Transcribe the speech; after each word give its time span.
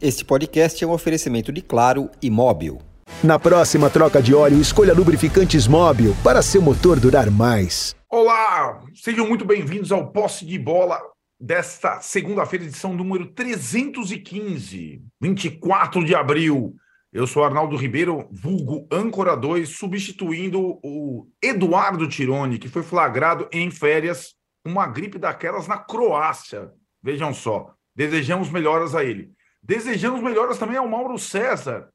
Este 0.00 0.26
podcast 0.26 0.84
é 0.84 0.86
um 0.86 0.90
oferecimento 0.92 1.50
de 1.50 1.62
Claro 1.62 2.10
e 2.20 2.28
Móbil. 2.28 2.82
Na 3.24 3.38
próxima 3.38 3.88
troca 3.88 4.20
de 4.20 4.34
óleo, 4.34 4.60
escolha 4.60 4.92
lubrificantes 4.92 5.66
Móbil 5.66 6.14
para 6.22 6.42
seu 6.42 6.60
motor 6.60 7.00
durar 7.00 7.30
mais. 7.30 7.96
Olá, 8.10 8.84
sejam 8.94 9.26
muito 9.26 9.46
bem-vindos 9.46 9.90
ao 9.90 10.12
Posse 10.12 10.44
de 10.44 10.58
Bola 10.58 11.00
desta 11.40 11.98
segunda-feira, 12.02 12.66
edição 12.66 12.92
número 12.92 13.32
315, 13.32 15.00
24 15.18 16.04
de 16.04 16.14
abril. 16.14 16.74
Eu 17.10 17.26
sou 17.26 17.42
Arnaldo 17.42 17.74
Ribeiro, 17.74 18.28
vulgo 18.30 18.86
Âncora 18.92 19.34
2, 19.34 19.66
substituindo 19.66 20.78
o 20.84 21.26
Eduardo 21.42 22.06
Tironi, 22.06 22.58
que 22.58 22.68
foi 22.68 22.82
flagrado 22.82 23.48
em 23.50 23.70
férias, 23.70 24.34
uma 24.62 24.86
gripe 24.86 25.18
daquelas 25.18 25.66
na 25.66 25.78
Croácia. 25.78 26.70
Vejam 27.02 27.32
só, 27.32 27.70
desejamos 27.94 28.50
melhoras 28.50 28.94
a 28.94 29.02
ele. 29.02 29.34
Desejamos 29.66 30.22
melhoras 30.22 30.58
também 30.58 30.76
ao 30.76 30.86
Mauro 30.86 31.18
César, 31.18 31.88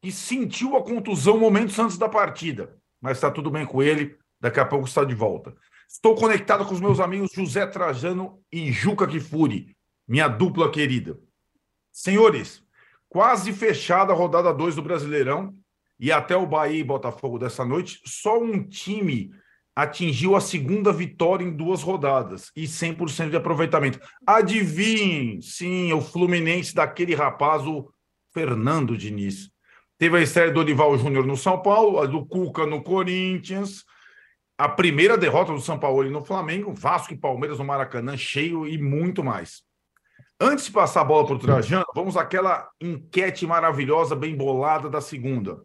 que 0.00 0.10
sentiu 0.10 0.78
a 0.78 0.82
contusão 0.82 1.38
momentos 1.38 1.78
antes 1.78 1.98
da 1.98 2.08
partida, 2.08 2.74
mas 2.98 3.18
está 3.18 3.30
tudo 3.30 3.50
bem 3.50 3.66
com 3.66 3.82
ele, 3.82 4.16
daqui 4.40 4.58
a 4.58 4.64
pouco 4.64 4.88
está 4.88 5.04
de 5.04 5.14
volta. 5.14 5.54
Estou 5.86 6.14
conectado 6.14 6.64
com 6.64 6.72
os 6.72 6.80
meus 6.80 6.98
amigos 6.98 7.30
José 7.34 7.66
Trajano 7.66 8.40
e 8.50 8.72
Juca 8.72 9.06
Kifuri, 9.06 9.76
minha 10.06 10.26
dupla 10.26 10.70
querida. 10.70 11.20
Senhores, 11.92 12.62
quase 13.10 13.52
fechada 13.52 14.10
a 14.10 14.16
rodada 14.16 14.50
2 14.54 14.76
do 14.76 14.82
Brasileirão 14.82 15.52
e 16.00 16.10
até 16.10 16.34
o 16.34 16.46
Bahia 16.46 16.80
e 16.80 16.84
Botafogo 16.84 17.38
dessa 17.38 17.62
noite, 17.62 18.00
só 18.06 18.40
um 18.40 18.66
time 18.66 19.34
atingiu 19.78 20.34
a 20.34 20.40
segunda 20.40 20.92
vitória 20.92 21.44
em 21.44 21.52
duas 21.52 21.82
rodadas 21.82 22.50
e 22.56 22.64
100% 22.64 23.30
de 23.30 23.36
aproveitamento. 23.36 24.00
Adivinhem, 24.26 25.40
sim, 25.40 25.92
o 25.92 26.00
Fluminense 26.00 26.74
daquele 26.74 27.14
rapaz, 27.14 27.64
o 27.64 27.88
Fernando 28.34 28.98
Diniz. 28.98 29.52
Teve 29.96 30.18
a 30.18 30.20
estreia 30.20 30.50
do 30.50 30.58
Olival 30.58 30.98
Júnior 30.98 31.24
no 31.24 31.36
São 31.36 31.62
Paulo, 31.62 32.00
a 32.00 32.06
do 32.06 32.26
Cuca 32.26 32.66
no 32.66 32.82
Corinthians, 32.82 33.84
a 34.58 34.68
primeira 34.68 35.16
derrota 35.16 35.52
do 35.52 35.60
São 35.60 35.78
Paulo 35.78 36.10
no 36.10 36.24
Flamengo, 36.24 36.74
Vasco 36.74 37.14
e 37.14 37.16
Palmeiras 37.16 37.60
no 37.60 37.64
Maracanã 37.64 38.16
cheio 38.16 38.66
e 38.66 38.76
muito 38.76 39.22
mais. 39.22 39.62
Antes 40.40 40.64
de 40.64 40.72
passar 40.72 41.02
a 41.02 41.04
bola 41.04 41.24
para 41.24 41.36
o 41.36 41.38
Trajano, 41.38 41.86
vamos 41.94 42.16
àquela 42.16 42.68
enquete 42.80 43.46
maravilhosa, 43.46 44.16
bem 44.16 44.36
bolada 44.36 44.90
da 44.90 45.00
segunda. 45.00 45.62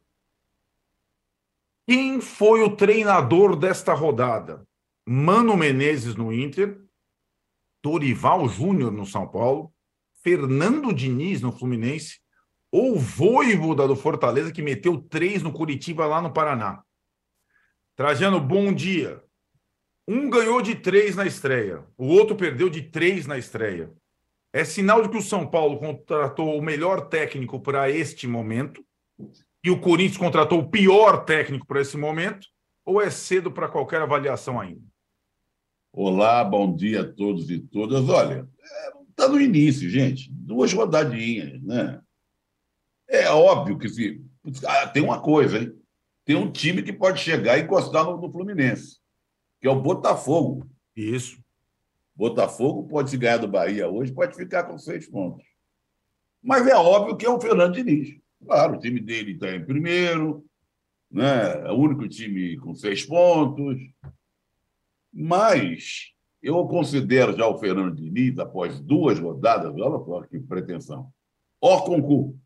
Quem 1.86 2.22
foi 2.22 2.62
o 2.62 2.76
treinador 2.76 3.58
desta 3.58 3.94
rodada? 3.94 4.66
Mano 5.06 5.58
Menezes 5.58 6.16
no 6.16 6.32
Inter, 6.32 6.82
Dorival 7.84 8.48
Júnior 8.48 8.90
no 8.90 9.06
São 9.06 9.28
Paulo, 9.28 9.74
Fernando 10.24 10.94
Diniz 10.94 11.42
no 11.42 11.52
Fluminense 11.52 12.22
ou 12.72 12.98
Voivoda 12.98 13.86
do 13.86 13.98
Fortaleza 13.98 14.54
que 14.54 14.62
meteu 14.62 14.98
três 14.98 15.44
no 15.44 15.52
Curitiba 15.52 16.06
lá 16.06 16.22
no 16.22 16.32
Paraná. 16.32 16.82
Trajano, 17.98 18.40
bom 18.40 18.74
dia. 18.74 19.22
Um 20.08 20.30
ganhou 20.30 20.62
de 20.62 20.76
três 20.76 21.18
na 21.18 21.26
estreia, 21.26 21.86
o 21.98 22.08
outro 22.08 22.36
perdeu 22.36 22.70
de 22.70 22.82
três 22.82 23.28
na 23.28 23.38
estreia. 23.38 23.94
É 24.54 24.64
sinal 24.64 25.02
de 25.02 25.10
que 25.10 25.18
o 25.18 25.22
São 25.22 25.46
Paulo 25.46 25.78
contratou 25.80 26.58
o 26.58 26.62
melhor 26.62 27.10
técnico 27.10 27.60
para 27.60 27.90
este 27.90 28.26
momento 28.26 28.86
e 29.64 29.72
o 29.72 29.80
Corinthians 29.80 30.18
contratou 30.18 30.60
o 30.60 30.70
pior 30.70 31.24
técnico 31.24 31.66
para 31.66 31.82
esse 31.82 31.96
momento? 31.96 32.48
Ou 32.86 33.02
é 33.02 33.10
cedo 33.10 33.50
para 33.52 33.70
qualquer 33.70 34.02
avaliação 34.02 34.60
ainda? 34.60 34.82
Olá, 35.94 36.44
bom 36.44 36.76
dia 36.76 37.02
a 37.02 37.14
todos 37.14 37.50
e 37.50 37.60
todas. 37.60 38.10
Olha, 38.10 38.48
está 39.10 39.26
é, 39.26 39.28
no 39.30 39.40
início, 39.40 39.90
gente. 39.90 40.30
Duas 40.32 40.74
rodadinhas, 40.74 41.62
né? 41.62 42.02
É 43.08 43.30
óbvio 43.30 43.78
que 43.78 43.88
se. 43.88 44.22
Ah, 44.68 44.88
tem 44.88 45.02
uma 45.02 45.22
coisa, 45.22 45.60
hein? 45.60 45.74
Tem 46.26 46.36
um 46.36 46.52
time 46.52 46.84
que 46.84 46.92
pode 46.92 47.22
chegar 47.22 47.58
e 47.58 47.62
encostar 47.62 48.04
no, 48.04 48.20
no 48.20 48.32
Fluminense, 48.32 48.98
que 49.62 49.68
é 49.68 49.72
o 49.72 49.82
Botafogo. 49.82 50.68
Isso. 50.96 51.42
Botafogo 52.16 52.88
pode 52.88 53.10
se 53.10 53.18
ganhar 53.18 53.38
do 53.38 53.48
Bahia 53.48 53.88
hoje, 53.88 54.12
pode 54.12 54.36
ficar 54.36 54.64
com 54.64 54.78
seis 54.78 55.08
pontos. 55.10 55.46
Mas 56.42 56.68
é 56.68 56.76
óbvio 56.76 57.16
que 57.16 57.26
é 57.26 57.30
o 57.30 57.40
Fernando 57.40 57.76
Diniz. 57.76 58.23
Claro, 58.46 58.76
o 58.76 58.80
time 58.80 59.00
dele 59.00 59.34
está 59.34 59.54
em 59.56 59.64
primeiro, 59.64 60.46
né? 61.10 61.68
é 61.68 61.72
o 61.72 61.76
único 61.76 62.08
time 62.08 62.58
com 62.58 62.74
seis 62.74 63.06
pontos. 63.06 63.78
Mas 65.12 66.12
eu 66.42 66.66
considero 66.68 67.36
já 67.38 67.48
o 67.48 67.58
Fernando 67.58 67.96
Diniz, 67.96 68.38
após 68.40 68.80
duas 68.80 69.20
rodadas, 69.20 69.74
olha 69.74 70.04
só 70.04 70.22
que 70.24 70.40
pretensão, 70.40 71.10
ó 71.62 71.82
concurso. 71.82 72.38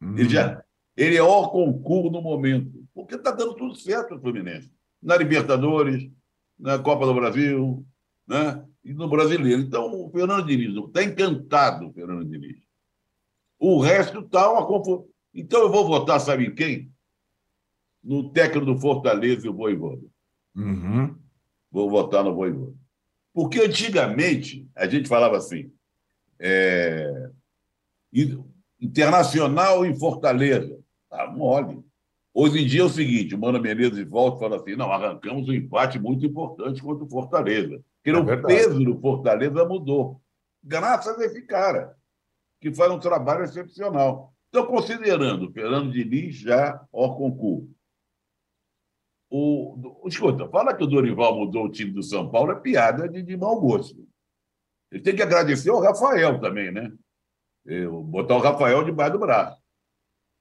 Hum. 0.00 0.18
Ele, 0.18 0.28
já, 0.28 0.62
ele 0.96 1.16
é 1.16 1.22
ó 1.22 1.48
concurso 1.48 2.10
no 2.10 2.22
momento, 2.22 2.86
porque 2.94 3.14
está 3.14 3.30
dando 3.30 3.54
tudo 3.54 3.74
certo 3.74 4.14
o 4.14 4.20
Fluminense. 4.20 4.70
Na 5.02 5.16
Libertadores, 5.16 6.10
na 6.58 6.78
Copa 6.78 7.06
do 7.06 7.14
Brasil, 7.14 7.86
né? 8.26 8.64
e 8.86 8.94
no 8.94 9.08
Brasileiro. 9.08 9.60
Então, 9.60 10.04
o 10.04 10.10
Fernando 10.10 10.46
Diniz, 10.46 10.74
está 10.86 11.02
encantado 11.02 11.88
o 11.88 11.92
Fernando 11.92 12.24
Diniz. 12.24 12.65
O 13.58 13.80
resto 13.80 14.20
está 14.20 14.50
uma 14.50 14.66
confusão. 14.66 15.06
Então 15.34 15.60
eu 15.60 15.70
vou 15.70 15.86
votar, 15.86 16.20
sabe 16.20 16.46
em 16.46 16.54
quem? 16.54 16.90
No 18.02 18.30
técnico 18.30 18.66
do 18.66 18.78
Fortaleza 18.78 19.46
e 19.46 19.50
o 19.50 19.54
Voivoda. 19.54 20.06
Uhum. 20.54 21.14
Vou 21.70 21.90
votar 21.90 22.24
no 22.24 22.34
Voivoda. 22.34 22.74
Porque 23.32 23.60
antigamente 23.60 24.66
a 24.74 24.86
gente 24.86 25.08
falava 25.08 25.36
assim: 25.36 25.70
é... 26.38 27.30
internacional 28.80 29.84
em 29.84 29.94
Fortaleza. 29.98 30.78
Tá 31.10 31.30
mole. 31.30 31.84
Hoje 32.32 32.62
em 32.62 32.66
dia 32.66 32.82
é 32.82 32.84
o 32.84 32.90
seguinte: 32.90 33.34
o 33.34 33.38
Mano 33.38 33.60
Menezes 33.60 34.08
volta 34.08 34.36
e 34.36 34.40
fala 34.40 34.56
assim: 34.56 34.76
não, 34.76 34.90
arrancamos 34.90 35.48
um 35.48 35.52
empate 35.52 35.98
muito 35.98 36.24
importante 36.24 36.82
contra 36.82 37.04
o 37.04 37.10
Fortaleza. 37.10 37.82
Porque 38.02 38.10
é 38.10 38.18
o 38.18 38.42
peso 38.42 38.78
do 38.84 38.98
Fortaleza 39.00 39.64
mudou. 39.64 40.20
Graças 40.62 41.18
a 41.18 41.24
esse 41.24 41.42
cara 41.42 41.96
que 42.60 42.74
faz 42.74 42.90
um 42.90 42.98
trabalho 42.98 43.44
excepcional. 43.44 44.34
Então, 44.48 44.66
considerando 44.66 45.52
Fernando 45.52 45.92
Diniz 45.92 46.36
já 46.36 46.82
ao 46.92 47.16
concurso. 47.16 47.74
O, 49.28 50.04
escuta, 50.06 50.48
fala 50.48 50.74
que 50.74 50.84
o 50.84 50.86
Dorival 50.86 51.36
mudou 51.36 51.64
o 51.64 51.70
time 51.70 51.90
do 51.90 52.02
São 52.02 52.30
Paulo 52.30 52.52
é 52.52 52.60
piada 52.60 53.08
de, 53.08 53.22
de 53.22 53.36
mau 53.36 53.60
gosto. 53.60 54.06
Ele 54.90 55.02
tem 55.02 55.16
que 55.16 55.22
agradecer 55.22 55.70
ao 55.70 55.80
Rafael 55.80 56.40
também, 56.40 56.70
né? 56.70 56.92
Eu, 57.64 58.02
botar 58.02 58.36
o 58.36 58.40
Rafael 58.40 58.84
debaixo 58.84 59.14
do 59.14 59.18
braço. 59.18 59.60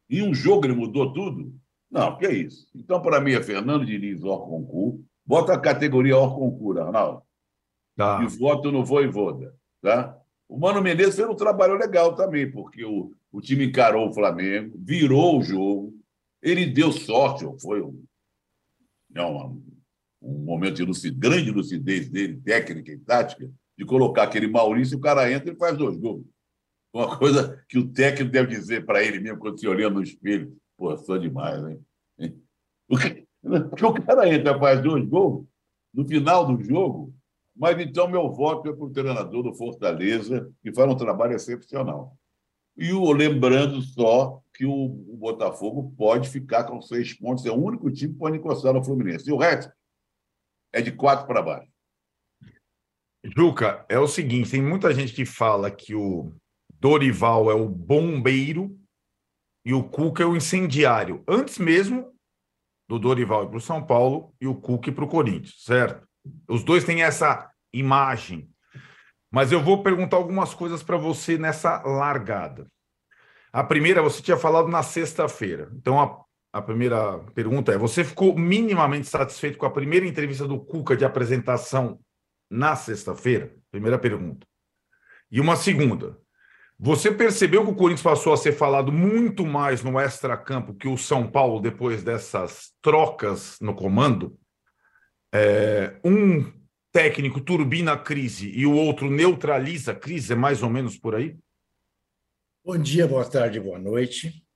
Em 0.10 0.22
um 0.22 0.34
jogo 0.34 0.66
ele 0.66 0.76
mudou 0.76 1.12
tudo? 1.12 1.54
Não, 1.90 2.16
que 2.18 2.26
é 2.26 2.34
isso. 2.34 2.70
Então, 2.76 3.02
para 3.02 3.20
mim, 3.20 3.34
é 3.34 3.42
Fernando 3.42 3.86
Diniz, 3.86 4.24
Or 4.24 4.48
concurso. 4.48 5.04
Bota 5.26 5.54
a 5.54 5.60
categoria 5.60 6.18
Or 6.18 6.36
concurso, 6.36 6.82
Arnaldo. 6.82 7.24
Tá. 7.96 8.22
E 8.24 8.28
voto 8.28 8.72
no 8.72 8.86
Voivoda. 8.86 9.56
Tá? 9.82 10.20
O 10.48 10.58
Mano 10.60 10.82
Menezes 10.82 11.16
fez 11.16 11.28
um 11.28 11.36
trabalho 11.36 11.76
legal 11.76 12.16
também, 12.16 12.50
porque 12.50 12.84
o, 12.86 13.12
o 13.32 13.42
time 13.42 13.66
encarou 13.66 14.10
o 14.10 14.14
Flamengo, 14.14 14.78
virou 14.78 15.40
o 15.40 15.44
jogo, 15.44 15.94
ele 16.42 16.66
deu 16.66 16.92
sorte, 16.92 17.46
foi 17.62 17.82
um, 17.82 18.04
um, 19.18 19.62
um 20.22 20.38
momento 20.46 20.76
de 20.76 20.84
lucidez, 20.84 21.18
grande 21.18 21.52
lucidez 21.52 22.10
dele, 22.10 22.40
técnica 22.42 22.92
e 22.92 23.00
tática, 23.00 23.52
de 23.78 23.86
colocar 23.86 24.24
aquele 24.24 24.48
Maurício, 24.48 24.98
o 24.98 25.02
cara 25.02 25.32
entra 25.32 25.52
e 25.52 25.58
faz 25.58 25.76
dois 25.78 25.98
gols. 25.98 26.26
Uma 26.94 27.18
coisa 27.18 27.64
que 27.68 27.78
o 27.78 27.92
técnico 27.92 28.32
deve 28.32 28.56
dizer 28.56 28.86
para 28.86 29.04
ele 29.04 29.20
mesmo 29.20 29.40
quando 29.40 29.60
se 29.60 29.68
olhando 29.68 29.96
no 29.96 30.04
espelho. 30.04 30.56
Pô, 30.78 30.96
sou 30.98 31.18
demais, 31.18 31.62
hein? 31.68 32.42
Porque 33.42 33.86
o 33.86 33.94
cara 34.06 34.34
entra 34.34 34.58
faz 34.58 34.82
dois 34.82 35.06
gols, 35.06 35.46
no 35.94 36.08
final 36.08 36.46
do 36.46 36.64
jogo, 36.64 37.14
mas 37.56 37.80
então 37.80 38.08
meu 38.08 38.30
voto 38.30 38.70
é 38.70 38.74
para 38.74 38.84
o 38.84 38.92
treinador 38.92 39.44
do 39.44 39.54
Fortaleza, 39.54 40.52
que 40.62 40.74
faz 40.74 40.90
um 40.90 40.96
trabalho 40.96 41.36
excepcional. 41.36 42.18
E 42.78 42.92
o, 42.92 43.12
lembrando 43.12 43.82
só 43.82 44.42
que 44.54 44.66
o, 44.66 44.74
o 44.74 45.18
Botafogo 45.18 45.94
pode 45.98 46.30
ficar 46.30 46.66
com 46.66 46.82
seis 46.82 47.14
pontos, 47.14 47.46
é 47.46 47.52
o 47.52 47.56
único 47.56 47.90
time 47.90 48.14
que 48.14 48.20
pode 48.20 48.38
encostar 48.38 48.74
no 48.74 48.84
Fluminense. 48.84 49.30
E 49.30 49.32
o 49.34 49.38
resto 49.38 49.72
é 50.74 50.82
de 50.82 50.92
quatro 50.92 51.26
para 51.26 51.42
baixo. 51.42 51.72
Juca, 53.36 53.86
é 53.88 53.98
o 53.98 54.08
seguinte: 54.08 54.52
tem 54.52 54.62
muita 54.62 54.94
gente 54.94 55.14
que 55.14 55.26
fala 55.26 55.72
que 55.72 55.96
o 55.96 56.34
Dorival 56.80 57.50
é 57.50 57.54
o 57.54 57.68
bombeiro 57.68 58.78
e 59.66 59.74
o 59.74 59.84
Cuca 59.84 60.24
é 60.24 60.26
o 60.26 60.36
incendiário. 60.36 61.24
Antes 61.28 61.58
mesmo 61.58 62.14
do 62.88 63.00
Dorival 63.00 63.48
para 63.50 63.58
o 63.58 63.62
São 63.62 63.84
Paulo 63.84 64.36
e 64.40 64.46
o 64.46 64.54
Cuca 64.54 64.92
para 64.92 65.06
o 65.06 65.10
Corinthians, 65.10 65.64
certo? 65.64 66.05
Os 66.48 66.64
dois 66.64 66.84
têm 66.84 67.04
essa 67.04 67.50
imagem. 67.74 68.50
Mas 69.32 69.52
eu 69.52 69.62
vou 69.62 69.84
perguntar 69.84 70.18
algumas 70.18 70.54
coisas 70.54 70.82
para 70.82 70.98
você 70.98 71.38
nessa 71.38 71.82
largada. 71.84 72.68
A 73.52 73.64
primeira, 73.64 74.02
você 74.02 74.22
tinha 74.22 74.38
falado 74.38 74.68
na 74.68 74.84
sexta-feira. 74.84 75.70
Então, 75.76 76.00
a, 76.00 76.24
a 76.58 76.62
primeira 76.62 77.20
pergunta 77.34 77.72
é: 77.72 77.78
você 77.78 78.04
ficou 78.04 78.38
minimamente 78.38 79.08
satisfeito 79.08 79.58
com 79.58 79.66
a 79.66 79.72
primeira 79.72 80.06
entrevista 80.06 80.48
do 80.48 80.60
Cuca 80.60 80.96
de 80.96 81.06
apresentação 81.06 82.00
na 82.50 82.76
sexta-feira? 82.76 83.54
Primeira 83.72 83.98
pergunta. 83.98 84.46
E 85.32 85.40
uma 85.40 85.56
segunda: 85.56 86.18
Você 86.80 87.12
percebeu 87.12 87.64
que 87.64 87.72
o 87.72 87.76
Corinthians 87.76 88.04
passou 88.04 88.34
a 88.34 88.38
ser 88.38 88.54
falado 88.54 88.92
muito 88.92 89.46
mais 89.46 89.84
no 89.84 90.00
extra-campo 90.00 90.74
que 90.74 90.88
o 90.88 90.98
São 90.98 91.30
Paulo 91.30 91.60
depois 91.60 92.04
dessas 92.04 92.72
trocas 92.82 93.58
no 93.60 93.76
comando? 93.76 94.38
É, 95.38 96.00
um 96.02 96.50
técnico 96.94 97.42
turbina 97.42 97.92
a 97.92 98.00
crise 98.00 98.50
e 98.52 98.66
o 98.66 98.74
outro 98.74 99.12
neutraliza 99.12 99.92
a 99.92 99.96
crise, 99.96 100.32
é 100.32 100.36
mais 100.36 100.64
ou 100.64 100.70
menos 100.70 100.98
por 100.98 101.14
aí? 101.14 101.38
Bom 102.64 102.78
dia, 102.78 103.06
boa 103.06 103.30
tarde, 103.30 103.60
boa 103.60 103.78
noite. 103.78 104.48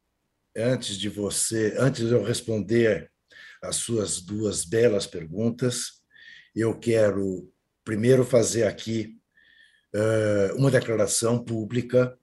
Antes 0.56 0.98
de 0.98 1.10
você, 1.10 1.76
antes 1.78 2.08
de 2.08 2.14
eu 2.14 2.24
responder 2.24 3.12
as 3.62 3.76
suas 3.76 4.22
duas 4.22 4.64
belas 4.64 5.06
perguntas, 5.06 6.02
eu 6.56 6.80
quero 6.80 7.52
primeiro 7.84 8.24
fazer 8.24 8.64
aqui 8.64 9.20
uh, 9.94 10.56
uma 10.56 10.72
declaração 10.72 11.44
pública 11.44 12.18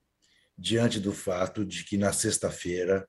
diante 0.56 0.98
do 0.98 1.12
fato 1.12 1.62
de 1.62 1.84
que 1.84 1.98
na 1.98 2.10
sexta-feira 2.10 3.06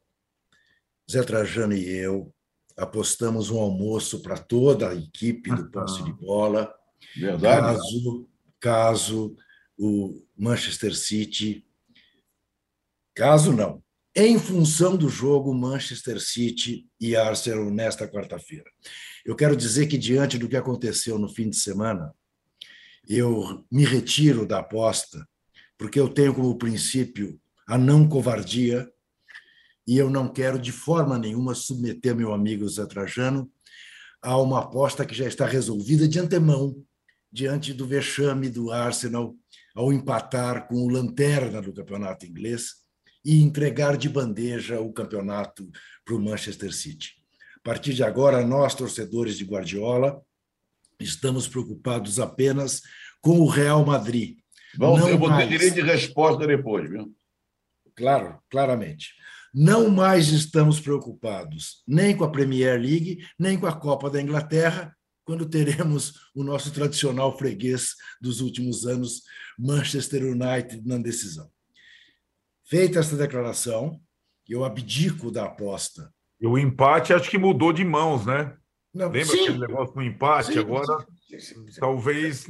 Zé 1.10 1.24
Trajano 1.24 1.74
e 1.74 1.88
eu 1.88 2.36
apostamos 2.78 3.50
um 3.50 3.60
almoço 3.60 4.22
para 4.22 4.38
toda 4.38 4.90
a 4.90 4.96
equipe 4.96 5.54
do 5.54 5.70
posse 5.72 6.04
de 6.04 6.14
bola. 6.14 6.72
Verdade. 7.16 7.78
Caso, 7.78 8.30
caso 8.60 9.36
o 9.78 10.24
Manchester 10.38 10.96
City. 10.96 11.66
Caso 13.16 13.52
não. 13.52 13.84
Em 14.16 14.40
função 14.40 14.96
do 14.96 15.10
jogo 15.10 15.54
Manchester 15.54 16.20
City 16.20 16.88
e 17.00 17.16
Arsenal 17.16 17.70
nesta 17.70 18.08
quarta-feira. 18.08 18.70
Eu 19.26 19.36
quero 19.36 19.56
dizer 19.56 19.88
que, 19.88 19.98
diante 19.98 20.38
do 20.38 20.48
que 20.48 20.56
aconteceu 20.56 21.20
no 21.20 21.30
fim 21.30 21.50
de 21.50 21.58
semana, 21.58 22.14
eu 23.08 23.66
me 23.72 23.86
retiro 23.86 24.46
da 24.46 24.60
aposta, 24.60 25.28
porque 25.78 26.00
eu 26.00 26.10
tenho 26.10 26.34
como 26.34 26.58
princípio 26.58 27.40
a 27.68 27.78
não 27.78 28.08
covardia 28.08 28.90
e 29.88 29.98
eu 29.98 30.10
não 30.10 30.28
quero 30.28 30.60
de 30.60 30.72
forma 30.72 31.18
nenhuma 31.18 31.56
submeter 31.56 32.14
meu 32.14 32.34
amigo 32.34 32.68
Zé 32.68 32.86
Trajano 32.86 33.50
a 34.22 34.38
uma 34.38 34.60
aposta 34.60 35.06
que 35.06 35.16
já 35.16 35.26
está 35.26 35.46
resolvida 35.46 36.08
de 36.08 36.20
antemão 36.20 36.76
diante 37.32 37.74
do 37.74 37.88
vexame 37.88 38.50
do 38.50 38.72
Arsenal 38.72 39.36
ao 39.74 39.94
empatar 39.94 40.68
com 40.68 40.76
o 40.76 40.90
lanterna 40.90 41.62
do 41.62 41.72
campeonato 41.72 42.26
inglês 42.26 42.76
e 43.24 43.42
entregar 43.42 43.96
de 43.96 44.10
bandeja 44.10 44.82
o 44.82 44.92
campeonato 44.92 45.70
para 46.04 46.16
o 46.16 46.20
Manchester 46.20 46.74
City. 46.74 47.14
A 47.58 47.60
partir 47.64 47.94
de 47.94 48.04
agora, 48.04 48.46
nós, 48.46 48.74
torcedores 48.74 49.38
de 49.38 49.44
Guardiola, 49.44 50.22
estamos 51.00 51.48
preocupados 51.48 52.20
apenas 52.20 52.82
com 53.22 53.40
o 53.40 53.48
Real 53.48 53.86
Madrid. 53.86 54.38
Vamos, 54.78 55.08
eu 55.08 55.18
vou 55.18 55.30
ter 55.36 55.48
direito 55.48 55.76
de 55.76 55.82
resposta 55.82 56.48
depois, 56.48 56.90
viu? 56.90 57.14
Claro, 57.96 58.40
claramente. 58.50 59.14
Não 59.60 59.90
mais 59.90 60.28
estamos 60.28 60.80
preocupados 60.80 61.82
nem 61.88 62.16
com 62.16 62.24
a 62.24 62.30
Premier 62.30 62.80
League, 62.80 63.26
nem 63.40 63.60
com 63.60 63.66
a 63.66 63.74
Copa 63.74 64.08
da 64.08 64.22
Inglaterra, 64.22 64.96
quando 65.26 65.50
teremos 65.50 66.30
o 66.36 66.44
nosso 66.44 66.72
tradicional 66.72 67.36
freguês 67.36 67.96
dos 68.22 68.40
últimos 68.40 68.86
anos, 68.86 69.24
Manchester 69.58 70.26
United, 70.26 70.88
na 70.88 71.00
decisão. 71.00 71.50
Feita 72.66 73.00
esta 73.00 73.18
declaração, 73.18 74.00
eu 74.48 74.64
abdico 74.64 75.32
da 75.32 75.46
aposta. 75.46 76.14
E 76.40 76.46
o 76.46 76.56
empate 76.56 77.12
acho 77.12 77.28
que 77.28 77.40
mudou 77.40 77.74
de 77.74 77.84
mãos, 77.84 78.28
né? 78.28 78.56
Não, 78.94 79.10
Lembra 79.10 79.36
sim, 79.36 79.42
aquele 79.42 79.58
negócio 79.58 79.96
do 79.96 80.04
empate? 80.04 80.54
Sim, 80.54 80.60
Agora, 80.60 81.08
talvez. 81.80 82.46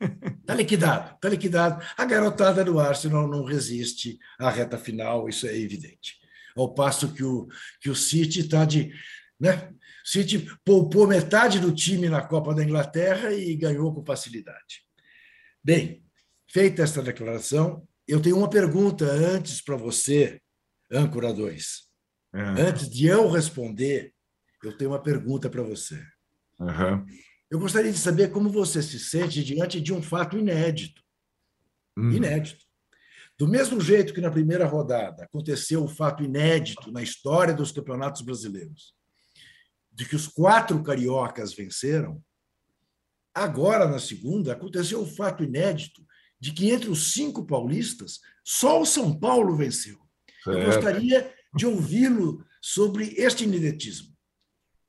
Está 0.00 0.54
liquidado, 0.54 1.14
está 1.14 1.28
liquidado. 1.28 1.84
A 1.96 2.04
garotada 2.04 2.64
do 2.64 2.78
Arsenal 2.78 3.28
não 3.28 3.44
resiste 3.44 4.18
à 4.38 4.48
reta 4.50 4.78
final, 4.78 5.28
isso 5.28 5.46
é 5.46 5.56
evidente. 5.56 6.16
Ao 6.56 6.72
passo 6.72 7.12
que 7.12 7.22
o, 7.22 7.48
que 7.80 7.90
o 7.90 7.94
City 7.94 8.40
está 8.40 8.64
de. 8.64 8.92
Né? 9.38 9.70
O 10.04 10.08
City 10.08 10.48
poupou 10.64 11.06
metade 11.06 11.60
do 11.60 11.72
time 11.72 12.08
na 12.08 12.22
Copa 12.22 12.54
da 12.54 12.62
Inglaterra 12.64 13.32
e 13.32 13.54
ganhou 13.56 13.94
com 13.94 14.04
facilidade. 14.04 14.82
Bem, 15.62 16.02
feita 16.50 16.82
esta 16.82 17.02
declaração, 17.02 17.86
eu 18.06 18.20
tenho 18.22 18.38
uma 18.38 18.48
pergunta 18.48 19.04
antes 19.04 19.60
para 19.60 19.76
você, 19.76 20.40
âncora 20.90 21.32
2. 21.32 21.88
É. 22.34 22.40
Antes 22.40 22.88
de 22.88 23.06
eu 23.06 23.28
responder, 23.28 24.14
eu 24.62 24.76
tenho 24.76 24.90
uma 24.90 25.02
pergunta 25.02 25.50
para 25.50 25.62
você. 25.62 26.02
Aham. 26.60 27.04
Eu 27.50 27.58
gostaria 27.58 27.90
de 27.92 27.98
saber 27.98 28.30
como 28.30 28.50
você 28.50 28.82
se 28.82 28.98
sente 28.98 29.42
diante 29.42 29.80
de 29.80 29.92
um 29.92 30.02
fato 30.02 30.36
inédito. 30.36 31.02
Hum. 31.96 32.10
Inédito. 32.12 32.64
Do 33.38 33.46
mesmo 33.48 33.80
jeito 33.80 34.12
que 34.12 34.20
na 34.20 34.30
primeira 34.30 34.66
rodada 34.66 35.24
aconteceu 35.24 35.84
o 35.84 35.88
fato 35.88 36.22
inédito 36.22 36.90
na 36.90 37.02
história 37.02 37.54
dos 37.54 37.70
campeonatos 37.72 38.20
brasileiros, 38.22 38.94
de 39.92 40.04
que 40.04 40.16
os 40.16 40.26
quatro 40.26 40.82
cariocas 40.82 41.54
venceram, 41.54 42.22
agora 43.32 43.86
na 43.88 44.00
segunda 44.00 44.52
aconteceu 44.52 45.00
o 45.00 45.06
fato 45.06 45.44
inédito 45.44 46.04
de 46.40 46.52
que 46.52 46.70
entre 46.70 46.90
os 46.90 47.12
cinco 47.12 47.46
paulistas, 47.46 48.20
só 48.44 48.80
o 48.80 48.86
São 48.86 49.16
Paulo 49.18 49.56
venceu. 49.56 49.98
Eu 50.46 50.54
Certo. 50.54 50.66
gostaria 50.66 51.34
de 51.54 51.66
ouvi-lo 51.66 52.44
sobre 52.60 53.14
este 53.16 53.44
inedetismo. 53.44 54.14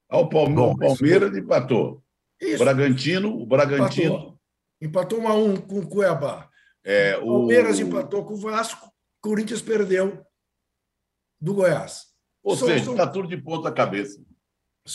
Ao 0.09 0.27
Palme- 0.27 0.55
Bom, 0.55 0.73
o 0.73 0.77
Palmeiras 0.77 1.35
empatou. 1.38 2.03
Isso. 2.41 2.63
Bragantino, 2.63 3.41
o 3.41 3.45
Bragantino. 3.45 4.39
Empatou 4.81 5.19
1 5.19 5.27
a 5.27 5.33
1 5.36 5.57
com 5.57 5.80
o 5.80 5.88
Cuiabá. 5.88 6.50
É, 6.83 7.18
o 7.18 7.25
Palmeiras 7.25 7.80
empatou 7.80 8.24
com 8.24 8.33
o 8.33 8.38
Vasco, 8.38 8.89
Corinthians 9.21 9.62
perdeu 9.62 10.24
do 11.39 11.53
Goiás. 11.53 12.07
Ou 12.44 12.56
Só 12.56 12.65
seja, 12.65 12.86
São- 12.86 12.94
está 12.94 13.06
tudo 13.06 13.27
de 13.27 13.38
ponta 13.38 13.71
cabeça. 13.71 14.21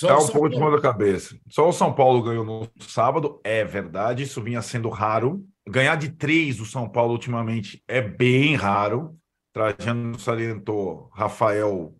Tá 0.01 0.19
o 0.19 0.25
um 0.25 0.29
pouco 0.29 0.49
de 0.49 0.59
da 0.59 0.81
cabeça. 0.81 1.39
Só 1.49 1.69
o 1.69 1.73
São 1.73 1.93
Paulo 1.93 2.23
ganhou 2.23 2.45
no 2.45 2.69
sábado, 2.81 3.41
é 3.45 3.65
verdade, 3.65 4.25
isso 4.25 4.43
vinha 4.43 4.61
sendo 4.61 4.89
raro. 4.89 5.45
Ganhar 5.69 5.97
de 5.97 6.11
três 6.11 6.57
do 6.57 6.65
São 6.65 6.89
Paulo 6.89 7.13
ultimamente 7.13 7.83
é 7.87 8.01
bem 8.01 8.57
raro. 8.57 9.17
Trajano 9.53 10.19
salientou, 10.19 11.09
Rafael 11.13 11.95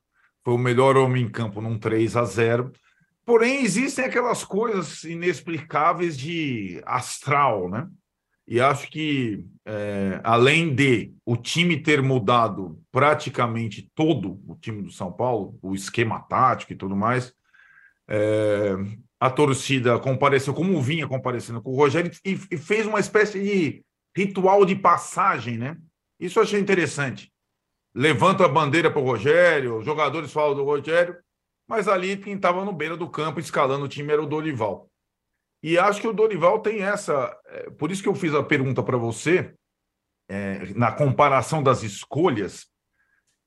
foi 0.45 0.55
o 0.55 0.59
melhor 0.59 0.97
homem 0.97 1.25
em 1.25 1.31
campo 1.31 1.61
num 1.61 1.79
3 1.79 2.17
a 2.17 2.25
0. 2.25 2.73
Porém, 3.25 3.63
existem 3.63 4.05
aquelas 4.05 4.45
coisas 4.45 5.03
inexplicáveis 5.05 6.17
de 6.17 6.83
astral, 6.85 7.71
né? 7.71 7.89
E 8.47 8.61
acho 8.61 8.91
que, 8.91 9.47
é, 9.65 10.21
além 10.23 10.75
de 10.75 11.15
o 11.25 11.35
time 11.35 11.81
ter 11.81 12.03
mudado 12.03 12.79
praticamente 12.93 13.91
todo 13.95 14.39
o 14.47 14.55
time 14.55 14.83
do 14.83 14.91
São 14.91 15.11
Paulo, 15.11 15.59
o 15.63 15.75
esquema 15.75 16.21
tático 16.21 16.73
e 16.73 16.77
tudo 16.77 16.95
mais, 16.95 17.33
é, 18.07 18.75
a 19.19 19.31
torcida 19.31 19.99
compareceu, 19.99 20.53
como 20.53 20.83
vinha 20.83 21.09
comparecendo 21.09 21.63
com 21.63 21.71
o 21.71 21.77
Rogério, 21.77 22.11
e, 22.23 22.39
e 22.51 22.59
fez 22.59 22.85
uma 22.87 23.01
espécie 23.01 23.41
de 23.43 23.83
ritual 24.15 24.67
de 24.67 24.77
passagem, 24.77 25.57
né? 25.57 25.79
Isso 26.21 26.39
eu 26.39 26.43
achei 26.43 26.61
interessante. 26.61 27.33
Levanta 27.95 28.45
a 28.45 28.49
bandeira 28.49 28.91
para 28.91 29.01
o 29.01 29.05
Rogério, 29.05 29.79
os 29.79 29.85
jogadores 29.87 30.31
falam 30.31 30.55
do 30.55 30.65
Rogério, 30.65 31.17
mas 31.69 31.89
ali 31.89 32.17
quem 32.17 32.35
estava 32.35 32.65
no 32.65 32.73
beira 32.73 32.97
do 32.97 33.09
campo 33.09 33.41
escalando 33.41 33.85
o 33.85 33.89
time 33.89 34.13
era 34.13 34.23
o 34.23 34.27
Dorival. 34.27 34.89
E 35.63 35.79
acho 35.79 36.01
que 36.01 36.09
o 36.09 36.13
Dorival 36.13 36.61
tem 36.61 36.83
essa. 36.83 37.35
é, 37.47 37.71
Por 37.71 37.91
isso 37.91 38.03
que 38.03 38.09
eu 38.09 38.15
fiz 38.15 38.35
a 38.35 38.43
pergunta 38.43 38.83
para 38.83 38.99
você, 38.99 39.55
é, 40.29 40.73
na 40.75 40.93
comparação 40.93 41.63
das 41.63 41.83
escolhas, 41.83 42.67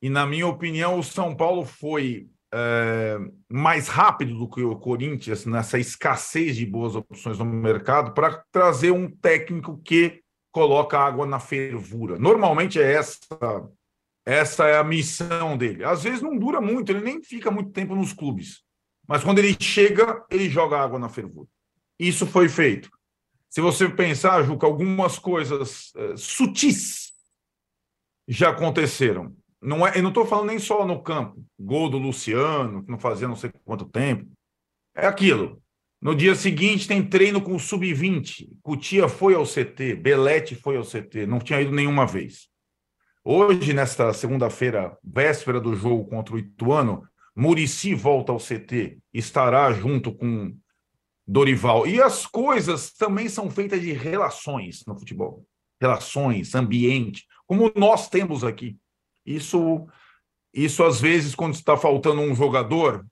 e 0.01 0.09
na 0.09 0.25
minha 0.25 0.47
opinião, 0.47 0.99
o 0.99 1.03
São 1.03 1.35
Paulo 1.35 1.65
foi 1.65 2.27
é, 2.53 3.17
mais 3.49 3.87
rápido 3.87 4.37
do 4.37 4.49
que 4.49 4.61
o 4.63 4.75
Corinthians 4.77 5.45
nessa 5.45 5.77
escassez 5.77 6.55
de 6.55 6.65
boas 6.65 6.95
opções 6.95 7.37
no 7.37 7.45
mercado 7.45 8.13
para 8.13 8.43
trazer 8.51 8.91
um 8.91 9.09
técnico 9.09 9.79
que 9.83 10.21
coloca 10.51 10.97
água 10.97 11.25
na 11.25 11.39
fervura. 11.39 12.17
Normalmente 12.17 12.79
é 12.79 12.93
essa 12.93 13.19
essa 14.27 14.67
é 14.67 14.77
a 14.77 14.83
missão 14.83 15.57
dele. 15.57 15.85
Às 15.85 16.03
vezes 16.03 16.21
não 16.21 16.37
dura 16.37 16.59
muito, 16.59 16.91
ele 16.91 16.99
nem 16.99 17.23
fica 17.23 17.49
muito 17.49 17.71
tempo 17.71 17.95
nos 17.95 18.11
clubes. 18.11 18.61
Mas 19.07 19.23
quando 19.23 19.39
ele 19.39 19.55
chega, 19.57 20.21
ele 20.29 20.49
joga 20.49 20.77
água 20.77 20.99
na 20.99 21.07
fervura. 21.07 21.47
Isso 21.97 22.27
foi 22.27 22.49
feito. 22.49 22.89
Se 23.49 23.61
você 23.61 23.87
pensar, 23.87 24.43
Juca, 24.43 24.67
algumas 24.67 25.17
coisas 25.17 25.93
eh, 25.95 26.17
sutis 26.17 27.13
já 28.27 28.49
aconteceram. 28.49 29.33
Não 29.61 29.87
é, 29.87 29.97
eu 29.97 30.03
não 30.03 30.09
estou 30.09 30.25
falando 30.25 30.47
nem 30.47 30.59
só 30.59 30.85
no 30.85 31.01
campo. 31.01 31.41
Gol 31.57 31.89
do 31.89 31.97
Luciano, 31.97 32.83
que 32.83 32.91
não 32.91 32.99
fazia 32.99 33.29
não 33.29 33.35
sei 33.37 33.49
quanto 33.63 33.85
tempo. 33.85 34.29
É 34.93 35.07
aquilo. 35.07 35.63
No 36.01 36.13
dia 36.13 36.35
seguinte 36.35 36.85
tem 36.85 37.01
treino 37.01 37.41
com 37.41 37.55
o 37.55 37.59
Sub-20. 37.59 38.49
Cutia 38.61 39.07
foi 39.07 39.35
ao 39.35 39.45
CT, 39.45 39.95
Belete 39.95 40.53
foi 40.53 40.75
ao 40.75 40.83
CT, 40.83 41.25
não 41.25 41.39
tinha 41.39 41.61
ido 41.61 41.71
nenhuma 41.71 42.05
vez. 42.05 42.49
Hoje, 43.29 43.73
nesta 43.73 44.13
segunda-feira, 44.13 44.97
véspera 45.03 45.59
do 45.59 45.75
jogo 45.75 46.05
contra 46.05 46.33
o 46.33 46.39
Ituano, 46.39 47.05
Murici 47.35 47.93
volta 47.93 48.31
ao 48.31 48.37
CT, 48.37 48.99
estará 49.13 49.69
junto 49.73 50.13
com 50.13 50.57
Dorival. 51.27 51.85
E 51.85 52.01
as 52.01 52.25
coisas 52.25 52.93
também 52.93 53.27
são 53.27 53.51
feitas 53.51 53.81
de 53.81 53.91
relações 53.91 54.85
no 54.87 54.97
futebol. 54.97 55.45
relações, 55.81 56.55
ambiente, 56.55 57.27
como 57.45 57.69
nós 57.75 58.07
temos 58.07 58.45
aqui. 58.45 58.77
Isso, 59.25 59.85
isso 60.53 60.81
às 60.85 61.01
vezes, 61.01 61.35
quando 61.35 61.55
está 61.55 61.75
faltando 61.75 62.21
um 62.21 62.33
jogador, 62.33 63.05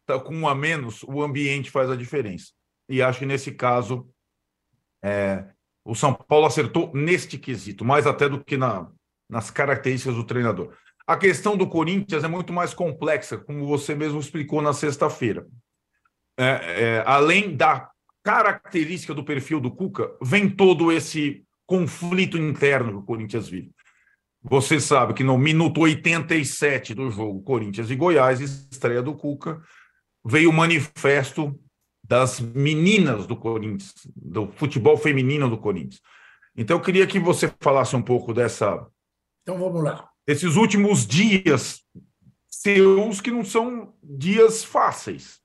está 0.00 0.18
com 0.18 0.34
um 0.34 0.48
a 0.48 0.56
menos, 0.56 1.04
o 1.04 1.22
ambiente 1.22 1.70
faz 1.70 1.88
a 1.88 1.94
diferença. 1.94 2.46
E 2.88 3.00
acho 3.00 3.20
que 3.20 3.26
nesse 3.26 3.52
caso, 3.52 4.10
é, 5.00 5.46
o 5.84 5.94
São 5.94 6.12
Paulo 6.12 6.46
acertou 6.46 6.90
neste 6.92 7.38
quesito, 7.38 7.84
mais 7.84 8.08
até 8.08 8.28
do 8.28 8.42
que 8.42 8.56
na, 8.56 8.90
nas 9.28 9.50
características 9.50 10.14
do 10.14 10.24
treinador. 10.24 10.72
A 11.06 11.16
questão 11.16 11.56
do 11.56 11.68
Corinthians 11.68 12.24
é 12.24 12.28
muito 12.28 12.52
mais 12.52 12.74
complexa, 12.74 13.38
como 13.38 13.66
você 13.66 13.94
mesmo 13.94 14.18
explicou 14.18 14.60
na 14.60 14.72
sexta-feira. 14.72 15.46
É, 16.38 16.44
é, 16.44 17.04
além 17.06 17.56
da 17.56 17.88
característica 18.24 19.14
do 19.14 19.24
perfil 19.24 19.60
do 19.60 19.70
Cuca, 19.70 20.10
vem 20.20 20.50
todo 20.50 20.90
esse 20.90 21.44
conflito 21.64 22.36
interno 22.36 22.92
que 22.92 22.98
o 22.98 23.02
Corinthians 23.02 23.48
vive. 23.48 23.70
Você 24.42 24.78
sabe 24.78 25.14
que 25.14 25.24
no 25.24 25.36
minuto 25.38 25.80
87 25.80 26.94
do 26.94 27.10
jogo 27.10 27.42
Corinthians 27.42 27.90
e 27.90 27.96
Goiás, 27.96 28.40
estreia 28.40 29.02
do 29.02 29.14
Cuca, 29.14 29.60
veio 30.24 30.50
o 30.50 30.52
manifesto 30.52 31.58
das 32.04 32.38
meninas 32.40 33.26
do 33.26 33.36
Corinthians, 33.36 33.92
do 34.14 34.48
futebol 34.52 34.96
feminino 34.96 35.50
do 35.50 35.58
Corinthians. 35.58 36.00
Então, 36.56 36.76
eu 36.76 36.82
queria 36.82 37.06
que 37.06 37.18
você 37.18 37.52
falasse 37.60 37.94
um 37.96 38.02
pouco 38.02 38.32
dessa. 38.32 38.86
Então, 39.46 39.58
vamos 39.58 39.84
lá. 39.84 40.10
Esses 40.26 40.56
últimos 40.56 41.06
dias 41.06 41.80
seus 42.48 43.20
que 43.20 43.30
não 43.30 43.44
são 43.44 43.94
dias 44.02 44.64
fáceis. 44.64 45.38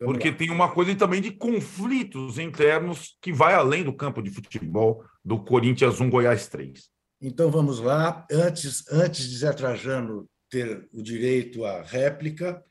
Vamos 0.00 0.14
porque 0.14 0.30
lá. 0.30 0.36
tem 0.36 0.50
uma 0.50 0.72
coisa 0.72 0.94
também 0.94 1.20
de 1.20 1.30
conflitos 1.30 2.38
internos 2.38 3.18
que 3.20 3.30
vai 3.30 3.52
além 3.52 3.84
do 3.84 3.92
campo 3.92 4.22
de 4.22 4.30
futebol 4.30 5.04
do 5.22 5.44
Corinthians 5.44 6.00
1 6.00 6.08
Goiás 6.08 6.48
3. 6.48 6.90
Então 7.20 7.50
vamos 7.50 7.78
lá. 7.78 8.26
Antes, 8.32 8.90
antes 8.90 9.28
de 9.28 9.36
Zé 9.36 9.52
Trajano 9.52 10.26
ter 10.48 10.88
o 10.90 11.02
direito 11.02 11.66
à 11.66 11.82
réplica, 11.82 12.64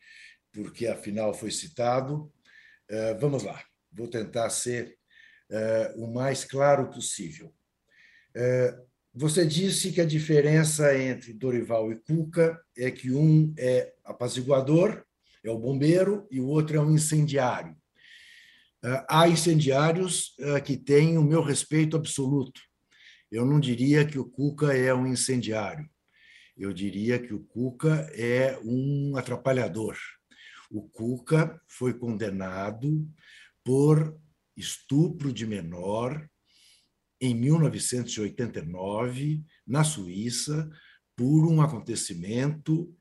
porque 0.51 0.87
afinal 0.87 1.31
foi 1.31 1.51
citado, 1.51 2.31
uh, 2.89 3.19
vamos 3.19 3.43
lá. 3.43 3.63
Vou 3.91 4.07
tentar 4.07 4.49
ser 4.49 4.97
uh, 5.51 6.03
o 6.03 6.11
mais 6.11 6.43
claro 6.43 6.89
possível. 6.89 7.53
Você 9.13 9.45
disse 9.45 9.91
que 9.91 10.01
a 10.01 10.05
diferença 10.05 10.97
entre 10.97 11.33
Dorival 11.33 11.91
e 11.91 11.97
Cuca 11.97 12.59
é 12.77 12.89
que 12.89 13.11
um 13.11 13.53
é 13.57 13.93
apaziguador, 14.05 15.03
é 15.43 15.49
o 15.49 15.59
bombeiro, 15.59 16.27
e 16.31 16.39
o 16.39 16.47
outro 16.47 16.77
é 16.77 16.79
um 16.79 16.93
incendiário. 16.93 17.75
Há 19.07 19.27
incendiários 19.27 20.35
que 20.65 20.77
têm 20.77 21.17
o 21.17 21.23
meu 21.23 21.41
respeito 21.41 21.97
absoluto 21.97 22.61
eu 23.31 23.45
não 23.45 23.61
diria 23.61 24.05
que 24.05 24.19
o 24.19 24.25
Cuca 24.25 24.75
é 24.75 24.93
um 24.93 25.07
incendiário. 25.07 25.89
Eu 26.57 26.73
diria 26.73 27.17
que 27.17 27.33
o 27.33 27.39
Cuca 27.39 28.09
é 28.13 28.59
um 28.61 29.15
atrapalhador. 29.15 29.97
O 30.69 30.81
Cuca 30.89 31.59
foi 31.65 31.93
condenado 31.93 33.09
por 33.63 34.19
estupro 34.55 35.31
de 35.31 35.47
menor 35.47 36.29
em 37.21 37.35
1989, 37.35 39.43
na 39.65 39.83
Suíça, 39.83 40.69
por 41.15 41.47
um 41.47 41.61
acontecimento 41.61 42.93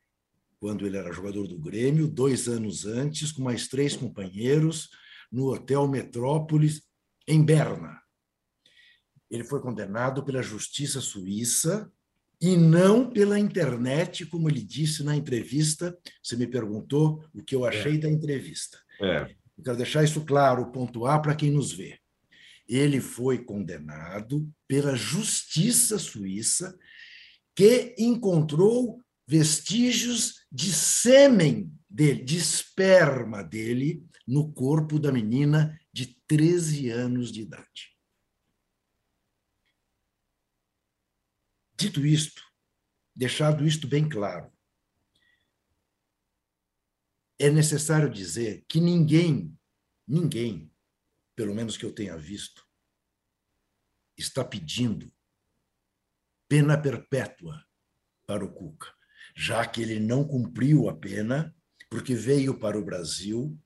quando 0.58 0.86
ele 0.86 0.98
era 0.98 1.10
jogador 1.10 1.48
do 1.48 1.58
Grêmio, 1.58 2.06
dois 2.06 2.46
anos 2.46 2.84
antes, 2.84 3.32
com 3.32 3.42
mais 3.42 3.66
três 3.66 3.96
companheiros, 3.96 4.90
no 5.32 5.50
Hotel 5.50 5.88
Metrópolis, 5.88 6.82
em 7.26 7.42
Berna 7.42 7.98
ele 9.30 9.44
foi 9.44 9.60
condenado 9.60 10.24
pela 10.24 10.42
justiça 10.42 11.00
suíça 11.00 11.90
e 12.40 12.56
não 12.56 13.08
pela 13.08 13.38
internet, 13.38 14.26
como 14.26 14.48
ele 14.48 14.62
disse 14.62 15.04
na 15.04 15.14
entrevista. 15.14 15.96
Você 16.22 16.36
me 16.36 16.46
perguntou 16.46 17.24
o 17.32 17.42
que 17.42 17.54
eu 17.54 17.64
achei 17.64 17.94
é. 17.94 17.98
da 17.98 18.10
entrevista. 18.10 18.78
É. 19.00 19.30
Eu 19.56 19.64
quero 19.64 19.76
deixar 19.76 20.02
isso 20.02 20.24
claro, 20.24 20.72
pontuar 20.72 21.22
para 21.22 21.34
quem 21.34 21.50
nos 21.50 21.72
vê. 21.72 21.99
Ele 22.70 23.00
foi 23.00 23.42
condenado 23.44 24.48
pela 24.68 24.94
justiça 24.94 25.98
suíça, 25.98 26.78
que 27.52 27.96
encontrou 27.98 29.02
vestígios 29.26 30.46
de 30.52 30.72
sêmen 30.72 31.76
dele, 31.88 32.22
de 32.22 32.36
esperma 32.36 33.42
dele, 33.42 34.06
no 34.24 34.52
corpo 34.52 35.00
da 35.00 35.10
menina 35.10 35.76
de 35.92 36.16
13 36.28 36.90
anos 36.90 37.32
de 37.32 37.40
idade. 37.40 37.98
Dito 41.76 42.06
isto, 42.06 42.40
deixado 43.16 43.66
isto 43.66 43.88
bem 43.88 44.08
claro, 44.08 44.52
é 47.36 47.50
necessário 47.50 48.08
dizer 48.08 48.64
que 48.68 48.80
ninguém, 48.80 49.58
ninguém, 50.06 50.69
pelo 51.40 51.54
menos 51.54 51.78
que 51.78 51.86
eu 51.86 51.90
tenha 51.90 52.18
visto, 52.18 52.62
está 54.14 54.44
pedindo 54.44 55.10
pena 56.46 56.76
perpétua 56.76 57.64
para 58.26 58.44
o 58.44 58.52
Cuca, 58.52 58.88
já 59.34 59.64
que 59.64 59.80
ele 59.80 59.98
não 59.98 60.22
cumpriu 60.22 60.86
a 60.90 60.94
pena, 60.94 61.56
porque 61.88 62.14
veio 62.14 62.58
para 62.58 62.78
o 62.78 62.84
Brasil 62.84 63.58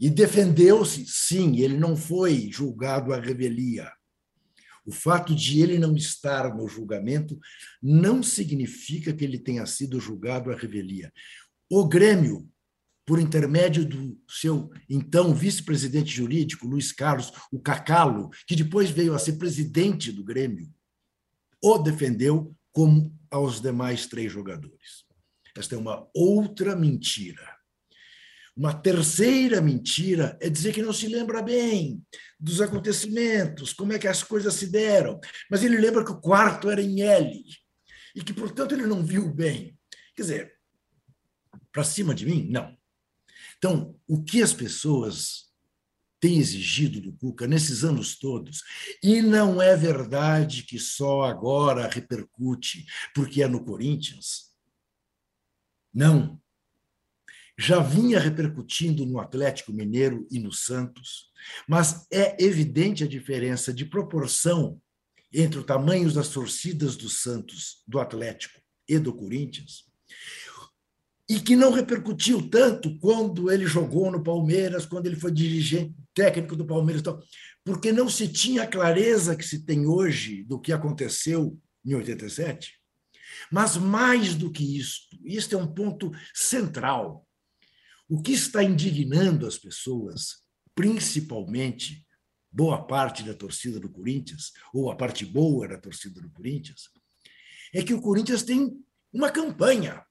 e 0.00 0.08
defendeu-se. 0.08 1.04
Sim, 1.04 1.58
ele 1.58 1.76
não 1.76 1.94
foi 1.94 2.50
julgado 2.50 3.12
à 3.12 3.20
revelia. 3.20 3.92
O 4.82 4.90
fato 4.90 5.34
de 5.34 5.60
ele 5.60 5.78
não 5.78 5.94
estar 5.94 6.56
no 6.56 6.66
julgamento 6.66 7.38
não 7.82 8.22
significa 8.22 9.12
que 9.12 9.24
ele 9.24 9.38
tenha 9.38 9.66
sido 9.66 10.00
julgado 10.00 10.50
à 10.50 10.56
revelia. 10.56 11.12
O 11.68 11.86
Grêmio, 11.86 12.50
por 13.10 13.18
intermédio 13.18 13.84
do 13.84 14.16
seu 14.28 14.70
então 14.88 15.34
vice-presidente 15.34 16.12
jurídico, 16.12 16.64
Luiz 16.64 16.92
Carlos, 16.92 17.32
o 17.50 17.58
Cacalo, 17.58 18.30
que 18.46 18.54
depois 18.54 18.88
veio 18.88 19.16
a 19.16 19.18
ser 19.18 19.32
presidente 19.32 20.12
do 20.12 20.22
Grêmio, 20.22 20.72
o 21.60 21.76
defendeu 21.78 22.56
como 22.70 23.12
aos 23.28 23.60
demais 23.60 24.06
três 24.06 24.30
jogadores. 24.30 25.04
Esta 25.56 25.74
é 25.74 25.78
uma 25.78 26.08
outra 26.14 26.76
mentira. 26.76 27.42
Uma 28.56 28.72
terceira 28.72 29.60
mentira 29.60 30.38
é 30.40 30.48
dizer 30.48 30.72
que 30.72 30.80
não 30.80 30.92
se 30.92 31.08
lembra 31.08 31.42
bem 31.42 32.00
dos 32.38 32.60
acontecimentos, 32.60 33.72
como 33.72 33.92
é 33.92 33.98
que 33.98 34.06
as 34.06 34.22
coisas 34.22 34.54
se 34.54 34.68
deram. 34.68 35.18
Mas 35.50 35.64
ele 35.64 35.78
lembra 35.78 36.04
que 36.04 36.12
o 36.12 36.20
quarto 36.20 36.70
era 36.70 36.80
em 36.80 37.02
L 37.02 37.42
e 38.14 38.22
que, 38.22 38.32
portanto, 38.32 38.72
ele 38.72 38.86
não 38.86 39.04
viu 39.04 39.34
bem. 39.34 39.76
Quer 40.14 40.22
dizer, 40.22 40.52
para 41.72 41.82
cima 41.82 42.14
de 42.14 42.24
mim? 42.24 42.48
Não. 42.48 42.78
Então, 43.60 43.94
o 44.08 44.24
que 44.24 44.42
as 44.42 44.54
pessoas 44.54 45.50
têm 46.18 46.38
exigido 46.38 46.98
do 46.98 47.12
Cuca 47.12 47.46
nesses 47.46 47.84
anos 47.84 48.18
todos, 48.18 48.62
e 49.02 49.20
não 49.20 49.60
é 49.60 49.76
verdade 49.76 50.62
que 50.62 50.78
só 50.78 51.22
agora 51.22 51.88
repercute 51.88 52.86
porque 53.14 53.42
é 53.42 53.46
no 53.46 53.62
Corinthians. 53.62 54.50
Não 55.92 56.40
já 57.60 57.78
vinha 57.80 58.18
repercutindo 58.18 59.04
no 59.04 59.20
Atlético 59.20 59.70
Mineiro 59.70 60.26
e 60.30 60.38
no 60.38 60.50
Santos, 60.50 61.30
mas 61.68 62.06
é 62.10 62.42
evidente 62.42 63.04
a 63.04 63.06
diferença 63.06 63.70
de 63.70 63.84
proporção 63.84 64.80
entre 65.30 65.58
os 65.58 65.66
tamanhos 65.66 66.14
das 66.14 66.28
torcidas 66.28 66.96
do 66.96 67.10
Santos, 67.10 67.82
do 67.86 68.00
Atlético 68.00 68.58
e 68.88 68.98
do 68.98 69.12
Corinthians, 69.12 69.84
e 71.30 71.38
que 71.38 71.54
não 71.54 71.70
repercutiu 71.70 72.50
tanto 72.50 72.98
quando 72.98 73.52
ele 73.52 73.64
jogou 73.64 74.10
no 74.10 74.20
Palmeiras, 74.20 74.84
quando 74.84 75.06
ele 75.06 75.14
foi 75.14 75.30
dirigente 75.30 75.94
técnico 76.12 76.56
do 76.56 76.66
Palmeiras, 76.66 77.04
porque 77.64 77.92
não 77.92 78.08
se 78.08 78.26
tinha 78.26 78.64
a 78.64 78.66
clareza 78.66 79.36
que 79.36 79.44
se 79.44 79.64
tem 79.64 79.86
hoje 79.86 80.42
do 80.42 80.60
que 80.60 80.72
aconteceu 80.72 81.56
em 81.84 81.94
87. 81.94 82.72
Mas 83.48 83.76
mais 83.76 84.34
do 84.34 84.50
que 84.50 84.76
isso, 84.76 85.02
isso 85.24 85.54
é 85.54 85.56
um 85.56 85.72
ponto 85.72 86.10
central. 86.34 87.24
O 88.08 88.20
que 88.20 88.32
está 88.32 88.64
indignando 88.64 89.46
as 89.46 89.56
pessoas, 89.56 90.38
principalmente 90.74 92.04
boa 92.50 92.84
parte 92.84 93.22
da 93.22 93.34
torcida 93.34 93.78
do 93.78 93.88
Corinthians, 93.88 94.50
ou 94.74 94.90
a 94.90 94.96
parte 94.96 95.24
boa 95.24 95.68
da 95.68 95.78
torcida 95.78 96.20
do 96.20 96.30
Corinthians, 96.30 96.90
é 97.72 97.84
que 97.84 97.94
o 97.94 98.00
Corinthians 98.00 98.42
tem 98.42 98.76
uma 99.12 99.30
campanha. 99.30 100.04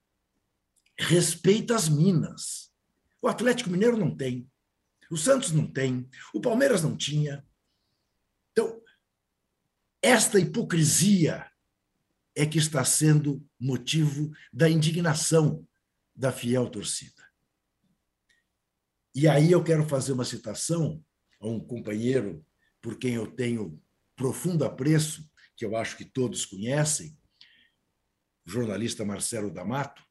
Respeita 0.99 1.75
as 1.75 1.87
minas. 1.87 2.73
O 3.21 3.27
Atlético 3.29 3.69
Mineiro 3.69 3.97
não 3.97 4.15
tem. 4.15 4.49
O 5.09 5.15
Santos 5.15 5.51
não 5.51 5.65
tem. 5.65 6.09
O 6.33 6.41
Palmeiras 6.41 6.83
não 6.83 6.95
tinha. 6.95 7.45
Então, 8.51 8.81
esta 10.01 10.37
hipocrisia 10.37 11.49
é 12.35 12.45
que 12.45 12.57
está 12.57 12.83
sendo 12.83 13.43
motivo 13.57 14.31
da 14.51 14.69
indignação 14.69 15.65
da 16.13 16.33
fiel 16.33 16.69
torcida. 16.69 17.23
E 19.15 19.27
aí 19.27 19.51
eu 19.51 19.63
quero 19.63 19.87
fazer 19.87 20.11
uma 20.11 20.25
citação 20.25 21.03
a 21.39 21.47
um 21.47 21.59
companheiro 21.59 22.45
por 22.81 22.97
quem 22.97 23.15
eu 23.15 23.25
tenho 23.31 23.81
profundo 24.15 24.65
apreço, 24.65 25.29
que 25.55 25.63
eu 25.63 25.75
acho 25.77 25.95
que 25.95 26.05
todos 26.05 26.45
conhecem, 26.45 27.17
o 28.45 28.51
jornalista 28.51 29.05
Marcelo 29.05 29.49
D'Amato, 29.49 30.08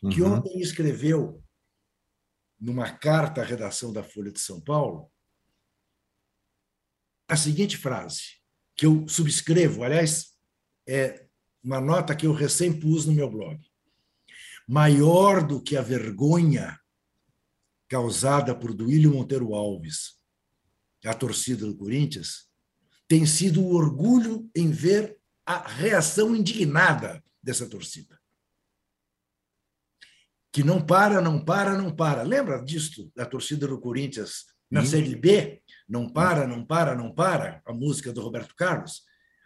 que 0.00 0.22
Uhum. 0.22 0.34
ontem 0.34 0.60
escreveu 0.60 1.42
numa 2.60 2.90
carta 2.90 3.40
à 3.40 3.44
redação 3.44 3.92
da 3.92 4.02
Folha 4.02 4.32
de 4.32 4.40
São 4.40 4.60
Paulo 4.60 5.10
a 7.28 7.36
seguinte 7.36 7.76
frase, 7.76 8.38
que 8.74 8.86
eu 8.86 9.06
subscrevo, 9.06 9.84
aliás, 9.84 10.34
é 10.86 11.26
uma 11.62 11.80
nota 11.80 12.16
que 12.16 12.26
eu 12.26 12.32
recém 12.32 12.72
pus 12.72 13.04
no 13.04 13.12
meu 13.12 13.28
blog. 13.28 13.60
Maior 14.66 15.46
do 15.46 15.62
que 15.62 15.76
a 15.76 15.82
vergonha 15.82 16.78
causada 17.88 18.54
por 18.54 18.72
Duílio 18.72 19.12
Monteiro 19.12 19.54
Alves, 19.54 20.16
a 21.04 21.14
torcida 21.14 21.66
do 21.66 21.76
Corinthians, 21.76 22.48
tem 23.06 23.24
sido 23.26 23.62
o 23.62 23.74
orgulho 23.74 24.50
em 24.54 24.70
ver 24.70 25.18
a 25.44 25.66
reação 25.66 26.34
indignada 26.36 27.22
dessa 27.42 27.68
torcida. 27.68 28.17
Que 30.58 30.64
não 30.64 30.84
para, 30.84 31.20
não 31.20 31.44
para, 31.44 31.78
não 31.78 31.94
para. 31.94 32.24
Lembra 32.24 32.60
disso, 32.60 33.12
da 33.14 33.24
torcida 33.24 33.64
do 33.68 33.78
Corinthians 33.78 34.46
na 34.68 34.82
Sim. 34.82 34.88
Série 34.88 35.14
B? 35.14 35.62
Não 35.88 36.08
para, 36.08 36.48
não 36.48 36.66
para, 36.66 36.96
não 36.96 37.14
para, 37.14 37.62
a 37.64 37.72
música 37.72 38.12
do 38.12 38.20
Roberto 38.20 38.56
Carlos. 38.56 39.02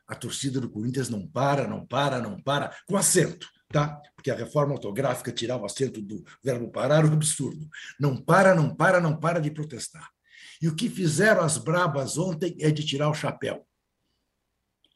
A 0.09 0.15
torcida 0.15 0.59
do 0.59 0.71
Corinthians 0.71 1.11
não 1.11 1.29
para, 1.29 1.69
não 1.69 1.87
para, 1.87 2.19
não 2.19 2.43
para, 2.43 2.75
com 2.87 2.97
acento, 2.97 3.47
tá? 3.69 4.01
Porque 4.17 4.31
a 4.31 4.35
reforma 4.35 4.73
ortográfica 4.73 5.31
tirar 5.31 5.59
o 5.59 5.67
acento 5.67 6.01
do 6.01 6.25
verbo 6.43 6.73
parar 6.73 7.05
é 7.05 7.09
um 7.09 7.13
absurdo. 7.13 7.69
Não 8.01 8.17
para, 8.17 8.55
não 8.55 8.75
para, 8.75 8.99
não 8.99 9.21
para 9.21 9.39
de 9.39 9.51
protestar. 9.51 10.09
E 10.63 10.69
o 10.69 10.75
que 10.75 10.89
fizeram 10.89 11.43
as 11.43 11.59
brabas 11.59 12.17
ontem 12.17 12.57
é 12.59 12.71
de 12.71 12.83
tirar 12.87 13.11
o 13.11 13.15
chapéu. 13.15 13.67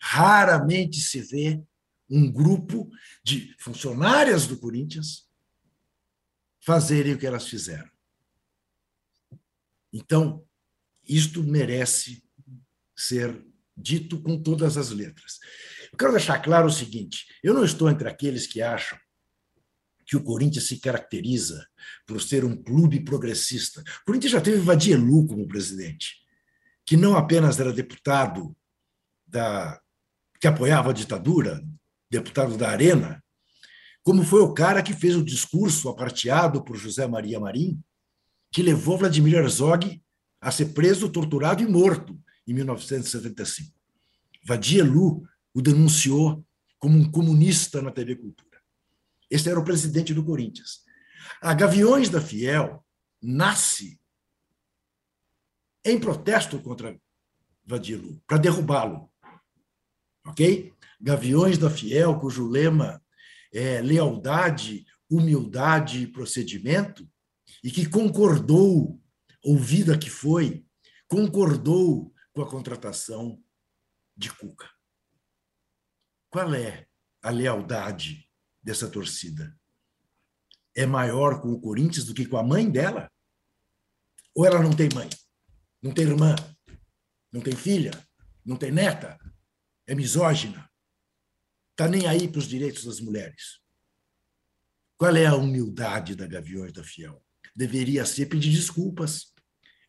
Raramente 0.01 0.99
se 0.99 1.21
vê 1.21 1.63
um 2.09 2.33
grupo 2.33 2.89
de 3.23 3.55
funcionárias 3.59 4.47
do 4.47 4.57
Corinthians 4.57 5.26
fazerem 6.67 7.15
o 7.15 7.19
que 7.19 7.27
elas 7.27 7.47
fizeram. 7.47 7.89
Então, 9.93 10.45
isto 11.09 11.43
merece 11.45 12.25
ser 12.97 13.41
dito 13.77 14.21
com 14.21 14.43
todas 14.43 14.77
as 14.77 14.91
letras. 14.91 15.39
Eu 15.93 15.97
quero 15.97 16.11
deixar 16.11 16.41
claro 16.41 16.67
o 16.67 16.73
seguinte: 16.73 17.25
eu 17.41 17.55
não 17.55 17.65
estou 17.65 17.89
entre 17.89 18.09
aqueles 18.09 18.49
que 18.49 18.61
acham 18.61 18.99
que 20.05 20.17
o 20.17 20.23
Corinthians 20.23 20.67
se 20.67 20.79
caracteriza 20.79 21.67
por 22.05 22.21
ser 22.21 22.45
um 22.45 22.61
clube 22.61 23.01
progressista. 23.01 23.81
O 23.81 24.07
Corinthians 24.07 24.33
já 24.33 24.41
teve 24.41 24.59
Vadielu 24.59 25.27
como 25.27 25.49
presidente, 25.49 26.17
que 26.85 26.97
não 26.97 27.17
apenas 27.17 27.61
era 27.61 27.73
deputado 27.73 28.57
da 29.25 29.81
que 30.41 30.47
apoiava 30.47 30.91
a 30.91 30.93
ditadura, 30.93 31.65
deputado 32.11 32.59
da 32.59 32.69
Arena, 32.69 33.25
como 34.07 34.23
foi 34.23 34.41
o 34.41 34.55
cara 34.55 34.85
que 34.85 34.93
fez 34.93 35.17
o 35.17 35.25
discurso 35.25 35.89
aparteado 35.89 36.63
por 36.63 36.77
José 36.77 37.09
Maria 37.09 37.41
Marim, 37.41 37.83
que 38.53 38.63
levou 38.63 38.97
Vladimir 38.97 39.35
Herzog 39.35 40.01
a 40.41 40.53
ser 40.53 40.67
preso, 40.67 41.11
torturado 41.11 41.61
e 41.61 41.67
morto 41.67 42.17
em 42.47 42.55
1975. 42.55 43.75
Vadielu 44.45 45.27
o 45.53 45.61
denunciou 45.61 46.47
como 46.79 46.97
um 46.97 47.11
comunista 47.11 47.83
na 47.83 47.91
TV 47.91 48.15
Cultura. 48.15 48.63
Esse 49.29 49.51
era 49.51 49.59
o 49.59 49.65
presidente 49.65 50.15
do 50.15 50.25
Corinthians. 50.25 50.85
A 51.43 51.53
Gaviões 51.53 52.09
da 52.09 52.21
Fiel 52.21 52.87
nasce 53.21 53.99
em 55.85 55.99
protesto 55.99 56.61
contra 56.61 56.97
Vadielu, 57.65 58.23
para 58.25 58.39
derrubá-lo. 58.39 59.11
Ok? 60.25 60.73
Gaviões 61.01 61.59
da 61.59 61.69
Fiel, 61.69 62.21
cujo 62.21 62.47
lema 62.47 63.03
é 63.53 63.81
lealdade, 63.81 64.85
humildade 65.11 66.03
e 66.03 66.07
procedimento, 66.07 67.09
e 67.63 67.71
que 67.71 67.89
concordou, 67.89 69.01
ouvida 69.43 69.99
que 69.99 70.11
foi, 70.11 70.65
concordou 71.09 72.13
com 72.33 72.43
a 72.43 72.51
contratação 72.51 73.43
de 74.17 74.33
Cuca. 74.33 74.69
Qual 76.31 76.55
é 76.55 76.87
a 77.23 77.31
lealdade 77.31 78.29
dessa 78.63 78.91
torcida? 78.91 79.59
É 80.75 80.85
maior 80.85 81.41
com 81.41 81.53
o 81.53 81.61
Corinthians 81.61 82.05
do 82.05 82.15
que 82.15 82.27
com 82.27 82.37
a 82.37 82.43
mãe 82.43 82.71
dela? 82.71 83.11
Ou 84.35 84.45
ela 84.45 84.63
não 84.63 84.75
tem 84.75 84.89
mãe? 84.95 85.09
Não 85.83 85.95
tem 85.95 86.05
irmã? 86.05 86.35
Não 87.33 87.41
tem 87.41 87.55
filha? 87.55 87.91
Não 88.45 88.57
tem 88.57 88.71
neta? 88.71 89.19
É 89.87 89.95
misógina? 89.95 90.66
Está 91.77 91.87
nem 91.89 92.07
aí 92.07 92.27
para 92.27 92.39
os 92.39 92.49
direitos 92.49 92.87
das 92.87 93.01
mulheres? 93.01 93.61
Qual 94.97 95.15
é 95.15 95.27
a 95.27 95.37
humildade 95.37 96.17
da 96.17 96.27
Gaviões 96.27 96.73
da 96.73 96.83
Fiel? 96.83 97.23
Deveria 97.55 98.07
ser 98.07 98.25
pedir 98.27 98.51
desculpas, 98.51 99.35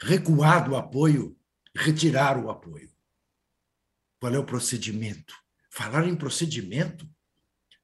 recuar 0.01 0.67
do 0.67 0.75
apoio, 0.75 1.39
retirar 1.73 2.37
o 2.37 2.49
apoio. 2.49 2.91
Qual 4.19 4.33
é 4.33 4.37
o 4.37 4.45
procedimento? 4.45 5.33
Falar 5.71 6.05
em 6.05 6.13
procedimento? 6.17 7.09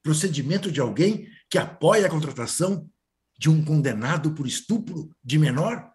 Procedimento 0.01 0.69
de 0.69 0.81
alguém 0.81 1.31
que 1.49 1.57
apoia 1.57 2.05
a 2.05 2.09
contratação 2.09 2.91
de 3.39 3.49
um 3.49 3.63
condenado 3.63 4.33
por 4.33 4.45
estupro 4.45 5.15
de 5.23 5.39
menor? 5.39 5.93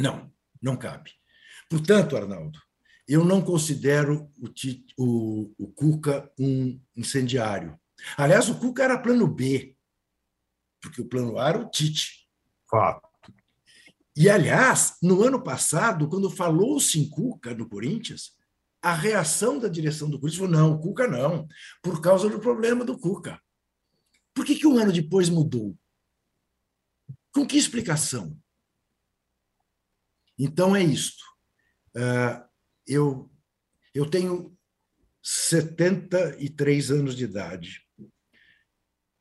Não, 0.00 0.34
não 0.60 0.76
cabe. 0.76 1.12
Portanto, 1.70 2.16
Arnaldo, 2.16 2.60
eu 3.06 3.24
não 3.24 3.42
considero 3.42 4.30
o, 4.38 4.48
o, 4.98 5.54
o 5.58 5.72
Cuca 5.72 6.30
um 6.38 6.80
incendiário. 6.96 7.78
Aliás, 8.16 8.48
o 8.48 8.58
Cuca 8.58 8.84
era 8.84 8.98
plano 8.98 9.26
B, 9.26 9.76
porque 10.80 11.00
o 11.00 11.08
plano 11.08 11.38
A 11.38 11.48
era 11.48 11.58
o 11.58 11.70
Tite. 11.70 12.28
Fato. 12.68 13.08
E, 14.16 14.28
aliás, 14.28 14.96
no 15.02 15.22
ano 15.22 15.42
passado, 15.42 16.08
quando 16.08 16.30
falou-se 16.30 16.98
em 16.98 17.08
Cuca 17.08 17.54
no 17.54 17.68
Corinthians, 17.68 18.36
a 18.82 18.92
reação 18.92 19.58
da 19.58 19.68
direção 19.68 20.10
do 20.10 20.18
Corinthians 20.18 20.40
foi: 20.40 20.48
não, 20.48 20.74
o 20.74 20.80
Cuca 20.80 21.06
não, 21.06 21.46
por 21.82 22.00
causa 22.00 22.28
do 22.28 22.40
problema 22.40 22.84
do 22.84 22.98
Cuca. 22.98 23.40
Por 24.34 24.44
que, 24.44 24.56
que 24.56 24.66
um 24.66 24.78
ano 24.78 24.92
depois 24.92 25.28
mudou? 25.28 25.76
Com 27.32 27.46
que 27.46 27.56
explicação? 27.56 28.36
Então 30.38 30.74
é 30.74 30.82
isto. 30.82 31.22
Uh, 31.94 32.51
eu, 32.86 33.30
eu 33.94 34.08
tenho 34.08 34.56
73 35.22 36.90
anos 36.90 37.16
de 37.16 37.24
idade. 37.24 37.80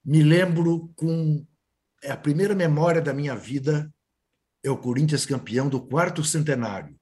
Me 0.03 0.23
lembro 0.23 0.91
com. 0.95 1.45
A 2.03 2.17
primeira 2.17 2.55
memória 2.55 2.99
da 2.99 3.13
minha 3.13 3.35
vida 3.35 3.93
é 4.63 4.71
o 4.71 4.77
Corinthians 4.77 5.23
campeão 5.23 5.69
do 5.69 5.85
quarto 5.85 6.23
centenário, 6.23 6.99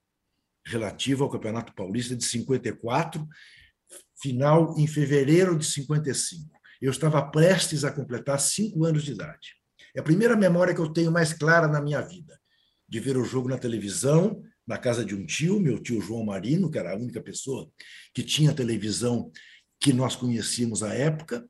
relativo 0.66 1.24
ao 1.24 1.30
Campeonato 1.30 1.74
Paulista 1.74 2.18
de 2.18 2.26
54, 2.26 3.26
final 4.22 4.78
em 4.78 4.86
fevereiro 4.86 5.58
de 5.58 5.66
55. 5.66 6.52
Eu 6.82 6.92
estava 6.92 7.22
prestes 7.30 7.86
a 7.86 7.92
completar 7.92 8.40
cinco 8.42 8.84
anos 8.84 9.04
de 9.04 9.14
idade. 9.14 9.56
É 9.96 10.02
a 10.02 10.04
primeira 10.04 10.36
memória 10.36 10.74
que 10.74 10.82
eu 10.82 10.92
tenho 10.92 11.12
mais 11.12 11.32
clara 11.32 11.68
na 11.68 11.82
minha 11.82 12.02
vida, 12.02 12.38
de 12.88 13.00
ver 13.00 13.18
o 13.18 13.24
jogo 13.24 13.48
na 13.48 13.58
televisão, 13.58 14.44
na 14.70 14.78
casa 14.78 15.04
de 15.04 15.16
um 15.16 15.26
tio, 15.26 15.60
meu 15.60 15.80
tio 15.80 16.00
João 16.00 16.24
Marino, 16.24 16.70
que 16.70 16.78
era 16.78 16.94
a 16.94 16.96
única 16.96 17.20
pessoa 17.20 17.68
que 18.14 18.22
tinha 18.22 18.54
televisão 18.54 19.32
que 19.80 19.92
nós 19.92 20.16
conhecíamos 20.16 20.84
à 20.84 20.94
época, 20.94 21.50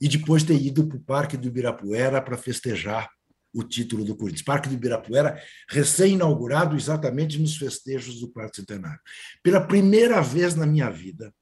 e 0.00 0.08
depois 0.08 0.42
ter 0.42 0.58
ido 0.58 0.88
para 0.88 0.96
o 0.96 1.00
Parque 1.00 1.36
do 1.36 1.48
Ibirapuera 1.48 2.22
para 2.22 2.38
festejar 2.38 3.10
o 3.52 3.62
título 3.62 4.02
do 4.02 4.16
Corinthians. 4.16 4.44
Parque 4.44 4.66
do 4.66 4.74
Ibirapuera, 4.74 5.42
recém-inaugurado 5.68 6.74
exatamente 6.74 7.38
nos 7.38 7.58
festejos 7.58 8.18
do 8.18 8.30
quarto 8.30 8.56
centenário. 8.56 9.00
Pela 9.42 9.66
primeira 9.66 10.22
vez 10.22 10.54
na 10.54 10.66
minha 10.66 10.88
vida, 10.88 11.34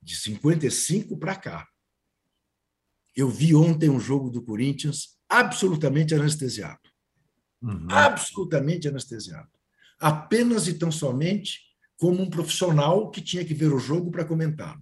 de 0.00 0.14
55 0.16 1.18
para 1.18 1.34
cá, 1.34 1.68
eu 3.16 3.28
vi 3.28 3.52
ontem 3.52 3.90
um 3.90 3.98
jogo 3.98 4.30
do 4.30 4.42
Corinthians 4.42 5.18
absolutamente 5.28 6.14
anestesiado. 6.14 6.89
Uhum. 7.62 7.86
Absolutamente 7.90 8.88
anestesiado. 8.88 9.48
Apenas 9.98 10.66
e 10.66 10.74
tão 10.74 10.90
somente 10.90 11.60
como 11.98 12.22
um 12.22 12.30
profissional 12.30 13.10
que 13.10 13.20
tinha 13.20 13.44
que 13.44 13.52
ver 13.52 13.72
o 13.72 13.78
jogo 13.78 14.10
para 14.10 14.24
comentá-lo. 14.24 14.80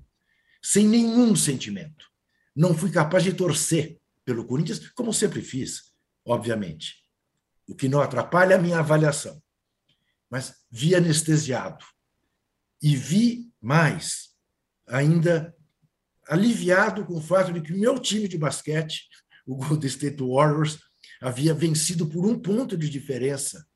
Sem 0.62 0.86
nenhum 0.86 1.34
sentimento. 1.34 2.06
Não 2.54 2.76
fui 2.76 2.90
capaz 2.90 3.24
de 3.24 3.32
torcer 3.32 3.98
pelo 4.24 4.44
Corinthians, 4.44 4.88
como 4.90 5.12
sempre 5.12 5.42
fiz, 5.42 5.92
obviamente. 6.24 6.96
O 7.66 7.74
que 7.74 7.88
não 7.88 8.00
atrapalha 8.00 8.56
a 8.56 8.58
minha 8.58 8.78
avaliação. 8.78 9.42
Mas 10.30 10.54
vi 10.70 10.94
anestesiado. 10.94 11.84
E 12.80 12.94
vi 12.94 13.52
mais, 13.60 14.30
ainda 14.86 15.54
aliviado 16.28 17.04
com 17.04 17.16
o 17.16 17.20
fato 17.20 17.52
de 17.52 17.60
que 17.60 17.72
o 17.72 17.78
meu 17.78 17.98
time 17.98 18.28
de 18.28 18.38
basquete, 18.38 19.08
o 19.46 19.56
Golden 19.56 19.88
State 19.88 20.22
Warriors, 20.22 20.78
havia 21.20 21.54
vencido 21.54 22.06
por 22.06 22.26
um 22.26 22.38
ponto 22.38 22.76
de 22.76 22.88
diferença 22.88 23.66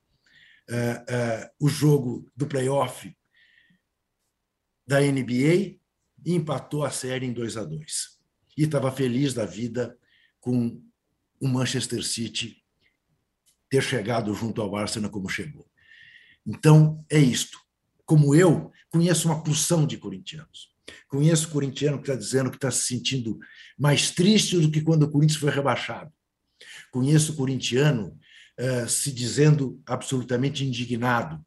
uh, 0.70 0.74
uh, 0.74 1.50
o 1.61 1.68
jogo 1.68 2.31
do 2.37 2.46
playoff 2.46 3.14
da 4.87 5.00
NBA 5.00 5.78
e 6.24 6.35
empatou 6.35 6.85
a 6.85 6.90
série 6.90 7.26
em 7.26 7.33
2 7.33 7.57
a 7.57 7.64
2 7.64 8.18
E 8.57 8.64
estava 8.64 8.90
feliz 8.90 9.35
da 9.35 9.44
vida 9.44 9.96
com 10.40 10.83
o 11.40 11.48
Manchester 11.48 12.02
City 12.05 12.62
ter 13.68 13.83
chegado 13.83 14.35
junto 14.35 14.61
ao 14.61 14.76
Arsenal 14.76 15.11
como 15.11 15.28
chegou. 15.28 15.66
Então, 16.46 17.05
é 17.09 17.18
isto. 17.18 17.59
Como 18.05 18.35
eu, 18.35 18.70
conheço 18.90 19.28
uma 19.28 19.42
porção 19.42 19.87
de 19.87 19.96
corintianos. 19.96 20.70
Conheço 21.09 21.48
corintiano 21.48 21.96
que 21.96 22.02
está 22.02 22.14
dizendo 22.14 22.50
que 22.50 22.57
está 22.57 22.70
se 22.70 22.85
sentindo 22.85 23.38
mais 23.78 24.11
triste 24.11 24.59
do 24.59 24.70
que 24.70 24.83
quando 24.83 25.05
o 25.05 25.11
Corinthians 25.11 25.40
foi 25.40 25.50
rebaixado. 25.50 26.12
Conheço 26.90 27.35
corintiano 27.35 28.18
uh, 28.59 28.88
se 28.88 29.12
dizendo 29.12 29.81
absolutamente 29.87 30.64
indignado, 30.64 31.44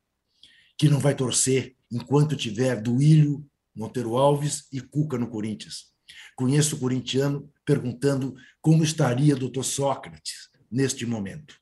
que 0.78 0.90
não 0.90 1.00
vai 1.00 1.16
torcer 1.16 1.76
enquanto 1.92 2.36
tiver 2.36 2.82
Duílio, 2.82 3.46
Monteiro 3.74 4.18
Alves 4.18 4.68
e 4.72 4.82
Cuca 4.82 5.18
no 5.18 5.28
Corinthians. 5.28 5.94
Conheço 6.36 6.78
corintiano 6.78 7.52
perguntando 7.66 8.36
como 8.62 8.84
estaria 8.84 9.36
doutor 9.36 9.64
Sócrates 9.64 10.50
neste 10.70 11.06
momento. 11.06 11.60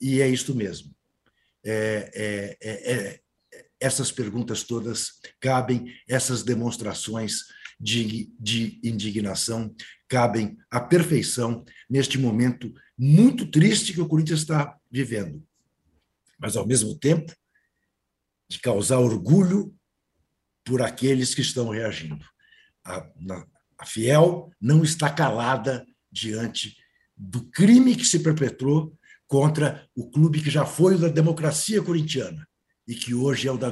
E 0.00 0.20
é 0.20 0.28
isto 0.28 0.54
mesmo. 0.54 0.94
É, 1.64 2.10
é, 2.14 2.58
é, 2.60 2.94
é 2.94 3.20
essas 3.80 4.12
perguntas 4.12 4.62
todas 4.62 5.20
cabem, 5.40 5.94
essas 6.06 6.42
demonstrações 6.42 7.46
de, 7.80 8.30
de 8.38 8.78
indignação 8.84 9.74
cabem 10.08 10.58
à 10.70 10.80
perfeição 10.80 11.64
neste 11.88 12.18
momento 12.18 12.72
muito 12.98 13.46
triste 13.46 13.94
que 13.94 14.00
o 14.00 14.06
Corinthians 14.06 14.40
está 14.40 14.76
vivendo. 14.90 15.42
Mas, 16.38 16.56
ao 16.56 16.66
mesmo 16.66 16.98
tempo, 16.98 17.34
de 18.48 18.58
causar 18.58 18.98
orgulho 18.98 19.74
por 20.64 20.82
aqueles 20.82 21.34
que 21.34 21.40
estão 21.40 21.70
reagindo. 21.70 22.24
A, 22.84 23.08
na, 23.16 23.46
a 23.78 23.86
Fiel 23.86 24.50
não 24.60 24.84
está 24.84 25.08
calada 25.08 25.86
diante 26.12 26.76
do 27.16 27.44
crime 27.50 27.96
que 27.96 28.04
se 28.04 28.18
perpetrou 28.18 28.96
contra 29.26 29.88
o 29.94 30.10
clube 30.10 30.42
que 30.42 30.50
já 30.50 30.66
foi 30.66 30.96
o 30.96 30.98
da 30.98 31.08
democracia 31.08 31.80
corintiana 31.80 32.46
e 32.86 32.94
que 32.94 33.14
hoje 33.14 33.46
é 33.46 33.52
o 33.52 33.56
da 33.56 33.70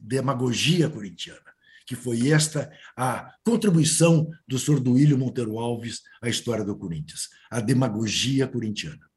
demagogia 0.00 0.88
corintiana, 0.88 1.52
que 1.88 1.96
foi 1.96 2.30
esta 2.30 2.70
a 2.94 3.32
contribuição 3.42 4.28
do 4.46 4.58
senhor 4.58 4.78
Duílio 4.78 5.16
Monteiro 5.16 5.58
Alves 5.58 6.02
à 6.20 6.28
história 6.28 6.62
do 6.62 6.76
Corinthians, 6.76 7.30
a 7.50 7.60
demagogia 7.60 8.46
corintiana. 8.46 9.08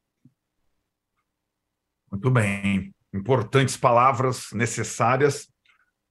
Muito 2.10 2.30
bem. 2.30 2.94
Importantes 3.12 3.76
palavras 3.76 4.46
necessárias. 4.54 5.52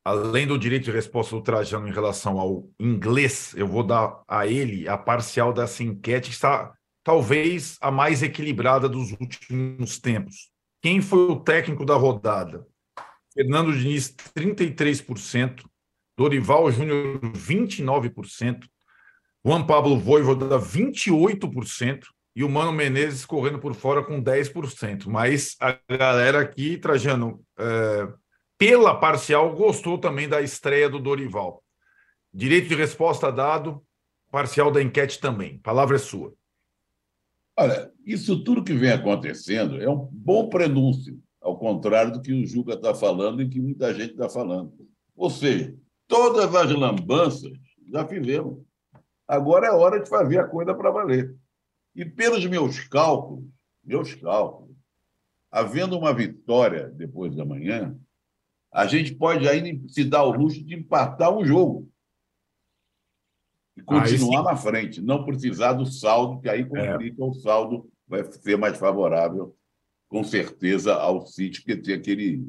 Além 0.06 0.46
do 0.46 0.58
direito 0.58 0.86
de 0.86 0.92
resposta 0.92 1.36
do 1.36 1.42
Trajano 1.42 1.88
em 1.88 1.92
relação 1.92 2.40
ao 2.40 2.70
inglês, 2.80 3.56
eu 3.56 3.68
vou 3.68 3.84
dar 3.84 4.22
a 4.28 4.46
ele 4.46 4.88
a 4.88 4.98
parcial 4.98 5.52
dessa 5.52 5.84
enquete, 5.84 6.30
que 6.30 6.36
está 6.36 6.72
talvez 7.04 7.76
a 7.82 7.90
mais 7.90 8.22
equilibrada 8.22 8.88
dos 8.88 9.12
últimos 9.14 10.00
tempos. 10.00 10.52
Quem 10.80 11.02
foi 11.02 11.32
o 11.32 11.40
técnico 11.40 11.84
da 11.84 11.96
rodada? 11.96 12.68
Fernando 13.34 13.76
Diniz, 13.76 14.14
33%, 14.36 15.64
Dorival 16.22 16.72
Júnior, 16.72 17.20
29%, 17.20 18.60
Juan 19.44 19.66
Pablo 19.66 19.98
Voivoda, 19.98 20.60
28%, 20.60 22.04
e 22.36 22.44
o 22.44 22.50
Mano 22.50 22.72
Menezes 22.72 23.26
correndo 23.26 23.58
por 23.58 23.74
fora 23.74 24.04
com 24.04 24.24
10%. 24.24 25.08
Mas 25.08 25.58
a 25.60 25.80
galera 25.90 26.40
aqui, 26.40 26.78
Trajano, 26.78 27.44
é, 27.58 28.08
pela 28.56 28.94
parcial, 28.94 29.56
gostou 29.56 29.98
também 29.98 30.30
da 30.30 30.44
estreia 30.44 30.88
do 30.88 31.00
Dorival. 31.00 31.64
Direito 32.32 32.70
de 32.70 32.76
resposta 32.76 33.32
dado, 33.32 33.84
parcial 34.30 34.72
da 34.72 34.80
enquete 34.80 35.20
também. 35.20 35.58
Palavra 35.58 35.96
é 35.96 36.00
sua. 36.00 36.36
Olha, 37.58 37.92
isso 38.06 38.44
tudo 38.44 38.64
que 38.64 38.74
vem 38.74 38.92
acontecendo 38.92 39.82
é 39.82 39.90
um 39.90 40.08
bom 40.12 40.50
prenúncio 40.50 41.20
ao 41.42 41.58
contrário 41.58 42.14
do 42.14 42.22
que 42.22 42.32
o 42.32 42.46
Juca 42.46 42.74
está 42.74 42.94
falando 42.94 43.42
e 43.42 43.50
que 43.50 43.60
muita 43.60 43.92
gente 43.92 44.12
está 44.12 44.30
falando. 44.30 44.72
Ou 45.16 45.32
seja, 45.32 45.76
todas 46.12 46.54
as 46.54 46.70
lambanças 46.74 47.54
já 47.90 48.06
fizemos. 48.06 48.62
Agora 49.26 49.68
é 49.68 49.72
hora 49.72 50.04
de 50.04 50.10
fazer 50.10 50.40
a 50.40 50.48
coisa 50.48 50.76
para 50.76 50.92
valer. 50.92 51.34
E 51.96 52.04
pelos 52.04 52.46
meus 52.46 52.86
cálculos, 52.90 53.46
meus 53.82 54.14
cálculos, 54.16 54.76
havendo 55.50 55.98
uma 55.98 56.14
vitória 56.14 56.90
depois 56.90 57.34
da 57.34 57.46
manhã, 57.46 57.98
a 58.74 58.86
gente 58.86 59.16
pode 59.16 59.48
ainda 59.48 59.88
se 59.88 60.04
dar 60.04 60.24
o 60.24 60.34
luxo 60.34 60.62
de 60.62 60.76
empatar 60.76 61.34
um 61.34 61.46
jogo 61.46 61.90
e 63.78 63.82
continuar 63.82 64.44
na 64.44 64.58
frente, 64.58 65.02
não 65.02 65.24
precisar 65.24 65.74
do 65.74 65.86
saldo, 65.86 66.42
que 66.42 66.50
aí 66.50 66.66
complica 66.66 67.24
é. 67.24 67.26
o 67.26 67.34
saldo, 67.34 67.90
vai 68.06 68.30
ser 68.30 68.58
mais 68.58 68.78
favorável 68.78 69.56
com 70.10 70.26
certeza 70.26 70.94
ao 70.94 71.26
City, 71.26 71.62
porque 71.62 71.82
tem 71.82 71.96
aquele, 71.96 72.46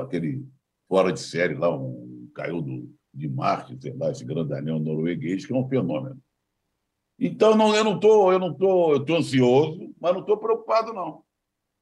aquele 0.00 0.46
fora 0.88 1.12
de 1.12 1.18
série 1.18 1.54
lá, 1.54 1.76
um 1.76 2.13
caiu 2.34 2.60
do, 2.60 2.92
de 3.12 3.28
Marte, 3.28 3.76
sei 3.80 3.94
lá, 3.94 4.10
esse 4.10 4.24
grandalhão 4.24 4.78
norueguês, 4.78 5.46
que 5.46 5.52
é 5.52 5.56
um 5.56 5.68
fenômeno. 5.68 6.20
Então, 7.18 7.56
não, 7.56 7.74
eu 7.74 7.84
não 7.84 7.94
estou, 7.94 8.32
eu 8.32 8.38
não 8.38 8.50
estou, 8.52 8.92
eu 8.92 9.00
estou 9.00 9.16
ansioso, 9.16 9.94
mas 10.00 10.12
não 10.12 10.20
estou 10.20 10.36
preocupado, 10.36 10.92
não. 10.92 11.22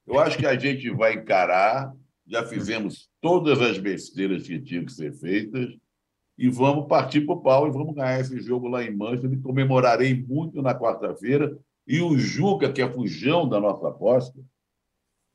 Eu 0.07 0.19
acho 0.21 0.37
que 0.37 0.47
a 0.47 0.59
gente 0.59 0.91
vai 0.91 1.15
encarar, 1.15 1.93
já 2.27 2.45
fizemos 2.45 3.09
todas 3.21 3.61
as 3.61 3.79
besteiras 3.79 4.47
que 4.47 4.61
tinham 4.61 4.85
que 4.85 4.93
ser 4.93 5.13
feitas, 5.15 5.75
e 6.37 6.49
vamos 6.49 6.87
partir 6.89 7.23
para 7.23 7.35
o 7.35 7.41
pau 7.41 7.69
e 7.69 7.71
vamos 7.71 7.95
ganhar 7.95 8.21
esse 8.21 8.41
jogo 8.41 8.69
lá 8.69 8.83
em 8.83 8.95
Manchester. 8.95 9.33
E 9.33 9.41
comemorarei 9.41 10.15
muito 10.15 10.63
na 10.63 10.75
quarta-feira. 10.75 11.57
E 11.87 12.01
o 12.01 12.17
Juca, 12.19 12.73
que 12.73 12.81
é 12.81 12.91
fujão 12.91 13.49
da 13.49 13.61
nossa 13.61 13.89
aposta, 13.89 14.39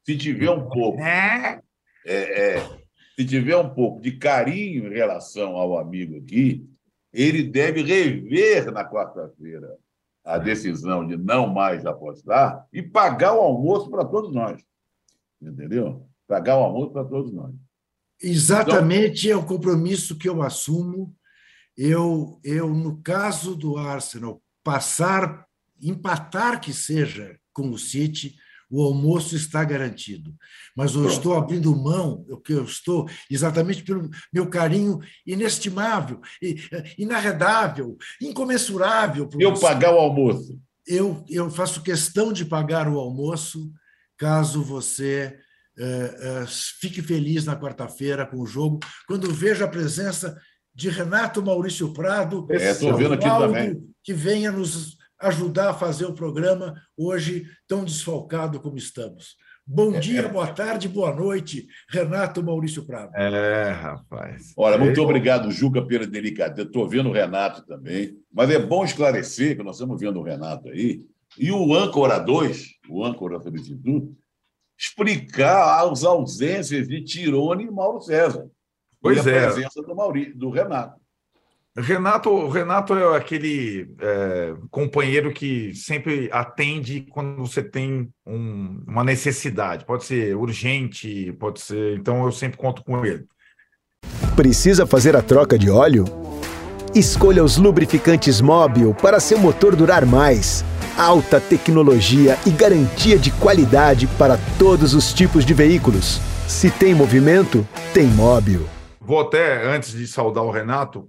se 0.05 0.17
tiver 0.17 0.49
um 0.49 0.67
pouco, 0.67 0.99
é. 1.01 1.61
é, 2.05 2.57
é, 2.57 2.76
se 3.17 3.25
tiver 3.25 3.57
um 3.57 3.69
pouco 3.69 3.99
de 3.99 4.11
carinho 4.11 4.87
em 4.87 4.93
relação 4.95 5.55
ao 5.55 5.79
amigo 5.79 6.17
aqui, 6.17 6.69
ele 7.11 7.41
deve 7.41 7.81
rever 7.81 8.71
na 8.71 8.87
quarta-feira 8.87 9.75
a 10.23 10.37
decisão 10.37 11.07
de 11.07 11.17
não 11.17 11.47
mais 11.47 11.85
apostar 11.85 12.67
e 12.71 12.83
pagar 12.83 13.33
o 13.33 13.39
almoço 13.39 13.89
para 13.89 14.05
todos 14.05 14.31
nós. 14.31 14.61
Entendeu? 15.41 16.07
Pagar 16.27 16.57
o 16.57 16.63
almoço 16.63 16.91
para 16.91 17.05
todos 17.05 17.33
nós. 17.33 17.55
Exatamente 18.21 19.27
então, 19.27 19.39
é 19.39 19.43
o 19.43 19.47
compromisso 19.47 20.17
que 20.17 20.29
eu 20.29 20.43
assumo. 20.43 21.15
Eu, 21.75 22.39
eu, 22.43 22.71
no 22.71 23.01
caso 23.01 23.55
do 23.55 23.77
Arsenal, 23.77 24.41
passar, 24.63 25.47
empatar 25.81 26.59
que 26.59 26.73
seja 26.73 27.39
com 27.51 27.69
o 27.69 27.79
City, 27.79 28.35
o 28.69 28.83
almoço 28.83 29.35
está 29.35 29.63
garantido. 29.63 30.35
Mas 30.75 30.93
eu 30.93 31.07
estou 31.07 31.35
abrindo 31.35 31.75
mão, 31.75 32.25
o 32.29 32.37
que 32.37 32.53
eu 32.53 32.63
estou, 32.63 33.09
exatamente 33.29 33.83
pelo 33.83 34.09
meu 34.31 34.49
carinho 34.49 34.99
inestimável, 35.25 36.19
inarredável, 36.97 37.97
incomensurável. 38.21 39.29
Eu 39.39 39.51
você. 39.51 39.61
pagar 39.61 39.93
o 39.93 39.99
almoço. 39.99 40.59
Eu, 40.85 41.23
eu 41.29 41.49
faço 41.49 41.81
questão 41.81 42.31
de 42.31 42.45
pagar 42.45 42.87
o 42.87 42.99
almoço 42.99 43.71
caso 44.17 44.63
você 44.63 45.37
uh, 45.77 46.43
uh, 46.43 46.47
fique 46.79 47.01
feliz 47.01 47.45
na 47.45 47.59
quarta-feira 47.59 48.25
com 48.25 48.39
o 48.39 48.47
jogo, 48.47 48.79
quando 49.07 49.31
veja 49.31 49.65
a 49.65 49.69
presença 49.69 50.37
de 50.73 50.89
Renato 50.89 51.43
Maurício 51.43 51.91
Prado, 51.93 52.47
é, 52.51 52.73
vendo 52.73 53.13
aqui 53.13 53.27
também. 53.27 53.83
que 54.03 54.13
venha 54.13 54.51
nos 54.51 54.96
ajudar 55.19 55.69
a 55.69 55.73
fazer 55.73 56.05
o 56.05 56.13
programa 56.13 56.75
hoje 56.95 57.45
tão 57.67 57.83
desfalcado 57.83 58.59
como 58.59 58.77
estamos. 58.77 59.35
Bom 59.69 59.93
é, 59.93 59.99
dia, 59.99 60.21
é. 60.21 60.27
boa 60.29 60.47
tarde, 60.47 60.87
boa 60.87 61.13
noite, 61.13 61.67
Renato 61.89 62.41
Maurício 62.41 62.85
Prado. 62.85 63.13
É, 63.15 63.69
rapaz. 63.71 64.53
Olha, 64.55 64.77
muito 64.77 65.01
obrigado, 65.01 65.51
Juca, 65.51 65.85
pela 65.85 66.07
delicadeza. 66.07 66.65
Estou 66.65 66.87
vendo 66.87 67.09
o 67.09 67.11
Renato 67.11 67.65
também, 67.65 68.17
mas 68.33 68.49
é 68.49 68.57
bom 68.57 68.85
esclarecer 68.85 69.57
que 69.57 69.63
nós 69.63 69.75
estamos 69.75 69.99
vendo 69.99 70.19
o 70.19 70.23
Renato 70.23 70.69
aí, 70.69 71.03
e 71.37 71.51
o 71.51 71.75
âncora 71.75 72.17
2, 72.17 72.75
o 72.89 73.03
âncora 73.03 73.41
substituto, 73.41 74.15
explicar 74.79 75.83
as 75.83 76.05
ausências 76.05 76.87
de 76.87 77.03
Tirone 77.03 77.65
e 77.65 77.71
Mauro 77.71 77.99
César. 77.99 78.49
Pois 79.01 79.25
e 79.25 79.29
a 79.29 79.33
é. 79.33 79.45
presença 79.45 79.81
do, 79.81 79.93
Maurício, 79.93 80.37
do 80.37 80.49
Renato. 80.49 80.99
Renato, 81.79 82.47
Renato 82.47 82.95
é 82.95 83.15
aquele 83.15 83.87
é, 84.01 84.55
companheiro 84.71 85.31
que 85.31 85.75
sempre 85.75 86.27
atende 86.31 87.05
quando 87.11 87.37
você 87.37 87.61
tem 87.61 88.09
um, 88.25 88.83
uma 88.87 89.03
necessidade. 89.03 89.85
Pode 89.85 90.03
ser 90.03 90.35
urgente, 90.35 91.31
pode 91.33 91.61
ser. 91.61 91.95
Então 91.97 92.25
eu 92.25 92.31
sempre 92.31 92.57
conto 92.57 92.83
com 92.83 93.05
ele. 93.05 93.25
Precisa 94.35 94.87
fazer 94.87 95.15
a 95.15 95.21
troca 95.21 95.57
de 95.57 95.69
óleo? 95.69 96.05
Escolha 96.95 97.43
os 97.43 97.57
lubrificantes 97.57 98.41
Móbil 98.41 98.95
para 98.95 99.19
seu 99.19 99.37
motor 99.37 99.75
durar 99.75 100.03
mais. 100.03 100.65
Alta 100.97 101.39
tecnologia 101.39 102.39
e 102.47 102.49
garantia 102.49 103.19
de 103.19 103.29
qualidade 103.29 104.07
para 104.17 104.39
todos 104.57 104.95
os 104.95 105.13
tipos 105.13 105.45
de 105.45 105.53
veículos. 105.53 106.19
Se 106.47 106.71
tem 106.71 106.95
movimento, 106.95 107.67
tem 107.93 108.07
Móbil. 108.07 108.67
Vou 108.99 109.21
até, 109.21 109.63
antes 109.67 109.91
de 109.91 110.07
saudar 110.07 110.43
o 110.43 110.49
Renato, 110.49 111.07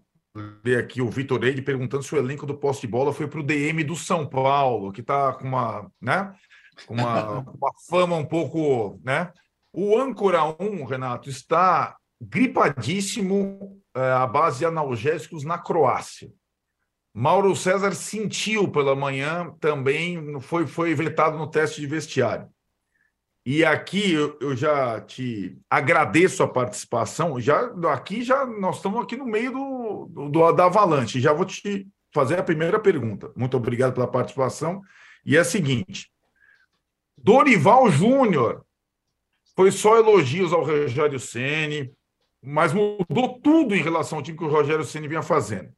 ler 0.65 0.79
aqui 0.79 1.01
o 1.01 1.11
Vitor 1.11 1.45
Eide 1.45 1.63
perguntando 1.63 2.03
se 2.03 2.15
o 2.15 2.19
elenco 2.19 2.47
do 2.47 2.57
poste 2.57 2.87
de 2.87 2.91
bola 2.91 3.13
foi 3.13 3.27
para 3.27 3.41
o 3.41 3.43
DM 3.43 3.85
do 3.85 3.97
São 3.97 4.27
Paulo, 4.27 4.93
que 4.93 5.01
está 5.01 5.33
com 5.33 5.47
uma, 5.47 5.91
né, 6.01 6.35
uma, 6.89 7.41
uma, 7.41 7.71
fama 7.89 8.17
um 8.17 8.25
pouco. 8.25 9.01
Né? 9.05 9.33
O 9.73 9.99
âncora 9.99 10.45
1, 10.45 10.85
Renato, 10.85 11.29
está 11.29 11.97
gripadíssimo 12.21 13.81
é, 13.95 14.13
à 14.13 14.27
base 14.27 14.59
de 14.59 14.67
analgésicos 14.67 15.45
na 15.45 15.59
Croácia. 15.59 16.31
Mauro 17.15 17.55
César 17.57 17.93
sentiu 17.95 18.71
pela 18.71 18.95
manhã 18.95 19.53
também, 19.61 20.41
foi, 20.41 20.67
foi 20.67 20.95
vetado 20.95 21.37
no 21.37 21.51
teste 21.51 21.81
de 21.81 21.87
vestiário. 21.87 22.49
E 23.51 23.65
aqui 23.65 24.13
eu, 24.13 24.37
eu, 24.43 24.55
já 24.55 25.01
te 25.01 25.59
agradeço 25.71 26.43
a 26.43 26.47
participação. 26.47 27.41
Já 27.41 27.73
aqui 27.91 28.23
já 28.23 28.45
nós 28.45 28.77
estamos 28.77 29.03
aqui 29.03 29.17
no 29.17 29.25
meio 29.25 29.51
do, 29.51 30.29
do, 30.29 30.53
da 30.53 30.67
avalanche. 30.67 31.19
Já 31.19 31.33
vou 31.33 31.47
te 31.47 31.89
fazer 32.13 32.39
a 32.39 32.43
primeira 32.43 32.79
pergunta. 32.79 33.33
Muito 33.35 33.57
obrigado 33.57 33.95
pela 33.95 34.07
participação. 34.07 34.83
E 35.25 35.35
é 35.35 35.41
a 35.41 35.45
seguinte: 35.45 36.13
Dorival 37.17 37.89
Júnior 37.89 38.67
foi 39.57 39.73
só 39.73 39.97
elogios 39.97 40.53
ao 40.53 40.63
Rogério 40.63 41.19
Ceni, 41.19 41.91
mas 42.45 42.75
mudou 42.75 43.41
tudo 43.41 43.75
em 43.75 43.81
relação 43.81 44.19
ao 44.19 44.23
time 44.23 44.37
que 44.37 44.45
o 44.45 44.51
Rogério 44.51 44.85
Ceni 44.85 45.09
vinha 45.09 45.23
fazendo. 45.23 45.73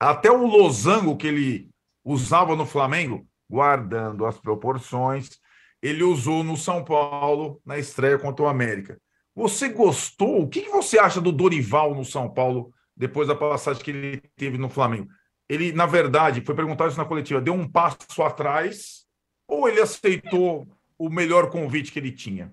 Até 0.00 0.30
o 0.30 0.46
losango 0.46 1.18
que 1.18 1.26
ele 1.26 1.68
usava 2.02 2.56
no 2.56 2.64
Flamengo, 2.64 3.28
guardando 3.50 4.24
as 4.24 4.40
proporções, 4.40 5.42
ele 5.82 6.04
usou 6.04 6.44
no 6.44 6.56
São 6.56 6.84
Paulo 6.84 7.60
na 7.66 7.76
estreia 7.76 8.18
contra 8.18 8.44
o 8.44 8.48
América. 8.48 8.98
Você 9.34 9.68
gostou? 9.68 10.42
O 10.42 10.48
que 10.48 10.68
você 10.68 10.98
acha 10.98 11.20
do 11.20 11.32
Dorival 11.32 11.94
no 11.94 12.04
São 12.04 12.28
Paulo 12.32 12.72
depois 12.96 13.26
da 13.26 13.34
passagem 13.34 13.82
que 13.82 13.90
ele 13.90 14.22
teve 14.36 14.56
no 14.58 14.68
Flamengo? 14.68 15.08
Ele, 15.48 15.72
na 15.72 15.86
verdade, 15.86 16.42
foi 16.42 16.54
perguntado 16.54 16.90
isso 16.90 16.98
na 16.98 17.04
coletiva, 17.04 17.40
deu 17.40 17.54
um 17.54 17.68
passo 17.68 18.22
atrás 18.22 19.04
ou 19.48 19.68
ele 19.68 19.80
aceitou 19.80 20.68
o 20.98 21.10
melhor 21.10 21.50
convite 21.50 21.90
que 21.90 21.98
ele 21.98 22.12
tinha? 22.12 22.52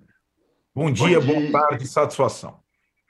Bom 0.73 0.91
dia, 0.91 1.19
Bom 1.19 1.25
dia. 1.25 1.51
boa 1.51 1.51
tarde, 1.51 1.87
satisfação. 1.87 2.59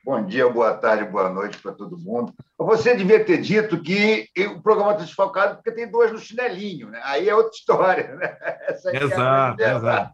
Bom 0.09 0.25
dia, 0.25 0.49
boa 0.49 0.73
tarde, 0.73 1.05
boa 1.05 1.29
noite 1.29 1.59
para 1.59 1.71
todo 1.71 1.95
mundo. 1.95 2.33
Você 2.57 2.95
devia 2.95 3.23
ter 3.23 3.39
dito 3.41 3.79
que 3.79 4.27
o 4.39 4.59
programa 4.59 4.93
está 4.93 5.03
desfalcado 5.03 5.57
porque 5.57 5.71
tem 5.71 5.87
dois 5.87 6.11
no 6.11 6.17
chinelinho, 6.17 6.89
né? 6.89 6.99
Aí 7.03 7.29
é 7.29 7.35
outra 7.35 7.51
história, 7.51 8.15
né? 8.15 8.35
Essa 8.67 8.89
exato, 8.91 9.61
é 9.61 9.75
exato. 9.75 10.13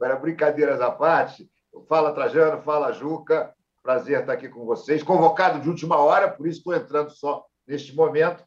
Agora, 0.00 0.16
brincadeiras 0.16 0.80
à 0.80 0.90
parte, 0.90 1.46
fala 1.86 2.14
Trajano, 2.14 2.62
fala 2.62 2.90
Juca, 2.90 3.54
prazer 3.82 4.20
estar 4.20 4.32
aqui 4.32 4.48
com 4.48 4.64
vocês. 4.64 5.02
Convocado 5.02 5.60
de 5.60 5.68
última 5.68 5.98
hora, 5.98 6.30
por 6.30 6.46
isso 6.46 6.60
estou 6.60 6.74
entrando 6.74 7.10
só 7.10 7.44
neste 7.68 7.94
momento. 7.94 8.42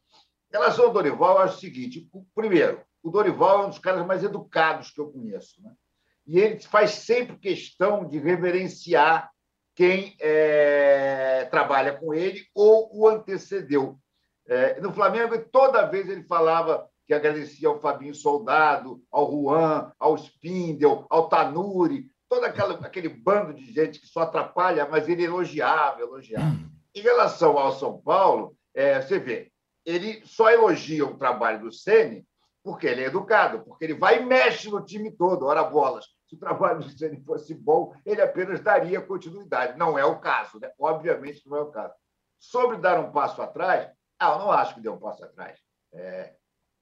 Em 0.52 0.56
relação 0.56 0.86
ao 0.86 0.92
Dorival, 0.92 1.36
eu 1.36 1.42
acho 1.42 1.58
o 1.58 1.60
seguinte: 1.60 2.10
primeiro, 2.34 2.80
o 3.04 3.08
Dorival 3.08 3.62
é 3.62 3.66
um 3.66 3.68
dos 3.68 3.78
caras 3.78 4.04
mais 4.04 4.24
educados 4.24 4.90
que 4.90 5.00
eu 5.00 5.12
conheço, 5.12 5.62
né? 5.62 5.70
E 6.26 6.40
ele 6.40 6.58
faz 6.58 6.90
sempre 6.90 7.38
questão 7.38 8.04
de 8.04 8.18
reverenciar 8.18 9.30
quem 9.80 10.14
é, 10.20 11.48
trabalha 11.50 11.94
com 11.94 12.12
ele 12.12 12.44
ou 12.54 12.90
o 12.92 13.08
antecedeu. 13.08 13.98
É, 14.46 14.78
no 14.78 14.92
Flamengo, 14.92 15.42
toda 15.50 15.86
vez 15.86 16.06
ele 16.06 16.22
falava 16.24 16.86
que 17.06 17.14
agradecia 17.14 17.66
ao 17.66 17.80
Fabinho 17.80 18.14
Soldado, 18.14 19.02
ao 19.10 19.30
Juan, 19.30 19.90
ao 19.98 20.18
Spindel, 20.18 21.06
ao 21.08 21.30
Tanuri, 21.30 22.10
todo 22.28 22.44
aquela, 22.44 22.74
aquele 22.74 23.08
bando 23.08 23.54
de 23.54 23.72
gente 23.72 23.98
que 23.98 24.06
só 24.06 24.20
atrapalha, 24.20 24.86
mas 24.86 25.08
ele 25.08 25.24
elogiava, 25.24 26.02
elogiava. 26.02 26.44
Hum. 26.44 26.68
Em 26.94 27.00
relação 27.00 27.56
ao 27.56 27.72
São 27.72 28.02
Paulo, 28.02 28.54
é, 28.74 29.00
você 29.00 29.18
vê, 29.18 29.50
ele 29.86 30.20
só 30.26 30.50
elogia 30.50 31.06
o 31.06 31.16
trabalho 31.16 31.62
do 31.62 31.72
Ceni 31.72 32.26
porque 32.62 32.86
ele 32.86 33.02
é 33.02 33.06
educado, 33.06 33.60
porque 33.60 33.86
ele 33.86 33.94
vai 33.94 34.20
e 34.20 34.26
mexe 34.26 34.68
no 34.68 34.84
time 34.84 35.10
todo, 35.10 35.46
ora 35.46 35.64
bolas 35.64 36.04
se 36.30 36.36
o 36.36 36.38
trabalho 36.38 36.78
do 36.78 36.88
Ceni 36.88 37.20
fosse 37.24 37.52
bom, 37.52 37.92
ele 38.06 38.22
apenas 38.22 38.60
daria 38.60 39.00
continuidade. 39.00 39.76
Não 39.76 39.98
é 39.98 40.04
o 40.04 40.20
caso, 40.20 40.60
né? 40.60 40.70
Obviamente 40.78 41.42
não 41.44 41.56
é 41.56 41.60
o 41.60 41.72
caso. 41.72 41.92
Sobre 42.38 42.76
dar 42.76 43.00
um 43.00 43.10
passo 43.10 43.42
atrás, 43.42 43.90
ah, 44.16 44.34
eu 44.34 44.38
não 44.38 44.52
acho 44.52 44.76
que 44.76 44.80
deu 44.80 44.94
um 44.94 44.98
passo 44.98 45.24
atrás. 45.24 45.58
É, 45.92 46.32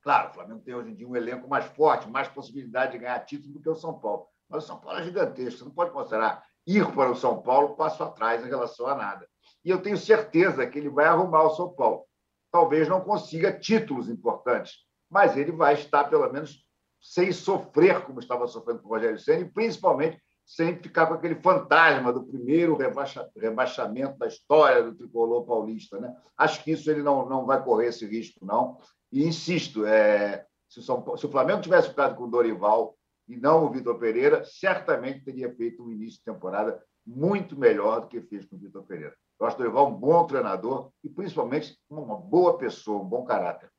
claro, 0.02 0.28
o 0.28 0.34
Flamengo 0.34 0.60
tem 0.60 0.74
hoje 0.74 0.90
em 0.90 0.94
dia 0.94 1.08
um 1.08 1.16
elenco 1.16 1.48
mais 1.48 1.64
forte, 1.64 2.10
mais 2.10 2.28
possibilidade 2.28 2.92
de 2.92 2.98
ganhar 2.98 3.18
título 3.20 3.54
do 3.54 3.62
que 3.62 3.70
o 3.70 3.74
São 3.74 3.98
Paulo. 3.98 4.28
Mas 4.50 4.64
o 4.64 4.66
São 4.66 4.78
Paulo 4.78 4.98
é 4.98 5.04
gigantesco, 5.04 5.60
você 5.60 5.64
não 5.64 5.72
pode 5.72 5.92
considerar 5.92 6.44
ir 6.66 6.86
para 6.92 7.10
o 7.10 7.16
São 7.16 7.40
Paulo 7.40 7.74
passo 7.74 8.02
atrás 8.02 8.44
em 8.44 8.50
relação 8.50 8.86
a 8.86 8.94
nada. 8.94 9.26
E 9.64 9.70
eu 9.70 9.80
tenho 9.80 9.96
certeza 9.96 10.66
que 10.66 10.78
ele 10.78 10.90
vai 10.90 11.06
arrumar 11.06 11.44
o 11.44 11.56
São 11.56 11.74
Paulo. 11.74 12.04
Talvez 12.52 12.86
não 12.86 13.00
consiga 13.00 13.58
títulos 13.58 14.10
importantes, 14.10 14.74
mas 15.08 15.38
ele 15.38 15.52
vai 15.52 15.72
estar, 15.72 16.04
pelo 16.04 16.30
menos, 16.30 16.67
sem 17.00 17.32
sofrer 17.32 18.04
como 18.04 18.20
estava 18.20 18.46
sofrendo 18.46 18.80
com 18.80 18.88
o 18.88 18.92
Rogério 18.92 19.18
Senna, 19.18 19.40
e 19.40 19.50
principalmente 19.50 20.20
sem 20.48 20.74
ficar 20.76 21.06
com 21.06 21.14
aquele 21.14 21.34
fantasma 21.34 22.10
do 22.10 22.24
primeiro 22.24 22.74
rebaixa, 22.74 23.28
rebaixamento 23.36 24.18
da 24.18 24.26
história 24.26 24.82
do 24.82 24.94
tricolor 24.94 25.44
paulista. 25.44 26.00
Né? 26.00 26.16
Acho 26.38 26.64
que 26.64 26.70
isso 26.70 26.90
ele 26.90 27.02
não, 27.02 27.28
não 27.28 27.44
vai 27.44 27.62
correr 27.62 27.88
esse 27.88 28.06
risco, 28.06 28.46
não. 28.46 28.78
E 29.12 29.24
insisto, 29.24 29.84
é, 29.84 30.46
se, 30.66 30.80
o 30.80 30.82
São, 30.82 31.16
se 31.18 31.26
o 31.26 31.30
Flamengo 31.30 31.60
tivesse 31.60 31.90
ficado 31.90 32.16
com 32.16 32.24
o 32.24 32.30
Dorival 32.30 32.96
e 33.28 33.36
não 33.36 33.66
o 33.66 33.70
Vitor 33.70 33.98
Pereira, 33.98 34.42
certamente 34.42 35.22
teria 35.22 35.54
feito 35.54 35.84
um 35.84 35.92
início 35.92 36.18
de 36.18 36.24
temporada 36.24 36.82
muito 37.06 37.58
melhor 37.58 38.00
do 38.00 38.08
que 38.08 38.22
fez 38.22 38.46
com 38.46 38.56
o 38.56 38.58
Vitor 38.58 38.84
Pereira. 38.84 39.14
Eu 39.38 39.46
acho 39.46 39.56
o 39.56 39.58
Dorival 39.58 39.88
um 39.88 39.94
bom 39.94 40.26
treinador 40.26 40.90
e, 41.04 41.10
principalmente, 41.10 41.78
uma 41.90 42.16
boa 42.16 42.56
pessoa, 42.56 43.02
um 43.02 43.08
bom 43.08 43.22
caráter. 43.22 43.70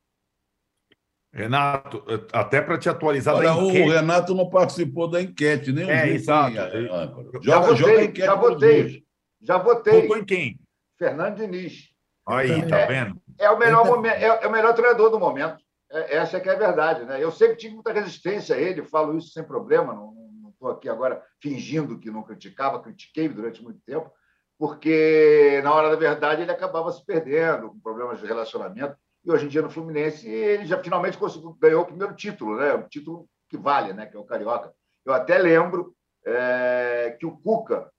Renato, 1.32 2.04
até 2.34 2.60
para 2.60 2.78
te 2.78 2.90
atualizar 2.90 3.36
Olha, 3.36 3.54
o 3.54 3.70
Renato 3.70 4.34
não 4.34 4.50
participou 4.50 5.08
da 5.08 5.22
enquete, 5.22 5.72
nem 5.72 5.90
é, 5.90 6.10
exato. 6.10 6.56
Joga, 6.56 7.40
já 7.42 7.60
votei, 7.60 7.78
joga 7.78 8.00
a 8.00 8.04
enquete 8.04 8.26
já 8.26 8.36
votei. 8.36 9.04
Já 9.42 9.58
votei. 9.58 10.02
Votou 10.02 10.18
em 10.18 10.26
quem? 10.26 10.60
Fernando 10.98 11.38
Diniz. 11.38 11.90
Aí, 12.28 12.68
tá 12.68 12.86
vendo? 12.86 13.20
É, 13.40 13.46
é 13.46 13.50
o 13.50 13.58
melhor 13.58 13.86
momento, 13.86 14.16
é, 14.16 14.26
é, 14.26 14.48
o 14.48 14.52
melhor 14.52 14.74
treinador 14.74 15.10
do 15.10 15.20
momento. 15.20 15.58
É, 15.92 16.18
essa 16.18 16.38
é 16.38 16.40
que 16.40 16.50
é 16.50 16.54
a 16.54 16.58
verdade, 16.58 17.04
né? 17.06 17.24
Eu 17.24 17.32
sempre 17.32 17.58
tive 17.58 17.74
muita 17.74 17.92
resistência 17.92 18.56
a 18.56 18.60
ele, 18.60 18.84
falo 18.84 19.18
isso 19.18 19.30
sem 19.30 19.44
problema, 19.44 19.94
não 19.94 20.14
estou 20.52 20.70
aqui 20.70 20.90
agora 20.90 21.24
fingindo 21.42 21.98
que 21.98 22.12
não 22.12 22.22
criticava, 22.22 22.82
critiquei 22.82 23.30
durante 23.30 23.64
muito 23.64 23.80
tempo, 23.86 24.12
porque 24.58 25.62
na 25.64 25.74
hora 25.74 25.90
da 25.90 25.96
verdade 25.96 26.42
ele 26.42 26.52
acabava 26.52 26.92
se 26.92 27.04
perdendo, 27.04 27.70
com 27.70 27.80
problemas 27.80 28.20
de 28.20 28.28
relacionamento. 28.28 28.96
E 29.24 29.32
hoje 29.32 29.46
em 29.46 29.50
dia 29.50 29.62
no 29.62 29.70
Fluminense 29.70 30.28
ele 30.28 30.66
já 30.66 30.82
finalmente 30.82 31.18
conseguiu, 31.18 31.54
ganhou 31.60 31.84
o 31.84 31.86
primeiro 31.86 32.16
título, 32.16 32.58
né? 32.58 32.74
o 32.74 32.88
título 32.88 33.28
que 33.50 33.58
vale, 33.58 33.94
né? 33.94 34.06
que 34.06 34.16
é 34.16 34.20
o 34.20 34.26
Carioca. 34.26 34.74
Eu 35.06 35.14
até 35.14 35.38
lembro 35.38 35.96
é, 36.26 37.16
que 37.20 37.26
o 37.26 37.38
Cuca, 37.38 37.92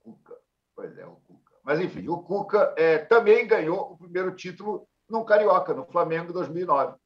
Cuca, 0.00 0.36
pois 0.74 0.96
é, 0.98 1.06
o 1.06 1.16
Cuca, 1.16 1.52
mas 1.64 1.80
enfim, 1.80 2.06
o 2.08 2.18
Cuca 2.18 2.74
é, 2.76 2.98
também 2.98 3.46
ganhou 3.46 3.92
o 3.92 3.98
primeiro 3.98 4.34
título 4.34 4.88
no 5.08 5.24
Carioca, 5.24 5.72
no 5.74 5.86
Flamengo, 5.86 6.30
em 6.30 6.34
2009. 6.34 6.96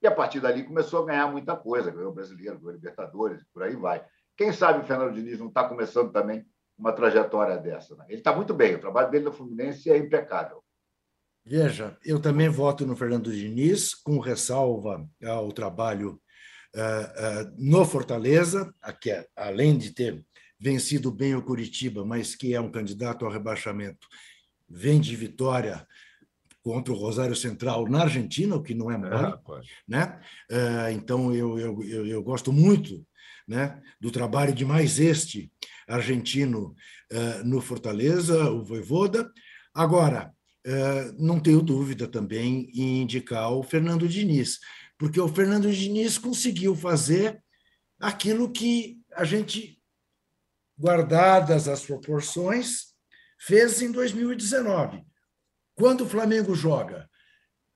E 0.00 0.06
a 0.06 0.12
partir 0.12 0.40
dali 0.40 0.62
começou 0.62 1.02
a 1.02 1.06
ganhar 1.06 1.26
muita 1.26 1.56
coisa, 1.56 1.90
ganhou 1.90 2.10
o 2.10 2.14
Brasileiro, 2.14 2.56
ganhou 2.58 2.70
o 2.70 2.74
Libertadores, 2.74 3.44
por 3.52 3.62
aí 3.64 3.74
vai. 3.74 4.04
Quem 4.36 4.52
sabe 4.52 4.80
o 4.80 4.84
Fernando 4.84 5.14
Diniz 5.14 5.40
não 5.40 5.48
está 5.48 5.68
começando 5.68 6.12
também 6.12 6.46
uma 6.78 6.92
trajetória 6.92 7.58
dessa. 7.58 7.96
Né? 7.96 8.04
Ele 8.08 8.18
está 8.18 8.32
muito 8.34 8.54
bem, 8.54 8.76
o 8.76 8.80
trabalho 8.80 9.10
dele 9.10 9.24
no 9.24 9.32
Fluminense 9.32 9.90
é 9.90 9.96
impecável. 9.96 10.62
Veja, 11.48 11.96
eu 12.04 12.20
também 12.20 12.50
voto 12.50 12.86
no 12.86 12.94
Fernando 12.94 13.32
Diniz, 13.32 13.94
com 13.94 14.18
ressalva 14.18 15.08
ao 15.24 15.50
trabalho 15.50 16.20
uh, 16.76 17.46
uh, 17.48 17.54
no 17.56 17.86
Fortaleza, 17.86 18.70
que 19.00 19.10
é, 19.10 19.26
além 19.34 19.78
de 19.78 19.92
ter 19.92 20.22
vencido 20.60 21.10
bem 21.10 21.34
o 21.34 21.42
Curitiba, 21.42 22.04
mas 22.04 22.36
que 22.36 22.52
é 22.52 22.60
um 22.60 22.70
candidato 22.70 23.24
ao 23.24 23.32
rebaixamento, 23.32 24.06
vem 24.68 25.00
de 25.00 25.16
vitória 25.16 25.86
contra 26.62 26.92
o 26.92 26.96
Rosário 26.96 27.34
Central 27.34 27.88
na 27.88 28.02
Argentina, 28.02 28.54
o 28.54 28.62
que 28.62 28.74
não 28.74 28.90
é 28.90 28.98
mole. 28.98 29.14
É, 29.14 29.60
né? 29.88 30.20
Uh, 30.52 30.90
então, 30.92 31.34
eu, 31.34 31.58
eu, 31.58 31.82
eu, 31.82 32.06
eu, 32.06 32.22
gosto 32.22 32.52
muito 32.52 33.02
né, 33.46 33.80
do 33.98 34.10
trabalho 34.10 34.52
de 34.52 34.66
mais 34.66 35.00
este 35.00 35.50
argentino 35.88 36.74
no 37.42 37.62
Fortaleza, 37.62 38.50
o 38.50 38.62
Voivoda. 38.62 39.32
Agora, 39.72 40.30
não 41.18 41.40
tenho 41.40 41.62
dúvida 41.62 42.06
também 42.06 42.70
em 42.74 43.02
indicar 43.02 43.52
o 43.52 43.62
Fernando 43.62 44.08
Diniz, 44.08 44.58
porque 44.98 45.20
o 45.20 45.28
Fernando 45.28 45.72
Diniz 45.72 46.18
conseguiu 46.18 46.74
fazer 46.74 47.42
aquilo 48.00 48.50
que 48.50 49.00
a 49.14 49.24
gente, 49.24 49.80
guardadas 50.78 51.68
as 51.68 51.84
proporções, 51.84 52.94
fez 53.40 53.80
em 53.82 53.90
2019. 53.90 55.04
Quando 55.74 56.02
o 56.02 56.08
Flamengo 56.08 56.54
joga, 56.54 57.08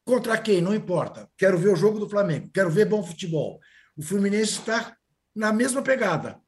contra 0.05 0.37
quem? 0.37 0.61
Não 0.61 0.75
importa. 0.75 1.31
Quero 1.37 1.59
ver 1.59 1.71
o 1.71 1.77
jogo 1.77 1.99
do 1.99 2.09
Flamengo, 2.09 2.51
quero 2.53 2.71
ver 2.71 2.87
bom 2.87 3.03
futebol. 3.03 3.61
O 3.97 4.03
Fluminense 4.03 4.59
está 4.59 4.97
na 5.35 5.53
mesma 5.53 5.83
pegada. 5.83 6.41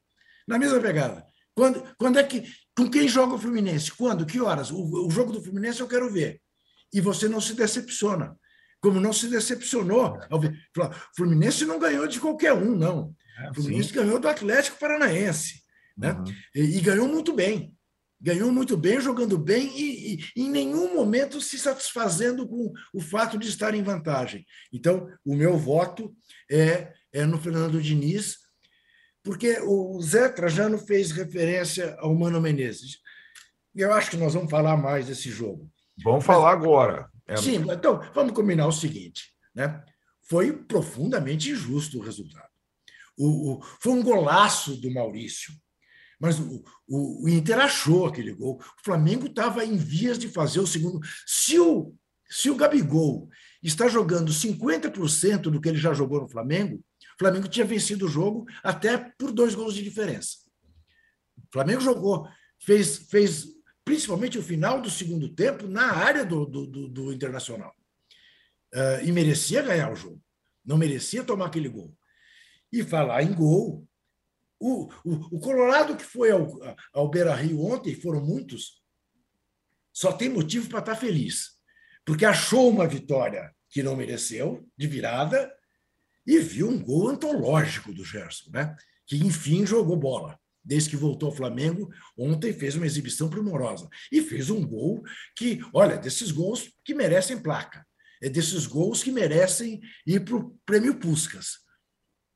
Na 0.47 0.59
mesma 0.59 0.81
pegada. 0.81 1.25
Quando, 1.55 1.95
quando 1.97 2.19
é 2.19 2.25
que 2.25 2.45
Com 2.77 2.91
quem 2.91 3.09
joga 3.09 3.35
o 3.35 3.39
Fluminense? 3.39 3.93
Quando? 3.93 4.27
Que 4.27 4.41
horas? 4.41 4.71
O, 4.71 5.07
o 5.07 5.11
jogo 5.11 5.33
do 5.33 5.43
Fluminense 5.43 5.81
eu 5.81 5.89
quero 5.89 6.13
ver. 6.13 6.41
E 6.93 7.01
você 7.01 7.29
não 7.29 7.41
se 7.41 7.55
decepciona. 7.55 8.37
Como 8.81 9.01
não 9.01 9.15
se 9.15 9.29
decepcionou 9.29 10.19
Fluminense 11.17 11.65
não 11.65 11.79
ganhou 11.79 12.07
de 12.07 12.21
qualquer 12.21 12.53
um, 12.53 12.77
não. 12.77 13.15
O 13.51 13.55
Fluminense 13.55 13.89
sim. 13.89 13.95
ganhou 13.95 14.21
do 14.21 14.29
Atlético 14.29 14.79
Paranaense. 14.79 15.63
Né? 15.97 16.13
Uhum. 16.13 16.25
E, 16.55 16.61
e, 16.77 16.81
ganhou 16.81 17.09
muito 17.09 17.33
bem. 17.33 17.75
Ganhou 18.21 18.51
muito 18.53 18.77
bem, 18.77 19.01
jogando 19.01 19.39
bem 19.39 19.71
e, 19.75 20.15
e, 20.15 20.43
em 20.43 20.51
nenhum 20.51 20.95
momento 20.95 21.41
se 21.41 21.59
satisfazendo 21.59 22.47
com 22.47 22.73
o 22.93 23.01
fato 23.01 23.39
de 23.39 23.49
estar 23.49 23.75
em 23.75 23.83
vantagem. 23.83 24.45
Então, 24.73 25.09
o 25.25 25.35
meu 25.35 25.57
voto 25.57 26.15
é, 26.51 26.93
é 27.13 27.25
no 27.25 27.39
Fernando 27.39 27.81
Diniz, 27.81 28.39
porque 29.25 29.59
o 29.63 30.01
Zé 30.03 30.29
Trajano 30.29 30.79
fez 30.79 31.11
referência 31.11 31.97
ao 31.99 32.15
Mano 32.15 32.41
Menezes. 32.41 32.99
E 33.75 33.81
eu 33.81 33.93
acho 33.93 34.11
que 34.11 34.17
nós 34.19 34.35
vamos 34.35 34.51
falar 34.51 34.77
mais 34.77 35.07
desse 35.07 35.31
jogo. 35.31 35.69
Vamos 36.05 36.25
falar 36.25 36.53
agora. 36.53 37.11
É... 37.27 37.37
Sim, 37.37 37.65
então 37.73 38.01
vamos 38.15 38.33
combinar 38.33 38.67
o 38.67 38.73
seguinte: 38.73 39.35
né? 39.55 39.83
foi 40.29 40.53
profundamente 40.53 41.51
injusto 41.51 41.99
o 41.99 42.03
resultado. 42.03 42.49
O, 43.17 43.53
o, 43.53 43.63
foi 43.81 43.93
um 43.93 44.03
golaço 44.03 44.77
do 44.77 44.93
Maurício, 44.93 45.55
mas 46.21 46.39
o, 46.39 46.63
o, 46.87 47.25
o 47.25 47.29
Inter 47.29 47.59
achou 47.59 48.07
aquele 48.07 48.33
gol. 48.33 48.61
O 48.61 48.85
Flamengo 48.85 49.27
estava 49.27 49.65
em 49.65 49.77
vias 49.77 50.19
de 50.19 50.29
fazer 50.29 50.61
o 50.61 50.67
segundo. 50.67 51.01
Se 51.27 51.59
o, 51.59 51.95
se 52.29 52.51
o 52.51 52.57
Gabigol 52.57 53.29
está 53.63 53.89
jogando 53.89 54.33
50% 54.33 55.43
do 55.43 55.61
que 55.61 55.69
ele 55.69 55.79
já 55.79 55.95
jogou 55.95 56.21
no 56.21 56.29
Flamengo, 56.29 56.85
o 57.15 57.19
Flamengo 57.19 57.49
tinha 57.49 57.65
vencido 57.65 58.07
o 58.07 58.09
jogo 58.09 58.47
até 58.63 58.99
por 58.99 59.33
dois 59.33 59.55
gols 59.55 59.75
de 59.75 59.83
diferença. 59.83 60.39
O 61.39 61.53
Flamengo 61.53 61.81
jogou, 61.81 62.29
fez, 62.59 62.99
fez 63.09 63.47
principalmente 63.85 64.39
o 64.39 64.43
final 64.43 64.81
do 64.81 64.91
segundo 64.91 65.29
tempo, 65.33 65.69
na 65.69 65.93
área 65.93 66.25
do, 66.25 66.45
do, 66.45 66.67
do, 66.67 66.89
do 66.89 67.13
Internacional. 67.13 67.75
Uh, 68.75 69.05
e 69.05 69.13
merecia 69.13 69.63
ganhar 69.63 69.93
o 69.93 69.97
jogo. 69.97 70.21
Não 70.65 70.77
merecia 70.77 71.23
tomar 71.23 71.47
aquele 71.47 71.69
gol. 71.69 71.97
E 72.73 72.83
falar 72.83 73.23
em 73.23 73.33
gol, 73.33 73.87
o, 74.59 74.91
o, 75.05 75.37
o 75.37 75.39
Colorado 75.39 75.97
que 75.97 76.03
foi 76.03 76.33
ao, 76.33 76.59
ao 76.93 77.09
Beira 77.09 77.35
Rio 77.35 77.61
ontem, 77.65 77.95
foram 77.95 78.21
muitos, 78.21 78.83
só 79.93 80.13
tem 80.13 80.29
motivo 80.29 80.69
para 80.69 80.81
estar 80.81 80.97
feliz. 80.97 81.51
Porque 82.05 82.25
achou 82.25 82.69
uma 82.69 82.89
vitória 82.89 83.55
que 83.71 83.83
não 83.83 83.97
mereceu, 83.97 84.69
de 84.77 84.87
virada, 84.87 85.53
e 86.27 86.39
viu 86.39 86.69
um 86.69 86.79
gol 86.79 87.09
antológico 87.09 87.93
do 87.93 88.05
Gerson, 88.05 88.51
né? 88.51 88.75
que 89.07 89.17
enfim 89.17 89.67
jogou 89.67 89.97
bola 89.97 90.39
desde 90.65 90.91
que 90.91 90.97
voltou 90.97 91.29
ao 91.29 91.35
Flamengo, 91.35 91.93
ontem 92.17 92.53
fez 92.53 92.75
uma 92.75 92.87
exibição 92.87 93.29
primorosa. 93.29 93.89
E 94.11 94.23
fez 94.23 94.49
um 94.49 94.67
gol 94.67 95.03
que, 95.37 95.61
olha, 95.75 95.99
desses 95.99 96.31
gols 96.33 96.73
que 96.83 96.95
merecem 96.95 97.39
placa. 97.39 97.87
É 98.23 98.31
desses 98.31 98.67
gols 98.67 99.03
que 99.03 99.13
merecem 99.13 99.81
ir 100.07 100.25
para 100.25 100.37
o 100.37 100.59
prêmio 100.65 100.99
Puscas. 100.99 101.59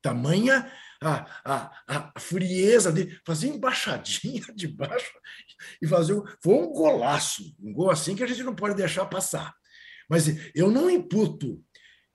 Tamanha 0.02 0.70
a, 1.00 1.26
a, 1.44 1.82
a 1.86 2.20
frieza 2.20 2.92
de 2.92 3.18
fazer 3.24 3.48
embaixadinha 3.48 4.42
de 4.54 4.68
baixo 4.68 5.12
e 5.80 5.86
fazer. 5.86 6.12
Um, 6.12 6.24
foi 6.42 6.54
um 6.54 6.72
golaço, 6.72 7.54
um 7.58 7.72
gol 7.72 7.90
assim 7.90 8.14
que 8.14 8.22
a 8.22 8.26
gente 8.26 8.42
não 8.42 8.54
pode 8.54 8.74
deixar 8.74 9.06
passar. 9.06 9.54
Mas 10.08 10.26
eu 10.54 10.70
não 10.70 10.90
imputo. 10.90 11.64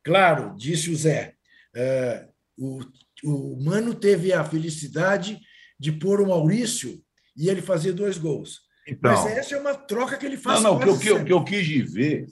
Claro, 0.03 0.55
disse 0.57 0.91
o 0.91 0.95
Zé, 0.95 1.35
uh, 1.75 2.33
o, 2.57 2.81
o 3.23 3.63
Mano 3.63 3.93
teve 3.93 4.33
a 4.33 4.43
felicidade 4.43 5.39
de 5.79 5.91
pôr 5.91 6.21
o 6.21 6.27
Maurício 6.27 7.01
e 7.35 7.49
ele 7.49 7.61
fazer 7.61 7.93
dois 7.93 8.17
gols. 8.17 8.61
Então, 8.87 9.11
Mas 9.11 9.25
essa 9.25 9.55
é 9.55 9.59
uma 9.59 9.75
troca 9.75 10.17
que 10.17 10.25
ele 10.25 10.37
faz. 10.37 10.61
Não, 10.61 10.79
não, 10.79 10.93
o 10.93 10.99
que, 10.99 11.07
eu, 11.07 11.23
que 11.23 11.33
eu 11.33 11.43
quis 11.43 11.93
ver 11.93 12.25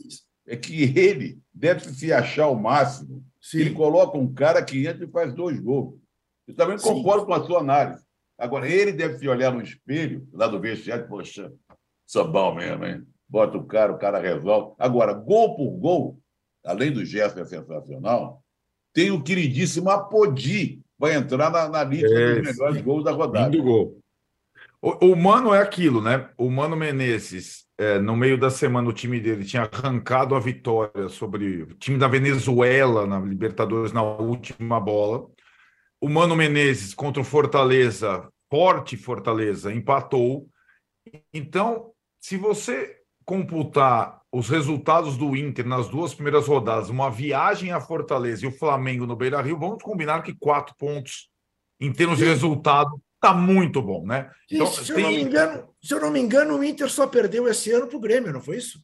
é 0.47 0.55
que 0.55 0.83
ele 0.83 1.39
deve 1.53 1.81
se 1.81 2.11
achar 2.11 2.47
o 2.47 2.59
máximo. 2.59 3.23
Sim. 3.41 3.59
Ele 3.59 3.73
coloca 3.73 4.17
um 4.17 4.31
cara 4.31 4.63
que 4.63 4.85
entra 4.85 5.05
e 5.05 5.11
faz 5.11 5.33
dois 5.33 5.59
gols. 5.59 5.99
Eu 6.47 6.55
também 6.55 6.77
Sim. 6.77 6.89
concordo 6.89 7.25
com 7.25 7.33
a 7.33 7.43
sua 7.43 7.59
análise. 7.59 8.03
Agora, 8.37 8.67
ele 8.67 8.91
deve 8.91 9.17
se 9.17 9.27
olhar 9.27 9.53
no 9.53 9.61
espelho, 9.61 10.27
lá 10.33 10.47
do 10.47 10.59
vestiário, 10.59 11.07
poxa, 11.07 11.51
bom 12.31 12.55
mesmo, 12.55 12.85
hein? 12.85 13.03
Bota 13.29 13.57
o 13.57 13.65
cara, 13.65 13.91
o 13.93 13.97
cara 13.97 14.19
resolve. 14.19 14.75
Agora, 14.77 15.13
gol 15.13 15.55
por 15.55 15.71
gol, 15.77 16.19
além 16.65 16.91
do 16.91 17.05
gesto 17.05 17.39
é 17.39 17.45
sensacional, 17.45 18.40
tem 18.93 19.11
o 19.11 19.21
queridíssimo 19.21 19.89
Apodi, 19.89 20.81
vai 20.97 21.15
entrar 21.15 21.49
na, 21.49 21.67
na 21.67 21.83
lista 21.83 22.07
é, 22.07 22.35
dos 22.35 22.51
melhores 22.51 22.77
sim. 22.77 22.83
gols 22.83 23.03
da 23.03 23.11
rodada. 23.11 23.57
Gol. 23.57 23.99
O, 24.81 25.11
o, 25.11 25.15
Mano 25.15 25.53
é 25.53 25.61
aquilo, 25.61 26.01
né? 26.01 26.29
O 26.37 26.49
Mano 26.49 26.75
Menezes, 26.75 27.65
é, 27.77 27.99
no 27.99 28.15
meio 28.15 28.37
da 28.37 28.49
semana, 28.49 28.89
o 28.89 28.93
time 28.93 29.19
dele 29.19 29.45
tinha 29.45 29.69
arrancado 29.71 30.35
a 30.35 30.39
vitória 30.39 31.07
sobre 31.07 31.63
o 31.63 31.75
time 31.75 31.97
da 31.97 32.07
Venezuela 32.07 33.05
na 33.05 33.19
Libertadores 33.19 33.91
na 33.91 34.01
última 34.01 34.79
bola. 34.79 35.27
O 35.99 36.09
Mano 36.09 36.35
Menezes 36.35 36.93
contra 36.93 37.21
o 37.21 37.25
Fortaleza, 37.25 38.27
forte 38.49 38.97
Fortaleza, 38.97 39.71
empatou. 39.71 40.47
Então, 41.31 41.91
se 42.19 42.37
você 42.37 43.00
computar 43.25 44.21
os 44.31 44.49
resultados 44.49 45.17
do 45.17 45.35
Inter 45.35 45.67
nas 45.67 45.89
duas 45.89 46.13
primeiras 46.13 46.47
rodadas, 46.47 46.89
uma 46.89 47.09
viagem 47.09 47.71
a 47.71 47.81
Fortaleza 47.81 48.45
e 48.45 48.47
o 48.47 48.51
Flamengo 48.51 49.05
no 49.05 49.15
Beira 49.15 49.41
Rio, 49.41 49.59
vamos 49.59 49.83
combinar 49.83 50.23
que 50.23 50.33
quatro 50.33 50.73
pontos 50.77 51.29
em 51.79 51.91
termos 51.91 52.17
Sim. 52.17 52.25
de 52.25 52.29
resultado 52.29 53.01
está 53.15 53.33
muito 53.33 53.81
bom, 53.81 54.05
né? 54.05 54.31
Então, 54.49 54.67
se, 54.67 54.93
tem... 54.93 55.03
eu 55.03 55.09
não 55.09 55.17
me 55.17 55.21
engano, 55.21 55.69
se 55.81 55.93
eu 55.93 55.99
não 55.99 56.11
me 56.11 56.19
engano, 56.19 56.57
o 56.57 56.63
Inter 56.63 56.89
só 56.89 57.05
perdeu 57.07 57.47
esse 57.47 57.71
ano 57.71 57.87
para 57.87 57.97
o 57.97 58.01
Grêmio, 58.01 58.31
não 58.31 58.41
foi 58.41 58.57
isso? 58.57 58.81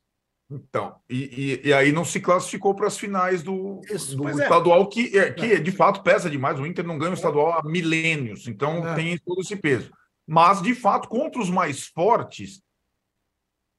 Então, 0.49 0.95
e, 1.09 1.59
e, 1.63 1.67
e, 1.67 1.73
aí 1.73 1.91
não 1.91 2.05
se 2.05 2.21
classificou 2.21 2.73
para 2.73 2.87
as 2.87 2.97
finais 2.97 3.43
do, 3.43 3.81
isso, 3.89 4.15
do 4.15 4.29
é. 4.29 4.31
estadual, 4.31 4.83
é. 4.83 4.85
que, 4.85 5.17
é, 5.17 5.31
que 5.31 5.59
de 5.59 5.71
fato 5.71 6.01
pesa 6.01 6.29
demais. 6.29 6.57
O 6.57 6.65
Inter 6.65 6.87
não 6.87 6.97
ganha 6.97 7.11
o 7.11 7.15
estadual 7.15 7.59
há 7.59 7.63
milênios, 7.63 8.47
então 8.47 8.87
é. 8.87 8.95
tem 8.95 9.17
todo 9.17 9.41
esse 9.41 9.57
peso. 9.57 9.91
Mas, 10.25 10.61
de 10.61 10.73
fato, 10.73 11.09
contra 11.09 11.41
os 11.41 11.49
mais 11.49 11.87
fortes, 11.87 12.61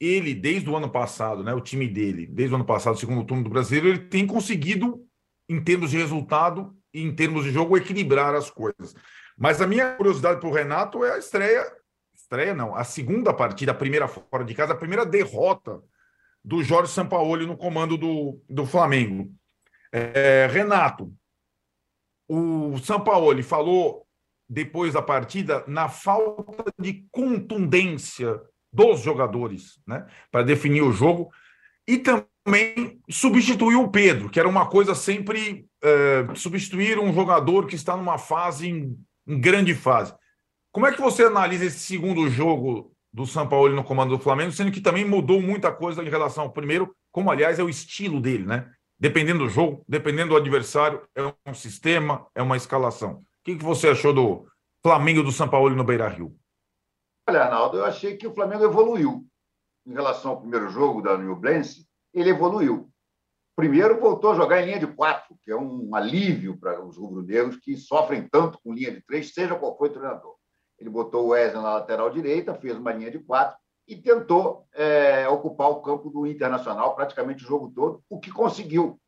ele, 0.01 0.35
desde 0.35 0.69
o 0.71 0.77
ano 0.77 0.91
passado, 0.91 1.43
né, 1.43 1.53
o 1.53 1.61
time 1.61 1.89
dele, 1.89 2.27
desde 2.27 2.55
o 2.55 2.57
ano 2.57 2.65
passado, 2.65 2.99
segundo 2.99 3.25
turno 3.25 3.45
do 3.45 3.51
Brasileiro, 3.51 3.89
ele 3.89 4.09
tem 4.09 4.27
conseguido, 4.27 5.05
em 5.49 5.63
termos 5.63 5.91
de 5.91 5.97
resultado 5.97 6.77
e 6.93 7.03
em 7.03 7.15
termos 7.15 7.45
de 7.45 7.51
jogo, 7.51 7.77
equilibrar 7.77 8.35
as 8.35 8.51
coisas. 8.51 8.95
Mas 9.37 9.61
a 9.61 9.67
minha 9.67 9.95
curiosidade 9.95 10.41
para 10.41 10.49
o 10.49 10.53
Renato 10.53 11.05
é 11.05 11.15
a 11.15 11.19
estreia, 11.19 11.65
estreia 12.15 12.55
não, 12.55 12.75
a 12.75 12.85
segunda 12.85 13.33
partida, 13.33 13.73
a 13.73 13.75
primeira 13.75 14.07
fora 14.07 14.45
de 14.45 14.55
casa, 14.55 14.73
a 14.73 14.77
primeira 14.77 15.05
derrota 15.05 15.83
do 16.45 16.63
Jorge 16.63 16.93
Sampaoli 16.93 17.47
no 17.47 17.57
comando 17.57 17.97
do, 17.97 18.41
do 18.49 18.65
Flamengo. 18.65 19.33
É, 19.93 20.47
Renato, 20.51 21.13
o 22.29 22.77
Sampaoli 22.79 23.43
falou 23.43 24.07
depois 24.49 24.95
da 24.95 25.03
partida 25.03 25.65
na 25.67 25.89
falta 25.89 26.73
de 26.79 27.07
contundência 27.11 28.41
dos 28.79 29.01
jogadores, 29.01 29.81
né, 29.85 30.07
para 30.31 30.45
definir 30.45 30.83
o 30.83 30.93
jogo, 30.93 31.31
e 31.87 31.99
também 31.99 33.01
substituiu 33.11 33.83
o 33.83 33.91
Pedro, 33.91 34.31
que 34.31 34.39
era 34.39 34.49
uma 34.49 34.67
coisa 34.67 34.95
sempre 34.95 35.67
é, 35.83 36.29
substituir 36.37 36.97
um 36.97 37.13
jogador 37.13 37.67
que 37.67 37.75
está 37.75 37.97
numa 37.97 38.19
fase, 38.19 38.69
em, 38.69 38.97
em, 39.27 39.41
grande 39.41 39.75
fase. 39.75 40.15
Como 40.71 40.87
é 40.87 40.93
que 40.93 41.01
você 41.01 41.25
analisa 41.25 41.65
esse 41.65 41.81
segundo 41.81 42.29
jogo 42.29 42.93
do 43.13 43.27
São 43.27 43.49
Paulo 43.49 43.75
no 43.75 43.83
comando 43.83 44.17
do 44.17 44.23
Flamengo, 44.23 44.53
sendo 44.53 44.71
que 44.71 44.81
também 44.81 45.05
mudou 45.05 45.43
muita 45.43 45.73
coisa 45.73 46.01
em 46.05 46.09
relação 46.09 46.45
ao 46.45 46.53
primeiro, 46.53 46.95
como 47.11 47.33
aliás 47.33 47.59
é 47.59 47.65
o 47.65 47.69
estilo 47.69 48.21
dele, 48.21 48.45
né? 48.45 48.71
Dependendo 49.01 49.41
do 49.41 49.49
jogo, 49.49 49.83
dependendo 49.89 50.31
do 50.31 50.37
adversário, 50.37 51.03
é 51.17 51.51
um 51.51 51.55
sistema, 51.55 52.27
é 52.33 52.43
uma 52.43 52.57
escalação. 52.57 53.15
O 53.15 53.23
que, 53.45 53.57
que 53.57 53.65
você 53.65 53.89
achou 53.89 54.13
do 54.13 54.47
Flamengo 54.85 55.23
do 55.23 55.33
São 55.33 55.49
Paulo 55.49 55.75
no 55.75 55.85
Beira 55.85 56.09
Rio? 56.09 56.37
Olha, 57.29 57.43
Arnaldo, 57.43 57.77
eu 57.77 57.85
achei 57.85 58.17
que 58.17 58.27
o 58.27 58.33
Flamengo 58.33 58.65
evoluiu. 58.65 59.23
Em 59.87 59.93
relação 59.93 60.31
ao 60.31 60.41
primeiro 60.41 60.71
jogo 60.71 61.03
da 61.03 61.19
New 61.19 61.37
Blense, 61.37 61.87
ele 62.15 62.31
evoluiu. 62.31 62.91
Primeiro, 63.55 64.01
voltou 64.01 64.33
a 64.33 64.35
jogar 64.35 64.63
em 64.63 64.65
linha 64.65 64.79
de 64.79 64.87
quatro, 64.87 65.37
que 65.43 65.51
é 65.51 65.55
um 65.55 65.95
alívio 65.95 66.59
para 66.59 66.83
os 66.83 66.97
rubro-negros 66.97 67.59
que 67.59 67.77
sofrem 67.77 68.27
tanto 68.27 68.59
com 68.63 68.73
linha 68.73 68.91
de 68.91 69.03
três, 69.03 69.35
seja 69.35 69.55
qual 69.55 69.77
for 69.77 69.91
o 69.91 69.93
treinador. 69.93 70.37
Ele 70.79 70.89
botou 70.89 71.27
o 71.27 71.29
Wesley 71.29 71.63
na 71.63 71.75
lateral 71.75 72.09
direita, 72.09 72.55
fez 72.55 72.79
uma 72.79 72.95
linha 72.95 73.11
de 73.11 73.19
quatro 73.19 73.59
e 73.87 73.95
tentou 73.95 74.67
é, 74.73 75.29
ocupar 75.29 75.69
o 75.69 75.83
campo 75.83 76.09
do 76.09 76.27
Internacional 76.27 76.95
praticamente 76.97 77.45
o 77.45 77.47
jogo 77.47 77.71
todo, 77.75 78.03
o 78.09 78.19
que 78.19 78.33
conseguiu. 78.33 78.99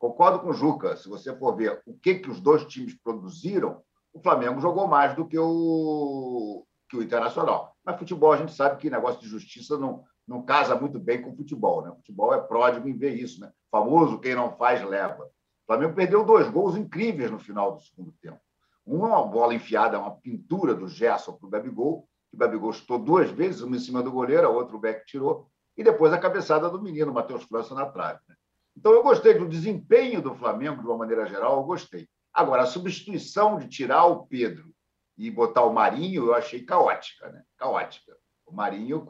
Concordo 0.00 0.40
com 0.40 0.48
o 0.48 0.52
Juca. 0.52 0.96
Se 0.96 1.08
você 1.08 1.32
for 1.36 1.54
ver 1.54 1.80
o 1.86 1.94
que, 1.94 2.16
que 2.16 2.28
os 2.28 2.40
dois 2.40 2.64
times 2.64 3.00
produziram, 3.04 3.80
o 4.12 4.20
Flamengo 4.20 4.60
jogou 4.60 4.88
mais 4.88 5.14
do 5.14 5.28
que 5.28 5.38
o, 5.38 6.66
que 6.88 6.96
o 6.96 7.02
Internacional. 7.02 7.76
Mas 7.84 7.98
futebol, 7.98 8.32
a 8.32 8.36
gente 8.36 8.52
sabe 8.52 8.78
que 8.78 8.90
negócio 8.90 9.20
de 9.20 9.28
justiça 9.28 9.78
não, 9.78 10.04
não 10.26 10.42
casa 10.42 10.74
muito 10.74 10.98
bem 10.98 11.22
com 11.22 11.36
futebol. 11.36 11.82
Né? 11.82 11.92
Futebol 11.96 12.34
é 12.34 12.40
pródigo 12.40 12.88
em 12.88 12.96
ver 12.96 13.14
isso. 13.14 13.40
Né? 13.40 13.52
Famoso, 13.70 14.18
quem 14.18 14.34
não 14.34 14.56
faz, 14.56 14.82
leva. 14.82 15.24
O 15.24 15.66
Flamengo 15.66 15.94
perdeu 15.94 16.24
dois 16.24 16.48
gols 16.48 16.76
incríveis 16.76 17.30
no 17.30 17.38
final 17.38 17.74
do 17.74 17.80
segundo 17.82 18.12
tempo. 18.22 18.40
É 18.86 18.90
uma 18.90 19.22
bola 19.22 19.54
enfiada, 19.54 19.98
uma 19.98 20.16
pintura 20.16 20.74
do 20.74 20.88
Gerson 20.88 21.32
para 21.32 21.46
o 21.46 21.50
Gabigol, 21.50 22.08
que 22.30 22.36
o 22.36 22.38
Gabigol 22.38 22.72
chutou 22.72 22.98
duas 22.98 23.30
vezes, 23.30 23.60
uma 23.60 23.76
em 23.76 23.80
cima 23.80 24.02
do 24.02 24.10
goleiro, 24.10 24.46
a 24.46 24.50
outra 24.50 24.76
o 24.76 24.80
Beck 24.80 25.04
tirou, 25.04 25.46
e 25.76 25.84
depois 25.84 26.12
a 26.12 26.18
cabeçada 26.18 26.70
do 26.70 26.80
menino, 26.80 27.12
Matheus 27.12 27.44
França, 27.44 27.74
na 27.74 27.84
trave. 27.86 28.20
Né? 28.26 28.34
Então, 28.76 28.92
eu 28.92 29.02
gostei 29.02 29.34
do 29.34 29.48
desempenho 29.48 30.22
do 30.22 30.34
Flamengo, 30.34 30.80
de 30.80 30.88
uma 30.88 30.96
maneira 30.96 31.26
geral, 31.26 31.58
eu 31.58 31.64
gostei. 31.64 32.08
Agora, 32.32 32.62
a 32.62 32.66
substituição 32.66 33.58
de 33.58 33.68
tirar 33.68 34.06
o 34.06 34.26
Pedro 34.26 34.72
e 35.18 35.30
botar 35.30 35.64
o 35.64 35.72
Marinho, 35.72 36.26
eu 36.26 36.34
achei 36.34 36.62
caótica, 36.62 37.28
né? 37.30 37.42
Caótica. 37.56 38.16
O 38.46 38.54
Marinho, 38.54 39.04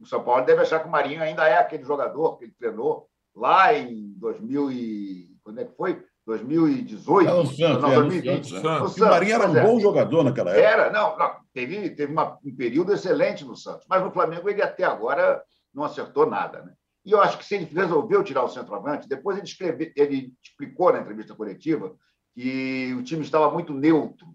o 0.00 0.06
São 0.06 0.24
Paulo 0.24 0.44
deve 0.44 0.62
achar 0.62 0.80
que 0.80 0.88
o 0.88 0.90
Marinho 0.90 1.22
ainda 1.22 1.46
é 1.46 1.58
aquele 1.58 1.84
jogador 1.84 2.36
que 2.36 2.46
ele 2.46 2.54
treinou 2.58 3.06
lá 3.34 3.72
em 3.74 4.14
2000 4.16 4.72
e... 4.72 5.36
Quando 5.44 5.60
é 5.60 5.64
que 5.64 5.76
foi? 5.76 6.02
2018? 6.26 7.28
Não, 7.28 7.42
o 7.42 7.46
Santos, 7.46 7.82
não, 7.82 7.94
2020. 7.94 8.56
É, 8.56 8.60
Santos. 8.60 8.96
O, 8.96 9.04
o 9.04 9.08
Marinho 9.08 9.34
era 9.34 9.48
um 9.48 9.56
é. 9.56 9.62
bom 9.62 9.78
jogador 9.78 10.24
naquela 10.24 10.50
época. 10.50 10.66
Era, 10.66 10.90
não, 10.90 11.16
não 11.16 11.36
teve, 11.52 11.90
teve 11.90 12.12
uma, 12.12 12.36
um 12.44 12.56
período 12.56 12.92
excelente 12.92 13.44
no 13.44 13.56
Santos, 13.56 13.86
mas 13.88 14.02
no 14.02 14.10
Flamengo 14.10 14.48
ele 14.48 14.60
até 14.60 14.82
agora 14.82 15.40
não 15.72 15.84
acertou 15.84 16.26
nada, 16.26 16.62
né? 16.62 16.72
E 17.04 17.12
eu 17.12 17.20
acho 17.20 17.38
que 17.38 17.44
se 17.44 17.54
ele 17.54 17.66
resolveu 17.66 18.24
tirar 18.24 18.42
o 18.42 18.48
centroavante, 18.48 19.08
depois 19.08 19.36
ele, 19.36 19.46
escreve, 19.46 19.92
ele 19.96 20.32
explicou 20.42 20.92
na 20.92 20.98
entrevista 20.98 21.36
coletiva 21.36 21.94
que 22.34 22.92
o 22.98 23.02
time 23.04 23.22
estava 23.22 23.48
muito 23.48 23.72
neutro. 23.72 24.26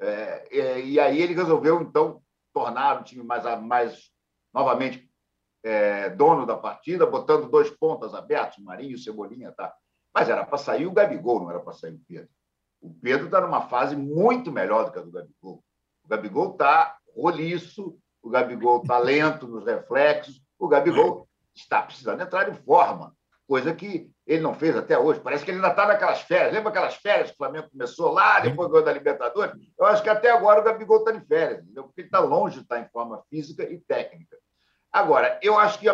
É, 0.00 0.48
é, 0.50 0.80
e 0.80 1.00
aí 1.00 1.20
ele 1.20 1.34
resolveu, 1.34 1.80
então, 1.80 2.22
tornar 2.52 3.00
o 3.00 3.04
time 3.04 3.22
mais, 3.24 3.44
mais 3.62 4.10
novamente 4.52 5.08
é, 5.62 6.10
dono 6.10 6.46
da 6.46 6.56
partida, 6.56 7.06
botando 7.06 7.50
dois 7.50 7.70
pontas 7.70 8.14
abertos, 8.14 8.62
Marinho 8.62 8.94
e 8.94 8.98
Cebolinha. 8.98 9.52
Tá? 9.52 9.74
Mas 10.14 10.28
era 10.28 10.44
para 10.44 10.58
sair 10.58 10.86
o 10.86 10.92
Gabigol, 10.92 11.40
não 11.40 11.50
era 11.50 11.60
para 11.60 11.72
sair 11.72 11.94
o 11.94 12.00
Pedro. 12.06 12.28
O 12.80 12.94
Pedro 12.94 13.26
está 13.26 13.40
numa 13.40 13.62
fase 13.62 13.96
muito 13.96 14.52
melhor 14.52 14.84
do 14.84 14.92
que 14.92 14.98
a 14.98 15.02
do 15.02 15.10
Gabigol. 15.10 15.64
O 16.04 16.08
Gabigol 16.08 16.52
está 16.52 16.96
roliço, 17.14 17.98
o 18.22 18.30
Gabigol 18.30 18.82
está 18.82 18.98
lento 18.98 19.48
nos 19.48 19.64
reflexos, 19.64 20.40
o 20.58 20.68
Gabigol 20.68 21.28
está 21.54 21.82
precisando 21.82 22.22
entrar 22.22 22.48
em 22.48 22.54
forma, 22.54 23.16
coisa 23.48 23.74
que 23.74 24.10
ele 24.26 24.42
não 24.42 24.54
fez 24.54 24.76
até 24.76 24.98
hoje. 24.98 25.20
Parece 25.20 25.42
que 25.42 25.50
ele 25.50 25.56
ainda 25.56 25.70
está 25.70 25.86
naquelas 25.86 26.20
férias. 26.20 26.52
Lembra 26.52 26.68
aquelas 26.68 26.94
férias 26.96 27.30
que 27.30 27.34
o 27.34 27.38
Flamengo 27.38 27.70
começou 27.70 28.12
lá, 28.12 28.40
depois 28.40 28.68
ganhou 28.68 28.84
da 28.84 28.92
Libertadores? 28.92 29.54
Eu 29.78 29.86
acho 29.86 30.02
que 30.02 30.10
até 30.10 30.30
agora 30.30 30.60
o 30.60 30.62
Gabigol 30.62 30.98
está 30.98 31.12
de 31.12 31.26
férias, 31.26 31.62
entendeu? 31.62 31.84
porque 31.84 32.02
ele 32.02 32.08
está 32.08 32.20
longe 32.20 32.56
de 32.56 32.62
estar 32.62 32.78
em 32.78 32.88
forma 32.90 33.22
física 33.30 33.64
e 33.64 33.80
técnica. 33.80 34.36
Agora, 34.92 35.40
eu 35.42 35.58
acho 35.58 35.78
que, 35.78 35.86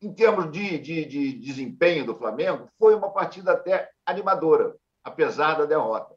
em 0.00 0.14
termos 0.14 0.52
de, 0.52 0.78
de, 0.78 1.04
de 1.04 1.32
desempenho 1.32 2.06
do 2.06 2.14
Flamengo, 2.14 2.68
foi 2.78 2.94
uma 2.94 3.10
partida 3.10 3.52
até 3.52 3.90
animadora, 4.06 4.76
apesar 5.02 5.58
da 5.58 5.66
derrota. 5.66 6.14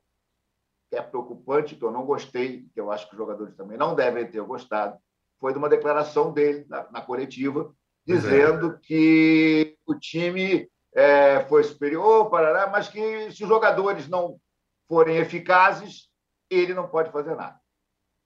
É 0.94 1.02
preocupante, 1.02 1.76
que 1.76 1.84
eu 1.84 1.92
não 1.92 2.06
gostei, 2.06 2.68
que 2.72 2.80
eu 2.80 2.92
acho 2.92 3.08
que 3.08 3.14
os 3.14 3.18
jogadores 3.18 3.56
também 3.56 3.78
não 3.78 3.96
devem 3.96 4.30
ter 4.30 4.42
gostado, 4.44 4.96
foi 5.40 5.54
de 5.54 5.58
uma 5.58 5.70
declaração 5.70 6.32
dele 6.32 6.66
na, 6.70 6.92
na 6.92 7.02
coletiva. 7.02 7.74
Dizendo 8.06 8.72
é. 8.72 8.80
que 8.82 9.78
o 9.86 9.96
time 9.96 10.70
é, 10.94 11.44
foi 11.46 11.64
superior, 11.64 12.30
parará, 12.30 12.68
mas 12.68 12.88
que 12.88 13.32
se 13.32 13.44
os 13.44 13.50
jogadores 13.50 14.08
não 14.08 14.40
forem 14.88 15.18
eficazes, 15.18 16.10
ele 16.50 16.74
não 16.74 16.88
pode 16.88 17.12
fazer 17.12 17.36
nada. 17.36 17.60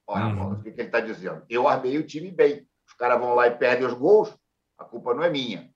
Olha, 0.08 0.26
uhum. 0.26 0.54
o 0.54 0.62
que 0.62 0.70
ele 0.70 0.82
está 0.84 1.00
dizendo? 1.00 1.44
Eu 1.50 1.68
armei 1.68 1.98
o 1.98 2.06
time 2.06 2.32
bem. 2.32 2.68
Os 2.88 2.94
caras 2.94 3.20
vão 3.20 3.34
lá 3.34 3.48
e 3.48 3.58
perdem 3.58 3.88
os 3.88 3.94
gols, 3.94 4.36
a 4.78 4.84
culpa 4.84 5.14
não 5.14 5.24
é 5.24 5.30
minha. 5.30 5.72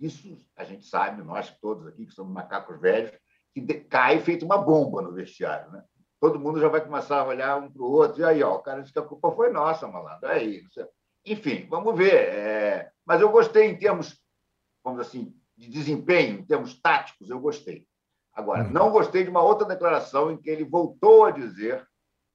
Isso 0.00 0.36
a 0.56 0.64
gente 0.64 0.86
sabe, 0.86 1.22
nós 1.22 1.50
todos 1.60 1.86
aqui 1.86 2.06
que 2.06 2.12
somos 2.12 2.32
macacos 2.32 2.80
velhos, 2.80 3.12
que 3.54 3.62
cai 3.84 4.20
feito 4.20 4.44
uma 4.44 4.58
bomba 4.58 5.02
no 5.02 5.12
vestiário. 5.12 5.70
Né? 5.70 5.84
Todo 6.20 6.38
mundo 6.38 6.60
já 6.60 6.68
vai 6.68 6.80
começar 6.80 7.20
a 7.20 7.26
olhar 7.26 7.56
um 7.56 7.70
para 7.70 7.82
o 7.82 7.90
outro, 7.90 8.20
e 8.20 8.24
aí, 8.24 8.42
ó, 8.42 8.54
o 8.54 8.62
cara 8.62 8.80
disse 8.80 8.92
que 8.92 8.98
a 8.98 9.02
culpa 9.02 9.30
foi 9.32 9.50
nossa, 9.50 9.86
malandro. 9.86 10.28
Aí, 10.28 10.62
enfim, 11.24 11.66
vamos 11.68 11.96
ver. 11.96 12.14
É... 12.14 12.92
Mas 13.04 13.20
eu 13.20 13.30
gostei 13.30 13.66
em 13.66 13.76
termos, 13.76 14.20
vamos 14.84 15.00
assim, 15.00 15.34
de 15.56 15.68
desempenho, 15.68 16.40
em 16.40 16.44
termos 16.44 16.80
táticos, 16.80 17.30
eu 17.30 17.40
gostei. 17.40 17.86
Agora, 18.32 18.64
não 18.64 18.90
gostei 18.90 19.24
de 19.24 19.30
uma 19.30 19.42
outra 19.42 19.66
declaração 19.66 20.30
em 20.30 20.36
que 20.36 20.48
ele 20.48 20.64
voltou 20.64 21.26
a 21.26 21.30
dizer 21.30 21.86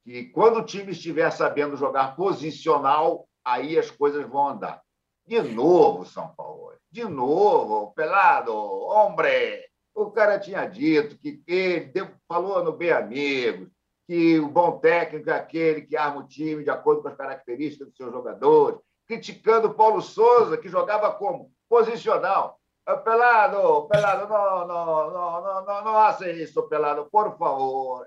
que 0.04 0.24
quando 0.26 0.58
o 0.58 0.64
time 0.64 0.92
estiver 0.92 1.30
sabendo 1.30 1.76
jogar 1.76 2.14
posicional, 2.14 3.28
aí 3.44 3.78
as 3.78 3.90
coisas 3.90 4.26
vão 4.28 4.48
andar. 4.48 4.80
De 5.26 5.42
novo, 5.42 6.04
São 6.04 6.28
Paulo. 6.34 6.72
De 6.90 7.04
novo, 7.04 7.92
pelado, 7.92 8.54
hombre. 8.54 9.66
O 9.94 10.10
cara 10.10 10.38
tinha 10.38 10.64
dito 10.64 11.18
que 11.18 11.42
ele 11.46 12.08
falou 12.26 12.64
no 12.64 12.72
Bem 12.72 12.92
Amigos, 12.92 13.68
que 14.08 14.40
o 14.40 14.48
bom 14.48 14.78
técnico 14.78 15.28
é 15.28 15.34
aquele 15.34 15.82
que 15.82 15.94
arma 15.94 16.22
o 16.22 16.26
time 16.26 16.64
de 16.64 16.70
acordo 16.70 17.02
com 17.02 17.08
as 17.08 17.16
características 17.16 17.88
dos 17.88 17.96
seus 17.98 18.10
jogadores, 18.10 18.80
criticando 19.06 19.68
o 19.68 19.74
Paulo 19.74 20.00
Souza, 20.00 20.56
que 20.56 20.70
jogava 20.70 21.12
como 21.12 21.52
posicional. 21.68 22.58
Pelado, 23.04 23.86
Pelado, 23.86 24.26
não, 24.26 24.66
não, 24.66 25.10
não, 25.10 25.42
não, 25.42 25.66
não, 25.66 25.84
não 25.84 25.92
faça 25.92 26.30
isso, 26.30 26.66
Pelado, 26.70 27.06
por 27.12 27.36
favor. 27.36 28.06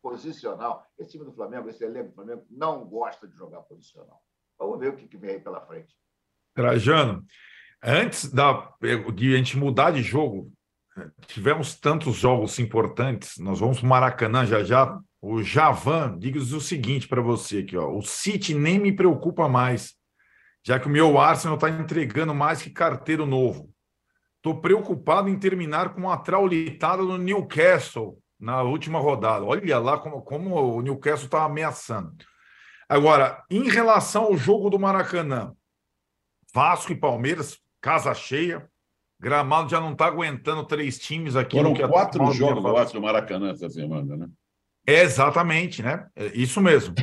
Posicional. 0.00 0.86
Esse 0.98 1.10
time 1.10 1.26
do 1.26 1.32
Flamengo, 1.34 1.68
esse 1.68 1.84
elenco 1.84 2.08
do 2.08 2.14
Flamengo, 2.14 2.46
não 2.50 2.86
gosta 2.86 3.28
de 3.28 3.36
jogar 3.36 3.60
posicional. 3.60 4.22
Vamos 4.58 4.78
ver 4.78 4.94
o 4.94 4.96
que 4.96 5.16
vem 5.18 5.32
aí 5.32 5.40
pela 5.40 5.60
frente. 5.60 5.94
Trajano, 6.54 7.22
antes 7.82 8.32
da, 8.32 8.72
de 9.14 9.34
a 9.34 9.36
gente 9.36 9.58
mudar 9.58 9.90
de 9.90 10.02
jogo, 10.02 10.50
tivemos 11.26 11.78
tantos 11.78 12.16
jogos 12.16 12.58
importantes. 12.58 13.36
Nós 13.36 13.60
vamos 13.60 13.80
para 13.80 13.88
Maracanã 13.88 14.46
já 14.46 14.64
já. 14.64 14.98
O 15.20 15.42
Javan, 15.42 16.16
diga-nos 16.18 16.52
o 16.52 16.60
seguinte 16.60 17.08
para 17.08 17.20
você 17.20 17.58
aqui, 17.58 17.76
ó. 17.76 17.90
O 17.90 18.02
City 18.02 18.54
nem 18.54 18.78
me 18.78 18.92
preocupa 18.92 19.48
mais, 19.48 19.94
já 20.64 20.78
que 20.78 20.86
o 20.86 20.90
meu 20.90 21.18
Arsenal 21.18 21.56
está 21.56 21.68
entregando 21.68 22.34
mais 22.34 22.62
que 22.62 22.70
carteiro 22.70 23.26
novo. 23.26 23.70
Estou 24.36 24.60
preocupado 24.60 25.28
em 25.28 25.38
terminar 25.38 25.92
com 25.92 26.02
uma 26.02 26.16
traulitada 26.16 27.02
no 27.02 27.18
Newcastle 27.18 28.18
na 28.38 28.62
última 28.62 29.00
rodada. 29.00 29.44
Olha 29.44 29.78
lá 29.78 29.98
como, 29.98 30.22
como 30.22 30.54
o 30.54 30.80
Newcastle 30.80 31.26
está 31.26 31.44
ameaçando. 31.44 32.14
Agora, 32.88 33.44
em 33.50 33.68
relação 33.68 34.24
ao 34.24 34.36
jogo 34.36 34.70
do 34.70 34.78
Maracanã, 34.78 35.52
Vasco 36.54 36.92
e 36.92 36.96
Palmeiras, 36.96 37.58
casa 37.80 38.14
cheia, 38.14 38.70
Gramado 39.20 39.68
já 39.68 39.80
não 39.80 39.92
está 39.92 40.06
aguentando 40.06 40.64
três 40.64 40.96
times 40.96 41.34
aqui. 41.34 41.56
Foram 41.56 41.74
quatro 41.74 42.30
jogos, 42.30 42.92
do 42.92 43.02
Maracanã 43.02 43.50
essa 43.50 43.68
semana, 43.68 44.16
né? 44.16 44.28
É 44.88 45.02
exatamente, 45.02 45.82
né? 45.82 46.08
É 46.16 46.28
isso 46.28 46.62
mesmo. 46.62 46.94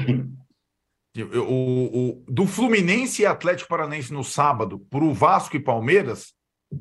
o, 1.16 2.00
o, 2.00 2.26
do 2.28 2.48
Fluminense 2.48 3.22
e 3.22 3.28
Atlético 3.28 3.70
Paranense 3.70 4.12
no 4.12 4.24
sábado 4.24 4.80
para 4.90 5.04
o 5.04 5.14
Vasco 5.14 5.56
e 5.56 5.60
Palmeiras, 5.60 6.34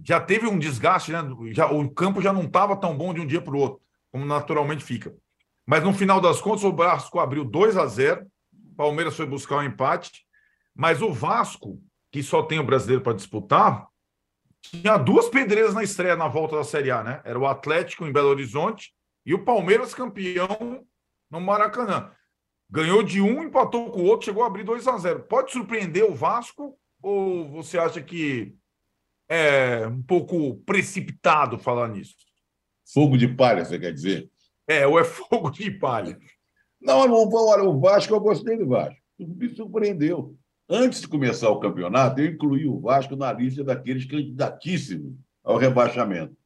já 0.02 0.18
teve 0.18 0.46
um 0.46 0.58
desgaste, 0.58 1.12
né? 1.12 1.22
Já, 1.52 1.70
o 1.70 1.90
campo 1.90 2.22
já 2.22 2.32
não 2.32 2.44
estava 2.44 2.74
tão 2.74 2.96
bom 2.96 3.12
de 3.12 3.20
um 3.20 3.26
dia 3.26 3.42
para 3.42 3.54
o 3.54 3.58
outro, 3.58 3.82
como 4.10 4.24
naturalmente 4.24 4.82
fica. 4.82 5.14
Mas 5.66 5.84
no 5.84 5.92
final 5.92 6.22
das 6.22 6.40
contas, 6.40 6.64
o 6.64 6.74
Vasco 6.74 7.20
abriu 7.20 7.44
2 7.44 7.76
a 7.76 7.86
0 7.86 8.26
Palmeiras 8.74 9.14
foi 9.14 9.26
buscar 9.26 9.56
o 9.56 9.58
um 9.58 9.64
empate, 9.64 10.24
mas 10.74 11.02
o 11.02 11.12
Vasco, 11.12 11.78
que 12.10 12.22
só 12.22 12.42
tem 12.42 12.58
o 12.58 12.64
brasileiro 12.64 13.02
para 13.02 13.12
disputar, 13.12 13.86
tinha 14.62 14.96
duas 14.96 15.28
pedreiras 15.28 15.74
na 15.74 15.82
estreia 15.82 16.16
na 16.16 16.28
volta 16.28 16.56
da 16.56 16.64
Série 16.64 16.90
A, 16.90 17.04
né? 17.04 17.20
Era 17.24 17.38
o 17.38 17.46
Atlético 17.46 18.06
em 18.06 18.12
Belo 18.12 18.30
Horizonte 18.30 18.94
e 19.26 19.34
o 19.34 19.44
Palmeiras 19.44 19.92
campeão 19.92 20.82
no 21.30 21.40
Maracanã. 21.40 22.10
Ganhou 22.70 23.02
de 23.02 23.20
um, 23.20 23.42
empatou 23.42 23.90
com 23.90 24.00
o 24.00 24.04
outro, 24.04 24.26
chegou 24.26 24.42
a 24.42 24.46
abrir 24.46 24.64
2 24.64 24.88
a 24.88 24.98
0 24.98 25.20
Pode 25.24 25.52
surpreender 25.52 26.04
o 26.04 26.14
Vasco 26.14 26.76
ou 27.02 27.48
você 27.50 27.78
acha 27.78 28.02
que 28.02 28.56
é 29.28 29.86
um 29.86 30.02
pouco 30.02 30.56
precipitado 30.66 31.58
falar 31.58 31.88
nisso? 31.88 32.16
Fogo 32.92 33.16
de 33.16 33.28
palha, 33.28 33.64
você 33.64 33.78
quer 33.78 33.92
dizer? 33.92 34.30
É, 34.66 34.86
ou 34.86 34.98
é 34.98 35.04
fogo 35.04 35.50
de 35.50 35.70
palha? 35.70 36.18
Não, 36.80 36.98
olha, 36.98 37.64
o 37.64 37.80
Vasco, 37.80 38.14
eu 38.14 38.20
gostei 38.20 38.56
do 38.56 38.68
Vasco. 38.68 39.00
Me 39.18 39.48
surpreendeu. 39.54 40.36
Antes 40.68 41.02
de 41.02 41.08
começar 41.08 41.50
o 41.50 41.60
campeonato, 41.60 42.20
eu 42.20 42.26
incluí 42.26 42.66
o 42.66 42.80
Vasco 42.80 43.16
na 43.16 43.32
lista 43.32 43.62
daqueles 43.62 44.04
candidatíssimos 44.06 45.14
ao 45.42 45.56
rebaixamento. 45.56 46.36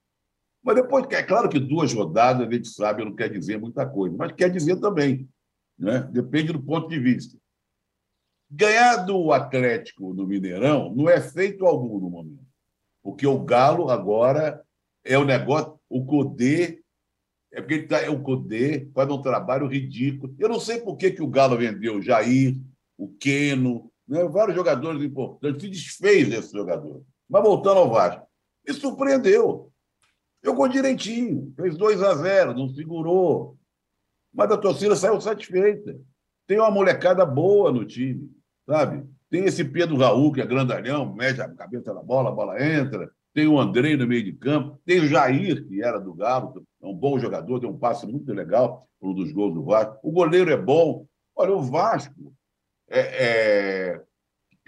Mas 0.63 0.75
depois, 0.75 1.07
é 1.11 1.23
claro 1.23 1.49
que 1.49 1.59
duas 1.59 1.93
rodadas, 1.93 2.47
a 2.47 2.51
gente 2.51 2.69
sabe, 2.69 3.05
não 3.05 3.15
quer 3.15 3.31
dizer 3.31 3.59
muita 3.59 3.87
coisa, 3.87 4.17
mas 4.17 4.33
quer 4.33 4.51
dizer 4.51 4.81
também. 4.81 5.29
Né? 5.79 6.01
Depende 6.13 6.53
do 6.53 6.63
ponto 6.63 6.89
de 6.89 6.99
vista. 6.99 7.39
Ganhar 8.51 8.97
do 9.05 9.33
Atlético 9.33 10.15
no 10.15 10.27
Mineirão 10.27 10.95
não 10.95 11.09
é 11.09 11.21
feito 11.21 11.67
algum 11.67 11.99
no 12.01 12.11
momento. 12.11 12.47
Porque 13.03 13.27
o 13.27 13.39
Galo 13.45 13.91
agora 13.91 14.63
é 15.05 15.17
o 15.17 15.25
negócio, 15.25 15.79
o 15.89 16.05
Codê, 16.05 16.83
é 17.53 17.61
porque 17.61 17.75
ele 17.75 17.87
tá, 17.87 18.01
é 18.01 18.11
o 18.11 18.23
Codê, 18.23 18.89
faz 18.95 19.09
um 19.11 19.23
trabalho 19.23 19.67
ridículo. 19.67 20.35
Eu 20.39 20.49
não 20.49 20.61
sei 20.61 20.81
por 20.81 20.97
que, 20.97 21.11
que 21.11 21.23
o 21.23 21.29
Galo 21.29 21.57
vendeu 21.57 21.97
o 21.97 22.03
Jair, 22.03 22.57
o 22.97 23.09
Queno, 23.09 23.91
né? 24.07 24.25
vários 24.25 24.57
jogadores 24.57 25.03
importantes, 25.03 25.63
se 25.63 25.69
desfez 25.69 26.29
desse 26.29 26.53
jogador. 26.53 27.03
Mas 27.29 27.43
voltando 27.43 27.79
ao 27.79 27.91
Vasco, 27.91 28.27
me 28.67 28.75
surpreendeu. 28.75 29.71
Jogou 30.45 30.69
direitinho, 30.69 31.53
fez 31.57 31.77
2 31.77 32.03
a 32.03 32.15
0, 32.15 32.55
não 32.55 32.69
segurou. 32.69 33.57
Mas 34.33 34.51
a 34.51 34.57
torcida 34.57 34.95
saiu 34.95 35.21
satisfeita. 35.21 35.99
Tem 36.47 36.59
uma 36.59 36.71
molecada 36.71 37.25
boa 37.27 37.73
no 37.73 37.85
time. 37.85 38.31
sabe? 38.67 39.05
Tem 39.31 39.45
esse 39.45 39.65
Pedro 39.65 39.97
Raul, 39.97 40.33
que 40.33 40.41
é 40.41 40.47
grandalhão, 40.47 41.13
mede 41.15 41.41
a 41.43 41.49
cabeça 41.49 41.93
na 41.93 42.03
bola, 42.03 42.31
a 42.31 42.33
bola 42.33 42.63
entra. 42.63 43.11
Tem 43.35 43.47
o 43.47 43.59
Andrei 43.59 43.97
no 43.97 44.07
meio 44.07 44.25
de 44.25 44.33
campo. 44.33 44.81
Tem 44.85 45.01
o 45.01 45.07
Jair, 45.07 45.67
que 45.67 45.83
era 45.83 45.99
do 45.99 46.15
Galo, 46.15 46.67
é 46.83 46.87
um 46.87 46.95
bom 46.95 47.19
jogador, 47.19 47.61
tem 47.61 47.69
um 47.69 47.79
passe 47.79 48.07
muito 48.07 48.33
legal, 48.33 48.89
um 49.01 49.13
dos 49.13 49.33
gols 49.33 49.55
do 49.55 49.65
Vasco. 49.65 49.99
O 50.03 50.11
goleiro 50.11 50.51
é 50.51 50.57
bom. 50.57 51.07
Olha, 51.37 51.53
o 51.53 51.63
Vasco, 51.63 52.33
é, 52.89 53.01
é, 53.01 54.03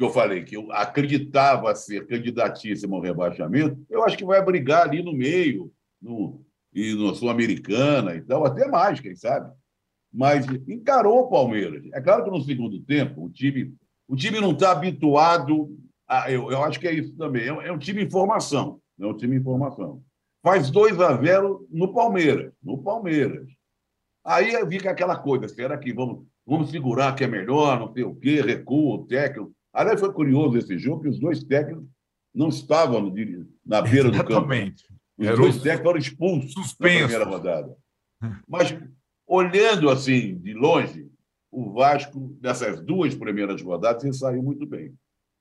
que 0.01 0.05
eu 0.05 0.11
falei, 0.11 0.43
que 0.43 0.57
eu 0.57 0.73
acreditava 0.73 1.75
ser 1.75 2.07
candidatíssimo 2.07 2.97
ao 2.97 3.03
rebaixamento, 3.03 3.79
eu 3.91 4.03
acho 4.03 4.17
que 4.17 4.25
vai 4.25 4.43
brigar 4.43 4.89
ali 4.89 5.03
no 5.03 5.13
meio, 5.13 5.71
no, 6.01 6.43
e 6.73 6.95
no 6.95 7.15
Sul-Americana 7.15 8.15
e 8.15 8.23
tal, 8.23 8.47
até 8.47 8.67
mais, 8.67 8.99
quem 8.99 9.15
sabe. 9.15 9.53
Mas 10.11 10.47
encarou 10.67 11.19
o 11.19 11.29
Palmeiras. 11.29 11.85
É 11.93 12.01
claro 12.01 12.25
que 12.25 12.31
no 12.31 12.41
segundo 12.41 12.81
tempo 12.81 13.27
o 13.27 13.31
time, 13.31 13.75
o 14.09 14.17
time 14.17 14.41
não 14.41 14.53
está 14.53 14.73
habituado. 14.73 15.79
A, 16.09 16.33
eu, 16.33 16.51
eu 16.51 16.65
acho 16.65 16.81
que 16.81 16.89
é 16.89 16.95
isso 16.95 17.15
também. 17.15 17.43
É, 17.43 17.69
é 17.69 17.71
um 17.71 17.79
time 17.79 18.03
em 18.03 18.11
formação. 18.11 18.81
É 18.99 19.05
um 19.05 19.15
time 19.15 19.37
em 19.37 19.43
formação. 19.43 20.03
Faz 20.43 20.71
2 20.71 20.99
a 20.99 21.15
0 21.15 21.69
no 21.71 21.93
Palmeiras. 21.93 22.55
No 22.63 22.79
Palmeiras. 22.79 23.47
Aí 24.25 24.53
fica 24.67 24.91
aquela 24.91 25.17
coisa: 25.19 25.47
será 25.47 25.77
que 25.77 25.93
vamos, 25.93 26.25
vamos 26.47 26.71
segurar 26.71 27.15
que 27.15 27.23
é 27.23 27.29
melhor, 27.29 27.79
não 27.79 27.93
sei 27.93 28.03
o 28.03 28.15
quê, 28.15 28.41
recua 28.41 28.97
o 28.97 29.07
técnico. 29.07 29.55
Aliás, 29.73 30.01
foi 30.01 30.13
curioso 30.13 30.59
esse 30.59 30.79
jogo 30.79 31.03
que 31.03 31.09
os 31.09 31.19
dois 31.19 31.43
técnicos 31.45 31.87
não 32.35 32.49
estavam 32.49 33.13
na 33.65 33.83
beira 33.83 34.11
do 34.11 34.19
campo. 34.19 34.33
Exatamente. 34.33 34.85
Os 35.19 35.27
Era 35.27 35.37
dois 35.37 35.57
técnicos 35.57 35.83
foram 35.83 35.99
expulsos 35.99 36.53
suspenso. 36.53 37.03
na 37.03 37.09
primeira 37.09 37.25
rodada. 37.25 37.77
Mas, 38.47 38.77
olhando 39.27 39.91
assim, 39.91 40.39
de 40.39 40.55
longe, 40.55 41.09
o 41.51 41.73
Vasco, 41.73 42.37
nessas 42.41 42.81
duas 42.81 43.15
primeiras 43.15 43.61
rodadas, 43.63 44.05
ele 44.05 44.13
saiu 44.13 44.43
muito 44.43 44.67
bem. 44.67 44.95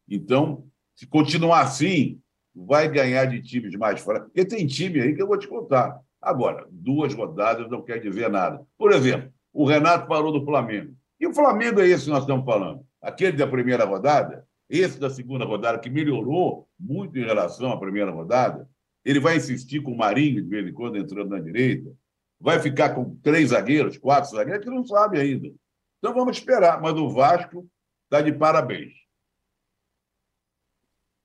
Então, 0.10 0.66
se 0.96 1.06
continuar 1.08 1.62
assim, 1.62 2.20
vai 2.56 2.90
ganhar 2.90 3.26
de 3.26 3.42
times 3.42 3.76
mais 3.76 4.02
fracos. 4.02 4.28
Porque 4.28 4.46
tem 4.46 4.66
time 4.66 5.00
aí 5.00 5.16
que 5.16 5.22
eu 5.22 5.28
vou 5.28 5.38
te 5.38 5.48
contar. 5.48 6.00
Agora, 6.22 6.68
duas 6.72 7.14
rodadas 7.14 7.70
não 7.70 7.82
quer 7.82 8.00
dizer 8.00 8.30
nada. 8.30 8.62
Por 8.78 8.92
exemplo, 8.92 9.32
o 9.54 9.66
Renato 9.66 10.08
parou 10.08 10.32
do 10.32 10.44
Flamengo. 10.44 10.94
E 11.20 11.28
o 11.28 11.34
Flamengo 11.34 11.80
é 11.80 11.88
esse 11.88 12.06
que 12.06 12.10
nós 12.10 12.22
estamos 12.22 12.46
falando. 12.46 12.86
Aquele 13.02 13.38
da 13.38 13.48
primeira 13.48 13.86
rodada, 13.86 14.46
esse 14.70 15.00
da 15.00 15.10
segunda 15.10 15.46
rodada, 15.46 15.80
que 15.80 15.90
melhorou 15.90 16.68
muito 16.80 17.18
em 17.18 17.26
relação 17.26 17.72
à 17.72 17.80
primeira 17.80 18.12
rodada, 18.12 18.70
ele 19.04 19.20
vai 19.20 19.38
insistir 19.38 19.82
com 19.82 19.92
o 19.92 19.98
Marinho, 19.98 20.42
de 20.42 20.50
vez 20.50 20.68
em 20.68 20.74
quando, 20.74 20.98
entrando 20.98 21.30
na 21.30 21.40
direita. 21.40 21.92
Vai 22.40 22.60
ficar 22.60 22.94
com 22.94 23.16
três 23.18 23.50
zagueiros, 23.50 23.98
quatro 23.98 24.32
zagueiros, 24.32 24.64
que 24.64 24.72
não 24.72 24.86
sabe 24.86 25.20
ainda. 25.20 25.52
Então 25.98 26.14
vamos 26.14 26.38
esperar. 26.38 26.82
Mas 26.82 26.94
o 26.94 27.10
Vasco 27.10 27.68
está 28.06 28.22
de 28.22 28.32
parabéns. 28.32 28.94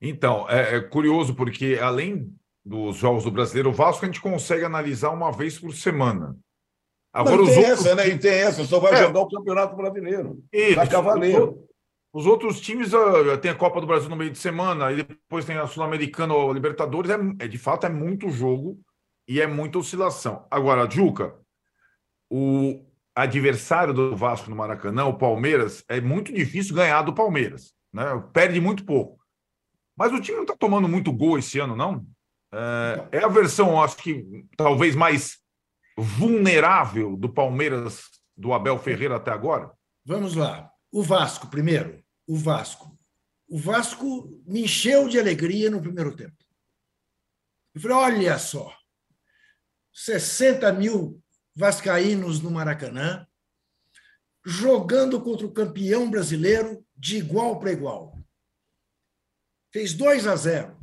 Então, 0.01 0.49
é, 0.49 0.75
é, 0.75 0.81
curioso, 0.81 1.35
porque 1.35 1.79
além 1.81 2.33
dos 2.63 2.97
jogos 2.97 3.23
do 3.23 3.31
brasileiro, 3.31 3.69
o 3.69 3.73
Vasco 3.73 4.03
a 4.03 4.07
gente 4.07 4.21
consegue 4.21 4.65
analisar 4.65 5.11
uma 5.11 5.31
vez 5.31 5.57
por 5.59 5.73
semana. 5.73 6.37
Agora, 7.15 7.37
tem 7.37 7.45
os 7.45 7.57
outros... 7.57 7.85
essa, 7.85 7.95
né? 7.95 8.07
E 8.09 8.19
tem 8.19 8.31
essa, 8.33 8.65
só 8.65 8.77
vai 8.77 8.93
é. 8.93 8.97
jogar 8.97 9.21
o 9.21 9.29
Campeonato 9.29 9.73
Brasileiro. 9.73 10.43
Isso. 10.51 10.75
Vai 10.75 10.87
cavaleiro. 10.87 11.65
Os 12.13 12.25
outros 12.25 12.59
times 12.59 12.91
uh, 12.91 13.37
tem 13.41 13.51
a 13.51 13.55
Copa 13.55 13.79
do 13.79 13.87
Brasil 13.87 14.09
no 14.09 14.17
meio 14.17 14.31
de 14.31 14.37
semana, 14.37 14.91
e 14.91 14.97
depois 14.97 15.45
tem 15.45 15.57
a 15.57 15.65
Sul-Americana 15.65 16.33
ou 16.33 16.51
a 16.51 16.53
Libertadores. 16.53 17.09
É, 17.09 17.45
é, 17.45 17.47
de 17.47 17.57
fato, 17.57 17.85
é 17.85 17.89
muito 17.89 18.29
jogo 18.29 18.77
e 19.27 19.39
é 19.39 19.47
muita 19.47 19.79
oscilação. 19.79 20.45
Agora, 20.51 20.89
Juca, 20.89 21.35
o 22.29 22.81
adversário 23.15 23.93
do 23.93 24.15
Vasco 24.15 24.49
no 24.49 24.55
Maracanã, 24.55 25.05
o 25.05 25.17
Palmeiras, 25.17 25.85
é 25.87 26.01
muito 26.01 26.33
difícil 26.33 26.75
ganhar 26.75 27.01
do 27.01 27.13
Palmeiras. 27.13 27.73
Né? 27.93 28.03
Perde 28.33 28.59
muito 28.59 28.83
pouco. 28.83 29.17
Mas 29.97 30.11
o 30.11 30.19
time 30.19 30.35
não 30.35 30.43
está 30.43 30.55
tomando 30.57 30.87
muito 30.89 31.13
gol 31.13 31.37
esse 31.37 31.59
ano, 31.59 31.77
não? 31.77 32.05
É, 32.53 33.19
é 33.19 33.23
a 33.23 33.29
versão, 33.29 33.81
acho 33.81 33.95
que 33.97 34.25
talvez 34.57 34.95
mais 34.95 35.37
vulnerável 35.97 37.15
do 37.15 37.31
Palmeiras 37.31 38.03
do 38.35 38.53
Abel 38.53 38.77
Ferreira 38.77 39.15
até 39.15 39.31
agora? 39.31 39.71
Vamos 40.03 40.35
lá. 40.35 40.71
O 40.91 41.01
Vasco, 41.01 41.47
primeiro 41.47 42.05
o 42.27 42.35
Vasco. 42.35 42.97
O 43.47 43.57
Vasco 43.57 44.41
me 44.45 44.63
encheu 44.63 45.07
de 45.07 45.19
alegria 45.19 45.69
no 45.69 45.81
primeiro 45.81 46.15
tempo. 46.15 46.35
Eu 47.73 47.81
falei: 47.81 47.97
olha 47.97 48.39
só, 48.39 48.75
60 49.93 50.71
mil 50.73 51.21
vascaínos 51.55 52.41
no 52.41 52.51
Maracanã, 52.51 53.25
jogando 54.43 55.21
contra 55.21 55.45
o 55.45 55.53
campeão 55.53 56.09
brasileiro 56.09 56.85
de 56.95 57.17
igual 57.17 57.59
para 57.59 57.71
igual. 57.71 58.17
Fez 59.71 59.93
2 59.93 60.27
a 60.27 60.35
0. 60.35 60.77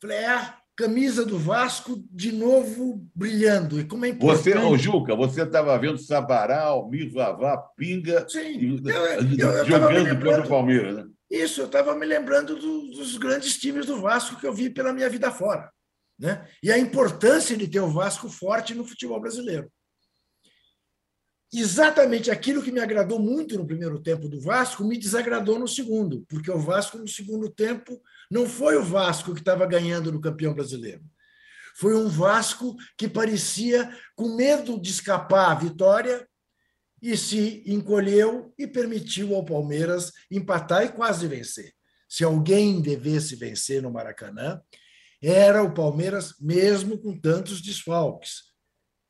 Falei, 0.00 0.18
é, 0.18 0.54
camisa 0.76 1.24
do 1.24 1.38
Vasco 1.38 2.04
de 2.10 2.30
novo 2.30 3.02
brilhando. 3.14 3.80
E 3.80 3.84
como 3.84 4.04
é 4.04 4.10
importante... 4.10 4.52
Você, 4.52 4.58
ô 4.58 4.76
Juca, 4.76 5.16
você 5.16 5.42
estava 5.42 5.76
vendo 5.78 5.98
Sabará, 5.98 6.64
Almir, 6.64 7.10
Vavá, 7.12 7.56
Pinga 7.76 8.26
Sim, 8.28 8.80
eu, 8.84 8.92
eu, 8.92 9.50
eu 9.50 9.64
jogando 9.64 10.22
contra 10.22 10.42
o 10.42 10.48
Palmeiras, 10.48 10.96
né? 10.96 11.06
Isso, 11.30 11.62
eu 11.62 11.66
estava 11.66 11.94
me 11.96 12.06
lembrando 12.06 12.54
do, 12.56 12.90
dos 12.90 13.16
grandes 13.16 13.56
times 13.56 13.86
do 13.86 14.00
Vasco 14.00 14.38
que 14.38 14.46
eu 14.46 14.52
vi 14.52 14.70
pela 14.70 14.92
minha 14.92 15.08
vida 15.08 15.30
fora. 15.30 15.70
Né? 16.18 16.46
E 16.62 16.70
a 16.70 16.78
importância 16.78 17.56
de 17.56 17.66
ter 17.66 17.80
o 17.80 17.88
Vasco 17.88 18.28
forte 18.28 18.74
no 18.74 18.84
futebol 18.84 19.20
brasileiro. 19.20 19.70
Exatamente 21.52 22.30
aquilo 22.30 22.62
que 22.62 22.72
me 22.72 22.80
agradou 22.80 23.18
muito 23.18 23.56
no 23.56 23.66
primeiro 23.66 24.00
tempo 24.00 24.28
do 24.28 24.40
Vasco 24.40 24.84
me 24.84 24.98
desagradou 24.98 25.58
no 25.58 25.68
segundo, 25.68 26.24
porque 26.28 26.50
o 26.50 26.58
Vasco, 26.58 26.98
no 26.98 27.06
segundo 27.06 27.48
tempo, 27.48 28.02
não 28.30 28.46
foi 28.46 28.76
o 28.76 28.82
Vasco 28.82 29.32
que 29.32 29.40
estava 29.40 29.64
ganhando 29.64 30.10
no 30.10 30.20
campeão 30.20 30.52
brasileiro. 30.52 31.02
Foi 31.76 31.94
um 31.94 32.08
Vasco 32.08 32.74
que 32.96 33.08
parecia 33.08 33.88
com 34.16 34.34
medo 34.34 34.80
de 34.80 34.90
escapar 34.90 35.52
à 35.52 35.54
vitória 35.54 36.26
e 37.00 37.16
se 37.16 37.62
encolheu 37.66 38.52
e 38.58 38.66
permitiu 38.66 39.34
ao 39.34 39.44
Palmeiras 39.44 40.10
empatar 40.30 40.84
e 40.84 40.88
quase 40.88 41.28
vencer. 41.28 41.72
Se 42.08 42.24
alguém 42.24 42.80
devesse 42.80 43.36
vencer 43.36 43.82
no 43.82 43.92
Maracanã, 43.92 44.60
era 45.22 45.62
o 45.62 45.74
Palmeiras, 45.74 46.34
mesmo 46.40 46.98
com 46.98 47.18
tantos 47.18 47.60
desfalques. 47.60 48.44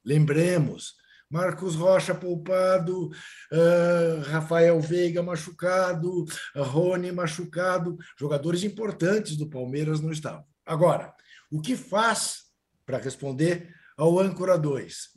Lembremos, 0.05 0.95
Marcos 1.28 1.74
Rocha 1.74 2.14
poupado, 2.14 3.08
uh, 3.08 4.20
Rafael 4.30 4.80
Veiga 4.80 5.22
machucado, 5.22 6.24
Rony 6.54 7.10
machucado, 7.10 7.96
jogadores 8.18 8.62
importantes 8.62 9.36
do 9.36 9.48
Palmeiras 9.48 10.00
não 10.00 10.12
estavam. 10.12 10.44
Agora, 10.64 11.14
o 11.50 11.60
que 11.60 11.76
faz, 11.76 12.44
para 12.84 12.98
responder 12.98 13.74
ao 13.96 14.18
âncora 14.18 14.56
2, 14.56 15.10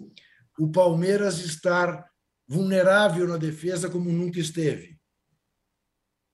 o 0.57 0.71
Palmeiras 0.71 1.39
estar 1.39 2.09
vulnerável 2.47 3.27
na 3.27 3.37
defesa 3.37 3.89
como 3.89 4.11
nunca 4.11 4.39
esteve? 4.39 4.99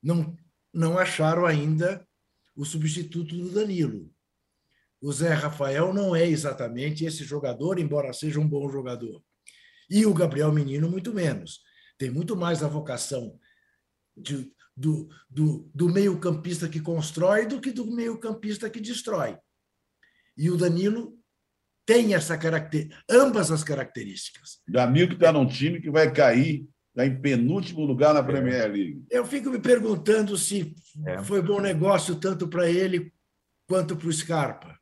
Não, 0.02 0.38
não 0.74 0.98
acharam 0.98 1.46
ainda 1.46 2.08
o 2.56 2.64
substituto 2.64 3.36
do 3.36 3.52
Danilo. 3.52 4.10
O 5.02 5.12
Zé 5.12 5.34
Rafael 5.34 5.94
não 5.94 6.16
é 6.16 6.26
exatamente 6.26 7.06
esse 7.06 7.24
jogador, 7.24 7.78
embora 7.78 8.14
seja 8.14 8.40
um 8.40 8.48
bom 8.48 8.70
jogador. 8.70 9.22
E 9.90 10.06
o 10.06 10.14
Gabriel 10.14 10.52
Menino, 10.52 10.90
muito 10.90 11.14
menos. 11.14 11.62
Tem 11.98 12.10
muito 12.10 12.36
mais 12.36 12.64
a 12.64 12.68
vocação 12.68 13.40
de, 14.16 14.52
do, 14.76 15.10
do, 15.30 15.70
do 15.74 15.90
meio-campista 15.90 16.68
que 16.68 16.80
constrói 16.80 17.46
do 17.46 17.62
que 17.62 17.72
do 17.72 17.86
meio-campista 17.86 18.70
que 18.70 18.80
destrói. 18.80 19.38
E 20.38 20.50
o 20.50 20.58
Danilo 20.58 21.18
tem 21.86 22.14
essa 22.14 22.38
caracter... 22.38 22.90
ambas 23.10 23.52
as 23.52 23.64
características. 23.64 24.60
Danilo 24.68 25.10
que 25.10 25.14
está 25.16 25.32
num 25.32 25.48
time 25.48 25.80
que 25.80 25.90
vai 25.90 26.12
cair, 26.12 26.68
está 26.90 27.06
em 27.06 27.22
penúltimo 27.22 27.86
lugar 27.86 28.14
na 28.14 28.24
Premier 28.24 28.72
League. 28.72 29.06
Eu 29.10 29.26
fico 29.26 29.50
me 29.50 29.60
perguntando 29.60 30.38
se 30.38 30.76
é. 31.06 31.22
foi 31.24 31.42
bom 31.42 31.62
negócio 31.62 32.16
tanto 32.16 32.48
para 32.48 32.70
ele 32.70 33.14
quanto 33.68 33.96
para 33.96 34.08
o 34.08 34.14
Scarpa. 34.14 34.78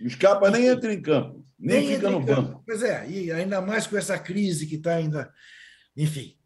O 0.00 0.10
Scarpa 0.10 0.50
nem 0.50 0.66
entra 0.66 0.92
em 0.92 1.00
campo. 1.00 1.43
Nem, 1.58 1.86
Nem 1.86 1.96
fica 1.96 2.10
no 2.10 2.20
banco. 2.20 2.62
Pois 2.66 2.82
é, 2.82 3.08
e 3.08 3.32
ainda 3.32 3.60
mais 3.60 3.86
com 3.86 3.96
essa 3.96 4.18
crise 4.18 4.66
que 4.66 4.76
está 4.76 4.96
ainda. 4.96 5.32
Enfim, 5.96 6.36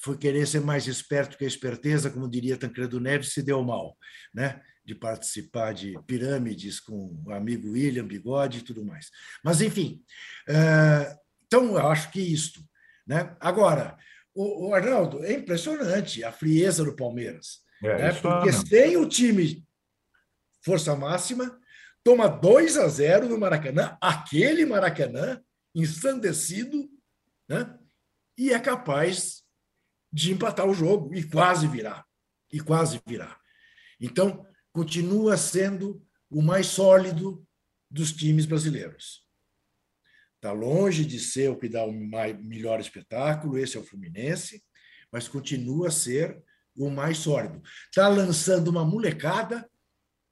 foi 0.00 0.16
querer 0.16 0.46
ser 0.46 0.60
mais 0.60 0.86
esperto 0.86 1.36
que 1.36 1.44
a 1.44 1.48
esperteza, 1.48 2.10
como 2.10 2.28
diria 2.28 2.56
Tancredo 2.56 3.00
Neves, 3.00 3.32
se 3.32 3.42
deu 3.42 3.62
mal, 3.62 3.96
né? 4.34 4.60
de 4.88 4.94
participar 4.94 5.74
de 5.74 5.98
pirâmides 6.06 6.80
com 6.80 7.14
o 7.26 7.30
amigo 7.30 7.72
William 7.72 8.06
Bigode 8.06 8.60
e 8.60 8.62
tudo 8.62 8.82
mais. 8.82 9.10
Mas, 9.44 9.60
enfim, 9.60 10.02
eh, 10.48 11.14
então 11.46 11.76
eu 11.76 11.88
acho 11.88 12.10
que 12.10 12.20
isto. 12.20 12.62
Né? 13.06 13.36
Agora, 13.38 13.98
o, 14.34 14.72
Arnaldo, 14.72 15.22
é 15.22 15.34
impressionante 15.34 16.24
a 16.24 16.32
frieza 16.32 16.84
do 16.84 16.96
Palmeiras. 16.96 17.60
É, 17.82 17.98
né? 17.98 18.12
Porque 18.14 18.50
sem 18.50 18.96
o 18.96 19.06
time 19.06 19.62
força 20.64 20.96
máxima, 20.96 21.58
toma 22.08 22.26
2 22.26 22.78
a 22.78 22.88
0 22.88 23.28
no 23.28 23.38
Maracanã, 23.38 23.98
aquele 24.00 24.64
Maracanã 24.64 25.44
ensandecido, 25.74 26.88
né? 27.46 27.78
e 28.34 28.50
é 28.50 28.58
capaz 28.58 29.42
de 30.10 30.32
empatar 30.32 30.66
o 30.66 30.72
jogo 30.72 31.14
e 31.14 31.22
quase 31.22 31.66
virar. 31.66 32.06
e 32.50 32.60
quase 32.60 32.98
virar. 33.06 33.38
Então, 34.00 34.46
continua 34.72 35.36
sendo 35.36 36.02
o 36.30 36.40
mais 36.40 36.68
sólido 36.68 37.46
dos 37.90 38.10
times 38.10 38.46
brasileiros. 38.46 39.28
Está 40.36 40.50
longe 40.50 41.04
de 41.04 41.20
ser 41.20 41.50
o 41.50 41.58
que 41.58 41.68
dá 41.68 41.84
o 41.84 41.92
melhor 41.92 42.80
espetáculo, 42.80 43.58
esse 43.58 43.76
é 43.76 43.80
o 43.80 43.84
Fluminense, 43.84 44.64
mas 45.12 45.28
continua 45.28 45.88
a 45.88 45.90
ser 45.90 46.42
o 46.74 46.88
mais 46.88 47.18
sólido. 47.18 47.60
Está 47.84 48.08
lançando 48.08 48.68
uma 48.68 48.82
molecada, 48.82 49.70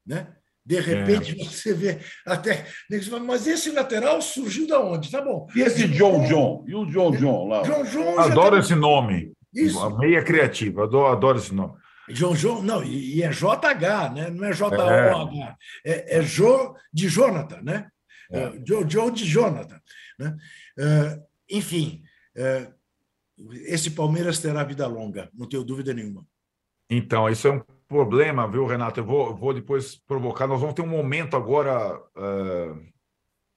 né? 0.06 0.34
De 0.66 0.80
repente 0.80 1.40
é. 1.40 1.44
você 1.44 1.72
vê 1.72 2.00
até. 2.26 2.66
Mas 3.24 3.46
esse 3.46 3.70
lateral 3.70 4.20
surgiu 4.20 4.66
da 4.66 4.80
onde? 4.80 5.12
Tá 5.12 5.22
bom. 5.22 5.46
E 5.54 5.60
esse 5.60 5.86
John 5.86 6.26
John? 6.26 6.64
E 6.66 6.74
o 6.74 6.84
John 6.86 7.12
John 7.12 7.46
lá? 7.46 7.62
John 7.62 7.84
John 7.84 8.18
adoro 8.18 8.58
esse 8.58 8.74
nome. 8.74 9.32
Isso. 9.54 9.78
A 9.78 9.96
meia 9.96 10.24
criativa, 10.24 10.82
adoro, 10.82 11.12
adoro 11.12 11.38
esse 11.38 11.54
nome. 11.54 11.74
João 12.08 12.34
João, 12.34 12.62
não, 12.62 12.84
e, 12.84 13.22
é 13.22 13.30
JH, 13.30 14.12
né? 14.14 14.30
não 14.30 14.44
é 14.44 14.52
J-O-H, 14.52 15.56
é, 15.84 16.18
é 16.18 16.22
Jo 16.22 16.74
de 16.92 17.08
Jonathan, 17.08 17.60
né? 17.62 17.88
É. 18.30 18.52
Joe, 18.64 18.84
Joe 18.88 19.10
de 19.10 19.24
Jonathan. 19.24 19.80
Né? 20.18 20.36
Uh, 20.78 21.22
enfim, 21.50 22.02
uh, 22.36 22.72
esse 23.66 23.90
Palmeiras 23.90 24.38
terá 24.38 24.62
vida 24.64 24.86
longa, 24.86 25.30
não 25.34 25.48
tenho 25.48 25.64
dúvida 25.64 25.94
nenhuma. 25.94 26.24
Então, 26.90 27.28
isso 27.28 27.48
é 27.48 27.52
um 27.52 27.62
problema, 27.88 28.48
viu, 28.48 28.66
Renato? 28.66 29.00
Eu 29.00 29.04
vou, 29.04 29.34
vou 29.34 29.54
depois 29.54 29.96
provocar. 29.96 30.46
Nós 30.46 30.60
vamos 30.60 30.74
ter 30.74 30.82
um 30.82 30.88
momento 30.88 31.36
agora, 31.36 31.96
uh, 31.96 32.78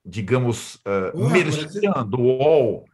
digamos, 0.05 0.75
uh, 0.75 1.29
merchan 1.29 2.05
do 2.05 2.19
UOL 2.19 2.85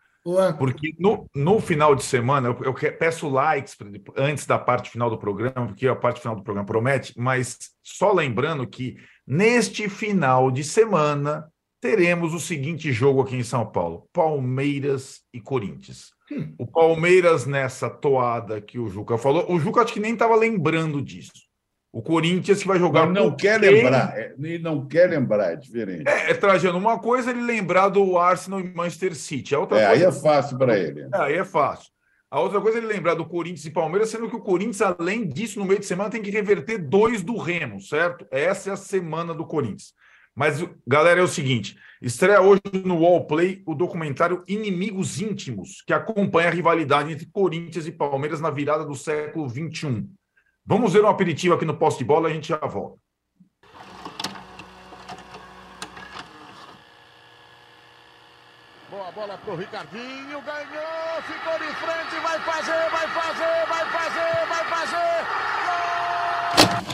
porque 0.57 0.95
no, 0.97 1.29
no 1.36 1.59
final 1.59 1.95
de 1.95 2.03
semana, 2.03 2.47
eu, 2.47 2.57
eu 2.63 2.73
peço 2.73 3.29
likes 3.29 3.77
antes 4.17 4.47
da 4.47 4.57
parte 4.57 4.89
final 4.89 5.07
do 5.07 5.19
programa, 5.19 5.67
porque 5.67 5.88
a 5.88 5.95
parte 5.95 6.19
final 6.19 6.36
do 6.36 6.41
programa 6.41 6.65
promete, 6.65 7.13
mas 7.15 7.59
só 7.83 8.11
lembrando 8.11 8.65
que 8.65 8.97
neste 9.25 9.88
final 9.88 10.49
de 10.49 10.63
semana 10.63 11.47
teremos 11.79 12.33
o 12.33 12.39
seguinte 12.39 12.91
jogo 12.91 13.21
aqui 13.21 13.36
em 13.36 13.43
São 13.43 13.67
Paulo: 13.67 14.09
Palmeiras 14.11 15.21
e 15.31 15.39
Corinthians. 15.39 16.14
Hum. 16.32 16.53
O 16.57 16.65
Palmeiras 16.65 17.45
nessa 17.45 17.89
toada 17.89 18.59
que 18.59 18.80
o 18.80 18.89
Juca 18.89 19.17
falou, 19.17 19.51
o 19.51 19.59
Juca 19.59 19.82
acho 19.82 19.93
que 19.93 19.99
nem 19.99 20.13
estava 20.13 20.36
lembrando 20.36 21.01
disso. 21.01 21.45
O 21.93 22.01
Corinthians 22.01 22.61
que 22.61 22.67
vai 22.67 22.78
jogar. 22.78 23.05
Mas 23.05 23.15
não 23.15 23.34
quer 23.34 23.57
quem? 23.59 23.69
lembrar. 23.71 24.17
É, 24.17 24.34
ele 24.38 24.59
não 24.59 24.86
quer 24.86 25.09
lembrar, 25.09 25.53
é 25.53 25.55
diferente. 25.55 26.03
É, 26.05 26.32
é, 26.32 26.34
Trajano, 26.34 26.78
uma 26.78 26.99
coisa 26.99 27.32
é 27.32 27.34
ele 27.34 27.41
lembrar 27.41 27.88
do 27.88 28.17
Arsenal 28.17 28.59
e 28.59 28.73
Manchester 28.73 29.15
City. 29.15 29.55
A 29.55 29.59
outra 29.59 29.80
é, 29.80 29.88
coisa... 29.88 30.03
aí 30.03 30.09
é 30.09 30.11
fácil 30.11 30.57
para 30.57 30.78
ele. 30.78 31.01
É, 31.03 31.09
aí 31.13 31.34
é 31.36 31.45
fácil. 31.45 31.89
A 32.30 32.41
outra 32.41 32.59
coisa 32.59 32.80
é 32.80 32.82
ele 32.82 32.91
lembrar 32.91 33.13
do 33.13 33.26
Corinthians 33.26 33.63
e 33.63 33.71
Palmeiras, 33.71 34.09
sendo 34.09 34.30
que 34.30 34.36
o 34.36 34.41
Corinthians, 34.41 34.82
além 34.82 35.26
disso, 35.26 35.57
no 35.57 35.63
meio 35.63 35.80
de 35.80 35.86
semana, 35.86 36.09
tem 36.09 36.21
que 36.21 36.30
reverter 36.30 36.80
dois 36.80 37.23
do 37.23 37.38
Remo, 37.38 37.80
certo? 37.80 38.28
Essa 38.30 38.71
é 38.71 38.73
a 38.73 38.78
semana 38.78 39.34
do 39.34 39.45
Corinthians. 39.45 39.93
Mas, 40.36 40.61
galera, 40.86 41.21
é 41.21 41.23
o 41.23 41.30
seguinte: 41.30 41.78
estreia 42.01 42.41
hoje 42.41 42.61
no 42.83 42.99
Wallplay 42.99 43.63
o 43.65 43.73
documentário 43.73 44.43
Inimigos 44.47 45.21
Íntimos, 45.21 45.81
que 45.85 45.93
acompanha 45.93 46.49
a 46.49 46.51
rivalidade 46.51 47.11
entre 47.11 47.25
Corinthians 47.27 47.87
e 47.87 47.91
Palmeiras 47.91 48.41
na 48.41 48.49
virada 48.49 48.85
do 48.85 48.95
século 48.95 49.49
XXI. 49.49 50.07
Vamos 50.65 50.93
ver 50.93 51.03
um 51.03 51.07
aperitivo 51.07 51.53
aqui 51.53 51.65
no 51.65 51.77
poste 51.77 51.99
de 51.99 52.05
bola, 52.05 52.27
a 52.27 52.33
gente 52.33 52.49
já 52.49 52.57
volta. 52.57 52.99
Boa 58.89 59.11
bola 59.11 59.37
pro 59.37 59.55
Ricardinho, 59.55 60.41
ganhou, 60.41 61.21
ficou 61.23 61.59
de 61.59 61.75
frente, 61.75 62.21
vai 62.21 62.39
fazer, 62.39 62.89
vai 62.89 63.07
fazer, 63.07 63.65
vai 63.67 63.85
fazer, 63.91 64.47
vai 64.47 64.65
fazer. 64.65 65.44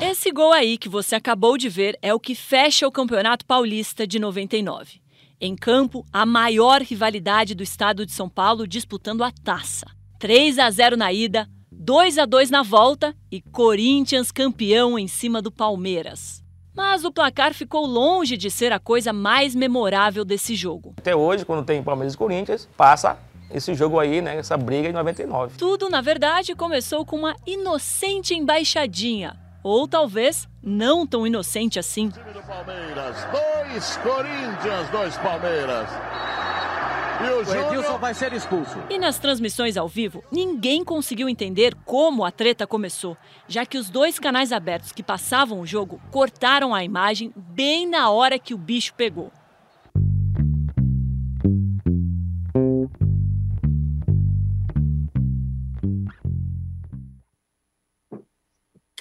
Esse 0.02 0.32
gol 0.32 0.52
aí 0.52 0.78
que 0.78 0.90
você 0.90 1.16
acabou 1.16 1.58
de 1.58 1.70
ver 1.70 1.98
é 2.02 2.14
o 2.14 2.20
que 2.20 2.36
fecha 2.36 2.88
o 2.88 2.92
Campeonato 2.92 3.46
Paulista 3.46 4.06
de 4.06 4.20
99. 4.20 5.02
Em 5.40 5.56
campo, 5.56 6.06
a 6.14 6.26
maior 6.26 6.82
rivalidade 6.82 7.56
do 7.56 7.64
estado 7.64 8.06
de 8.06 8.12
São 8.12 8.30
Paulo 8.30 8.68
disputando 8.68 9.24
a 9.24 9.32
taça. 9.32 9.88
3 10.20 10.60
a 10.60 10.70
0 10.70 10.96
na 10.96 11.12
ida, 11.12 11.50
2 11.72 12.20
a 12.20 12.26
2 12.26 12.52
na 12.52 12.62
volta 12.62 13.16
e 13.32 13.42
Corinthians 13.42 14.32
campeão 14.32 15.00
em 15.00 15.08
cima 15.08 15.42
do 15.42 15.52
Palmeiras. 15.52 16.44
Mas 16.76 17.04
o 17.04 17.12
placar 17.12 17.54
ficou 17.54 17.86
longe 17.86 18.38
de 18.38 18.52
ser 18.52 18.72
a 18.72 18.80
coisa 18.80 19.12
mais 19.12 19.56
memorável 19.56 20.24
desse 20.24 20.56
jogo. 20.56 20.94
Até 20.98 21.16
hoje, 21.16 21.44
quando 21.44 21.66
tem 21.66 21.82
Palmeiras 21.82 22.14
e 22.14 22.18
Corinthians, 22.18 22.70
passa 22.78 23.18
esse 23.54 23.74
jogo 23.74 24.00
aí, 24.00 24.22
né, 24.22 24.38
essa 24.38 24.56
briga 24.56 24.90
em 24.90 24.94
99. 24.94 25.58
Tudo, 25.58 25.90
na 25.90 26.02
verdade, 26.02 26.56
começou 26.56 27.06
com 27.06 27.18
uma 27.18 27.36
inocente 27.46 28.34
embaixadinha, 28.34 29.38
ou 29.64 29.88
talvez 29.88 30.48
não 30.62 31.06
tão 31.06 31.26
inocente 31.26 31.80
assim. 31.80 32.10
Do 32.10 32.42
Palmeiras, 32.44 33.16
dois 33.32 33.98
Corinthians, 33.98 34.90
dois 34.92 35.18
Palmeiras. 35.18 35.90
E 37.22 37.24
o, 37.24 37.38
o 37.38 37.68
Edilson 37.68 38.00
vai 38.00 38.14
ser 38.16 38.34
expulso. 38.34 38.78
E 38.90 38.98
nas 38.98 39.20
transmissões 39.20 39.78
ao 39.78 39.88
vivo, 39.88 40.24
ninguém 40.32 40.84
conseguiu 40.84 41.30
entender 41.30 41.76
como 41.86 42.26
a 42.26 42.32
treta 42.32 42.66
começou, 42.66 43.16
já 43.48 43.64
que 43.66 43.78
os 43.78 43.90
dois 43.90 44.18
canais 44.18 44.52
abertos 44.52 44.92
que 44.92 45.04
passavam 45.04 45.60
o 45.60 45.68
jogo 45.68 46.02
cortaram 46.10 46.74
a 46.74 46.84
imagem 46.84 47.32
bem 47.36 47.88
na 47.88 48.10
hora 48.10 48.40
que 48.40 48.54
o 48.56 48.58
bicho 48.58 48.94
pegou. 48.96 49.32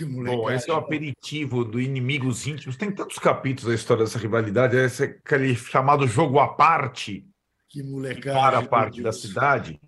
Bom, 0.04 0.50
esse 0.50 0.70
é 0.70 0.72
o 0.72 0.76
aperitivo 0.76 1.64
do 1.64 1.80
Inimigos 1.80 2.46
Íntimos. 2.46 2.76
Tem 2.76 2.90
tantos 2.90 3.18
capítulos 3.18 3.68
da 3.68 3.74
história 3.74 4.04
dessa 4.04 4.18
rivalidade. 4.18 4.76
Esse 4.76 5.04
é 5.04 5.06
aquele 5.06 5.54
chamado 5.54 6.06
jogo 6.06 6.38
à 6.38 6.48
parte, 6.48 7.26
que 7.68 7.82
molecada. 7.82 8.38
Para 8.38 8.58
a 8.58 8.66
parte 8.66 9.02
da 9.02 9.12
cidade. 9.12 9.80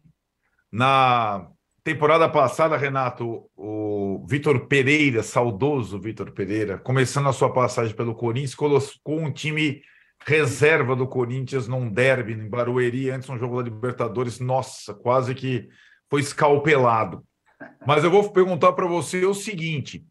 Na 0.71 1.49
temporada 1.85 2.29
passada, 2.29 2.77
Renato, 2.77 3.51
o 3.57 4.25
Vitor 4.27 4.67
Pereira, 4.67 5.23
saudoso 5.23 6.01
Vitor 6.01 6.33
Pereira, 6.33 6.79
começando 6.79 7.29
a 7.29 7.33
sua 7.33 7.53
passagem 7.53 7.95
pelo 7.95 8.15
Corinthians, 8.15 8.55
colocou 8.55 9.21
um 9.21 9.33
time 9.33 9.83
reserva 10.25 10.95
do 10.95 11.07
Corinthians 11.07 11.67
num 11.67 11.91
derby 11.91 12.33
em 12.33 12.49
Barueri, 12.49 13.11
antes 13.11 13.29
um 13.29 13.39
jogo 13.39 13.63
da 13.63 13.69
Libertadores. 13.69 14.39
Nossa, 14.39 14.95
quase 14.95 15.35
que 15.35 15.69
foi 16.09 16.21
escalpelado. 16.21 17.25
Mas 17.87 18.05
eu 18.05 18.11
vou 18.11 18.31
perguntar 18.31 18.73
para 18.73 18.87
você 18.87 19.25
o 19.25 19.35
seguinte: 19.35 20.05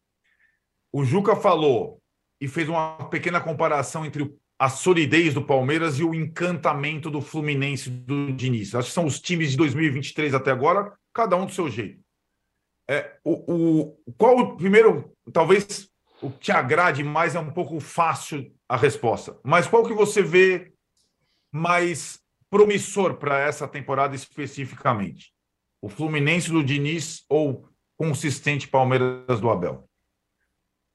o 0.91 1.03
Juca 1.03 1.35
falou 1.35 2.01
e 2.39 2.47
fez 2.47 2.67
uma 2.67 3.09
pequena 3.09 3.39
comparação 3.39 4.05
entre 4.05 4.33
a 4.57 4.69
solidez 4.69 5.33
do 5.33 5.43
Palmeiras 5.43 5.97
e 5.97 6.03
o 6.03 6.13
encantamento 6.13 7.09
do 7.09 7.21
Fluminense 7.21 7.89
do 7.89 8.31
Diniz. 8.31 8.75
Acho 8.75 8.89
que 8.89 8.93
são 8.93 9.05
os 9.05 9.19
times 9.19 9.51
de 9.51 9.57
2023 9.57 10.35
até 10.35 10.51
agora, 10.51 10.93
cada 11.11 11.35
um 11.35 11.45
do 11.45 11.51
seu 11.51 11.67
jeito. 11.69 11.99
É, 12.87 13.17
o, 13.23 13.53
o, 13.53 14.13
qual 14.17 14.37
o 14.37 14.57
primeiro, 14.57 15.15
talvez 15.33 15.89
o 16.21 16.29
que 16.29 16.39
te 16.39 16.51
agrade 16.51 17.03
mais 17.03 17.33
é 17.33 17.39
um 17.39 17.51
pouco 17.51 17.79
fácil 17.79 18.53
a 18.69 18.77
resposta, 18.77 19.39
mas 19.43 19.67
qual 19.67 19.83
que 19.83 19.93
você 19.93 20.21
vê 20.21 20.71
mais 21.51 22.19
promissor 22.49 23.15
para 23.15 23.39
essa 23.39 23.67
temporada 23.67 24.15
especificamente? 24.15 25.33
O 25.82 25.89
Fluminense 25.89 26.51
do 26.51 26.63
Diniz 26.63 27.25
ou 27.27 27.67
consistente 27.97 28.67
Palmeiras 28.67 29.39
do 29.41 29.49
Abel? 29.49 29.84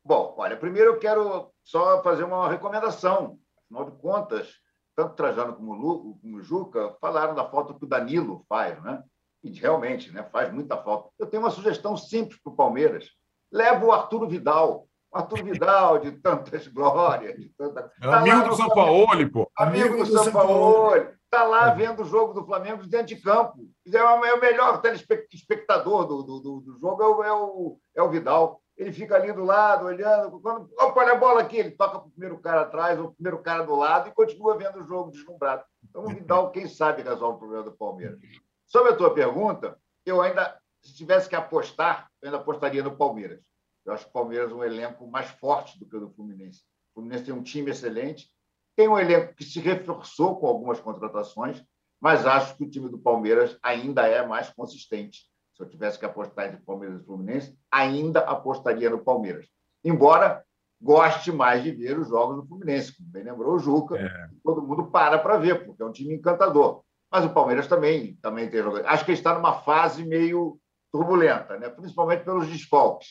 Bom, 0.05 0.34
olha, 0.39 0.57
primeiro 0.57 0.93
eu 0.93 0.99
quero 0.99 1.51
só 1.64 2.03
fazer 2.03 2.24
uma 2.24 2.49
recomendação 2.49 3.39
Afinal 3.66 3.91
de 3.91 3.97
contas, 3.99 4.55
tanto 4.95 5.14
Trajano 5.14 5.55
como 5.55 5.72
o, 5.72 6.18
como 6.20 6.43
Juca 6.43 6.97
falaram 7.01 7.34
da 7.34 7.49
falta 7.49 7.74
que 7.74 7.84
o 7.84 7.89
Danilo 7.89 8.45
faz, 8.49 8.80
né? 8.82 9.03
E 9.43 9.53
realmente 9.53 10.11
né, 10.12 10.22
faz 10.32 10.53
muita 10.53 10.76
falta. 10.76 11.11
Eu 11.18 11.26
tenho 11.26 11.43
uma 11.43 11.51
sugestão 11.51 11.97
simples 11.97 12.41
para 12.41 12.53
o 12.53 12.57
Palmeiras. 12.57 13.11
Leva 13.53 13.84
o 13.84 13.93
Arturo 13.93 14.28
Vidal. 14.28 14.87
O 15.12 15.18
Arthur 15.18 15.45
Vidal, 15.45 15.99
de 15.99 16.12
tantas 16.12 16.66
glórias, 16.68 17.39
de 17.39 17.49
tanta. 17.57 17.93
É 18.01 18.07
tá 18.07 18.18
amigo 18.18 18.49
do 18.49 18.57
São 18.57 18.68
Paulo, 18.68 19.30
pô. 19.30 19.51
Amigo, 19.57 19.89
amigo 19.89 20.05
do, 20.05 20.11
do 20.11 20.24
São 20.24 20.32
Paulo. 20.32 21.07
Está 21.37 21.49
lá 21.49 21.70
é. 21.70 21.74
vendo 21.74 22.03
o 22.03 22.07
jogo 22.07 22.32
do 22.32 22.47
Flamengo 22.47 22.87
dentro 22.87 23.09
de 23.09 23.16
campo. 23.16 23.68
É, 23.93 23.97
é 23.97 24.34
o 24.34 24.41
melhor 24.41 24.80
telespectador 24.80 26.07
do, 26.07 26.22
do, 26.22 26.41
do 26.41 26.78
jogo, 26.80 27.03
é 27.03 27.07
o, 27.07 27.24
é 27.24 27.32
o, 27.32 27.78
é 27.97 28.03
o 28.03 28.11
Vidal 28.11 28.62
ele 28.76 28.93
fica 28.93 29.16
ali 29.16 29.32
do 29.32 29.43
lado, 29.43 29.87
olhando. 29.87 30.39
Quando, 30.41 30.70
opa, 30.78 31.01
olha 31.01 31.12
a 31.12 31.16
bola 31.16 31.41
aqui, 31.41 31.57
ele 31.57 31.70
toca 31.70 31.99
para 31.99 32.09
o 32.09 32.11
primeiro 32.11 32.39
cara 32.39 32.61
atrás, 32.62 32.99
ou 32.99 33.07
o 33.07 33.14
primeiro 33.14 33.39
cara 33.39 33.64
do 33.64 33.74
lado, 33.74 34.09
e 34.09 34.12
continua 34.12 34.59
vendo 34.59 34.80
o 34.80 34.87
jogo 34.87 35.11
deslumbrado. 35.11 35.64
Então, 35.82 36.05
o 36.05 36.09
Vidal, 36.09 36.51
quem 36.51 36.68
sabe, 36.68 37.03
resolve 37.03 37.37
o 37.37 37.39
problema 37.39 37.64
do 37.64 37.72
Palmeiras. 37.72 38.18
Sobre 38.66 38.93
a 38.93 38.97
tua 38.97 39.14
pergunta, 39.14 39.78
eu 40.05 40.20
ainda, 40.20 40.61
se 40.82 40.95
tivesse 40.95 41.28
que 41.28 41.34
apostar, 41.34 42.11
eu 42.20 42.28
ainda 42.28 42.39
apostaria 42.39 42.82
no 42.82 42.95
Palmeiras. 42.95 43.43
Eu 43.84 43.95
acho 43.95 44.05
que 44.05 44.11
o 44.11 44.12
Palmeiras 44.12 44.51
é 44.51 44.55
um 44.55 44.64
elenco 44.64 45.07
mais 45.07 45.30
forte 45.30 45.78
do 45.78 45.87
que 45.87 45.97
o 45.97 46.01
do 46.01 46.11
Fluminense. 46.11 46.61
O 46.91 47.01
Fluminense 47.01 47.24
tem 47.24 47.34
um 47.34 47.43
time 47.43 47.70
excelente, 47.70 48.30
tem 48.77 48.89
um 48.89 48.99
elenco 48.99 49.35
que 49.35 49.45
se 49.45 49.59
reforçou 49.59 50.39
com 50.39 50.47
algumas 50.47 50.79
contratações, 50.79 51.62
mas 52.01 52.27
acho 52.27 52.57
que 52.57 52.64
o 52.64 52.70
time 52.70 52.89
do 52.91 52.99
Palmeiras 52.99 53.59
ainda 53.62 54.07
é 54.07 54.24
mais 54.27 54.51
consistente 54.51 55.20
Se 55.55 55.62
eu 55.62 55.68
tivesse 55.68 55.99
que 55.99 56.05
apostar 56.05 56.49
entre 56.49 56.61
Palmeiras 56.61 57.01
e 57.01 57.05
Fluminense, 57.07 57.59
ainda 57.72 58.20
apostaria 58.20 58.91
no 58.91 59.03
Palmeiras. 59.03 59.47
Embora 59.83 60.45
goste 60.79 61.33
mais 61.33 61.62
de 61.62 61.70
ver 61.72 61.99
os 61.99 62.09
jogos 62.09 62.37
do 62.37 62.47
Fluminense, 62.47 62.95
como 62.95 63.09
bem 63.09 63.22
lembrou 63.24 63.55
o 63.55 63.59
Juca, 63.59 63.97
É. 63.97 64.29
todo 64.45 64.61
mundo 64.61 64.91
para 64.91 65.18
para 65.18 65.39
ver, 65.39 65.64
porque 65.64 65.83
é 65.83 65.87
um 65.87 65.93
time 65.93 66.14
encantador. 66.14 66.83
Mas 67.11 67.24
o 67.24 67.31
Palmeiras 67.31 67.66
também, 67.66 68.16
também 68.20 68.51
tem 68.51 68.62
jogadores. 68.62 68.87
Acho 68.87 69.05
que 69.07 69.12
ele 69.12 69.18
está 69.18 69.33
numa 69.35 69.55
fase 69.61 70.05
meio 70.05 70.61
turbulenta, 70.93 71.59
né? 71.59 71.70
principalmente 71.70 72.24
pelos 72.24 72.47
desfalques. 72.49 73.09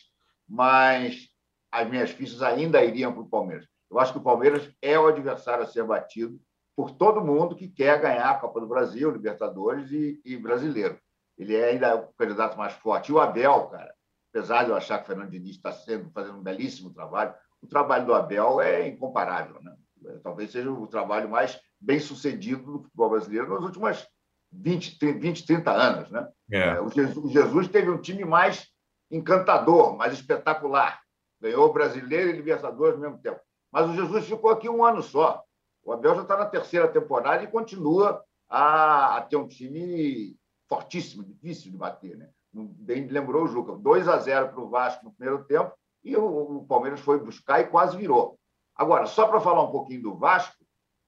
Mas 0.47 1.27
as 1.71 1.89
minhas 1.89 2.11
fichas 2.11 2.43
ainda 2.43 2.83
iriam 2.83 3.11
para 3.11 3.23
o 3.23 3.29
Palmeiras. 3.29 3.65
Eu 3.89 3.99
acho 3.99 4.11
que 4.11 4.17
o 4.17 4.23
Palmeiras 4.23 4.69
é 4.81 4.97
o 4.97 5.07
adversário 5.07 5.63
a 5.63 5.67
ser 5.67 5.83
batido 5.83 6.39
por 6.75 6.91
todo 6.91 7.23
mundo 7.23 7.55
que 7.55 7.67
quer 7.67 8.01
ganhar 8.01 8.29
a 8.29 8.37
Copa 8.37 8.59
do 8.59 8.67
Brasil, 8.67 9.11
Libertadores 9.11 9.91
e, 9.91 10.21
e 10.25 10.35
Brasileiro. 10.35 10.99
Ele 11.37 11.55
é 11.55 11.69
ainda 11.69 11.95
o 11.95 12.13
candidato 12.17 12.57
mais 12.57 12.73
forte. 12.73 13.09
E 13.09 13.13
o 13.13 13.19
Abel, 13.19 13.67
cara, 13.67 13.93
apesar 14.29 14.63
de 14.63 14.69
eu 14.69 14.75
achar 14.75 14.97
que 14.97 15.05
o 15.05 15.07
Fernando 15.07 15.29
Diniz 15.29 15.55
está 15.55 15.71
sendo, 15.71 16.09
fazendo 16.11 16.37
um 16.37 16.43
belíssimo 16.43 16.93
trabalho, 16.93 17.33
o 17.61 17.67
trabalho 17.67 18.05
do 18.05 18.13
Abel 18.13 18.61
é 18.61 18.87
incomparável. 18.87 19.61
Né? 19.61 19.75
Talvez 20.21 20.51
seja 20.51 20.69
o 20.69 20.87
trabalho 20.87 21.29
mais 21.29 21.59
bem 21.79 21.99
sucedido 21.99 22.63
do 22.63 22.83
futebol 22.83 23.09
brasileiro 23.09 23.49
nos 23.49 23.63
últimos 23.63 24.05
20, 24.51 24.99
30, 24.99 25.19
20 25.19 25.45
30 25.45 25.71
anos. 25.71 26.09
Né? 26.09 26.27
É. 26.51 26.79
O 26.81 26.89
Jesus, 26.89 27.17
o 27.17 27.29
Jesus 27.29 27.67
teve 27.67 27.89
um 27.89 28.01
time 28.01 28.25
mais 28.25 28.67
encantador, 29.11 29.95
mais 29.95 30.13
espetacular. 30.13 31.01
Ganhou 31.41 31.71
brasileiro 31.71 32.29
e 32.29 32.33
Libertadores 32.33 32.95
ao 32.95 33.01
mesmo 33.01 33.19
tempo. 33.19 33.39
Mas 33.75 33.89
o 33.89 33.93
Jesus 33.93 34.25
ficou 34.25 34.51
aqui 34.51 34.69
um 34.69 34.85
ano 34.85 35.03
só. 35.03 35.43
O 35.83 35.91
Abel 35.91 36.15
já 36.15 36.21
está 36.21 36.37
na 36.37 36.45
terceira 36.45 36.87
temporada 36.87 37.43
e 37.43 37.47
continua 37.47 38.23
a, 38.47 39.17
a 39.17 39.21
ter 39.21 39.35
um 39.35 39.49
time 39.49 40.33
fortíssimo, 40.69 41.25
difícil 41.25 41.73
de 41.73 41.77
bater. 41.77 42.15
Né? 42.15 42.29
Bem 42.53 43.05
lembrou 43.05 43.43
o 43.43 43.47
Juca. 43.49 43.75
2 43.75 44.07
a 44.07 44.17
0 44.17 44.53
para 44.53 44.61
o 44.61 44.69
Vasco 44.69 45.03
no 45.03 45.11
primeiro 45.11 45.43
tempo 45.43 45.73
e 46.05 46.15
o, 46.15 46.59
o 46.59 46.65
Palmeiras 46.65 47.01
foi 47.01 47.19
buscar 47.19 47.59
e 47.59 47.67
quase 47.67 47.97
virou. 47.97 48.39
Agora, 48.73 49.07
só 49.07 49.27
para 49.27 49.41
falar 49.41 49.63
um 49.63 49.71
pouquinho 49.71 50.03
do 50.03 50.15
Vasco, 50.15 50.55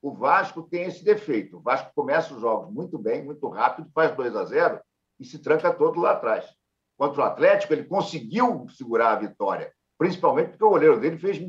o 0.01 0.11
Vasco 0.11 0.61
tem 0.61 0.87
esse 0.87 1.05
defeito. 1.05 1.59
O 1.59 1.61
Vasco 1.61 1.89
começa 1.95 2.33
os 2.33 2.41
jogos 2.41 2.69
muito 2.73 2.99
bem, 2.99 3.23
muito 3.23 3.47
rápido, 3.47 3.89
faz 3.95 4.13
2 4.13 4.35
a 4.35 4.43
0 4.43 4.81
e 5.21 5.23
se 5.23 5.39
tranca 5.39 5.73
todo 5.73 6.01
lá 6.01 6.11
atrás. 6.11 6.45
Contra 6.97 7.21
o 7.21 7.25
Atlético, 7.25 7.71
ele 7.71 7.85
conseguiu 7.85 8.67
segurar 8.67 9.13
a 9.13 9.19
vitória, 9.19 9.71
principalmente 9.97 10.49
porque 10.49 10.65
o 10.65 10.69
goleiro 10.69 10.99
dele 10.99 11.17
fez 11.17 11.39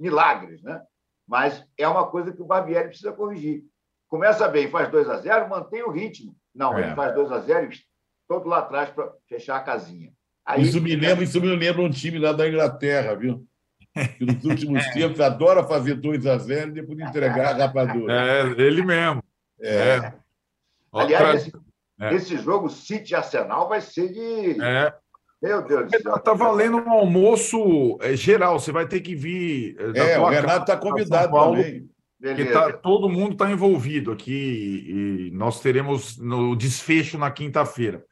milagres, 0.00 0.62
né? 0.62 0.80
Mas 1.28 1.64
é 1.78 1.86
uma 1.86 2.06
coisa 2.08 2.32
que 2.32 2.42
o 2.42 2.46
Barbieri 2.46 2.88
precisa 2.88 3.12
corrigir. 3.12 3.62
Começa 4.08 4.48
bem, 4.48 4.68
faz 4.68 4.90
2 4.90 5.08
a 5.08 5.18
0 5.18 5.48
mantém 5.48 5.82
o 5.84 5.90
ritmo. 5.90 6.34
Não, 6.52 6.76
é. 6.76 6.86
ele 6.86 6.94
faz 6.96 7.14
2 7.14 7.30
a 7.30 7.38
0 7.38 7.72
e 7.72 7.78
todo 8.26 8.48
lá 8.48 8.58
atrás 8.58 8.90
para 8.90 9.12
fechar 9.28 9.56
a 9.56 9.62
casinha. 9.62 10.12
Aí, 10.44 10.62
isso, 10.62 10.80
me 10.80 10.96
lembra, 10.96 11.22
isso 11.22 11.40
me 11.40 11.54
lembra 11.54 11.82
um 11.82 11.90
time 11.90 12.18
lá 12.18 12.32
da 12.32 12.48
Inglaterra, 12.48 13.14
viu? 13.14 13.46
Que 14.16 14.24
nos 14.24 14.44
últimos 14.44 14.84
tempos 14.90 15.20
adora 15.20 15.62
fazer 15.62 15.94
2 15.94 16.26
a 16.26 16.38
0 16.38 16.70
e 16.70 16.74
depois 16.74 16.98
entregar 16.98 17.54
a 17.54 17.66
rapadura. 17.66 18.12
É, 18.12 18.40
ele 18.60 18.82
mesmo. 18.82 19.22
É. 19.60 19.76
é. 19.76 20.14
Aliás, 20.92 21.46
esse, 21.46 21.52
é. 22.00 22.14
esse 22.14 22.36
jogo 22.38 22.68
City 22.68 23.14
Arsenal 23.14 23.68
vai 23.68 23.80
ser 23.80 24.08
de. 24.08 24.60
É. 25.42 25.48
Meu 25.48 25.62
Deus 25.62 25.90
do 25.90 26.02
céu. 26.02 26.16
Está 26.16 26.32
valendo 26.32 26.78
um 26.78 26.90
almoço 26.90 27.98
geral. 28.14 28.58
Você 28.58 28.72
vai 28.72 28.86
ter 28.86 29.00
que 29.00 29.14
vir. 29.14 29.76
É, 29.94 30.18
o 30.18 30.28
Renato 30.28 30.62
está 30.62 30.76
convidado 30.76 31.32
também. 31.32 31.88
Porque 32.20 32.44
tá, 32.46 32.70
todo 32.70 33.08
mundo 33.08 33.32
está 33.32 33.50
envolvido 33.50 34.12
aqui 34.12 34.84
e 34.86 35.30
nós 35.32 35.58
teremos 35.60 36.18
no 36.18 36.54
desfecho 36.54 37.16
na 37.16 37.30
quinta-feira. 37.30 38.04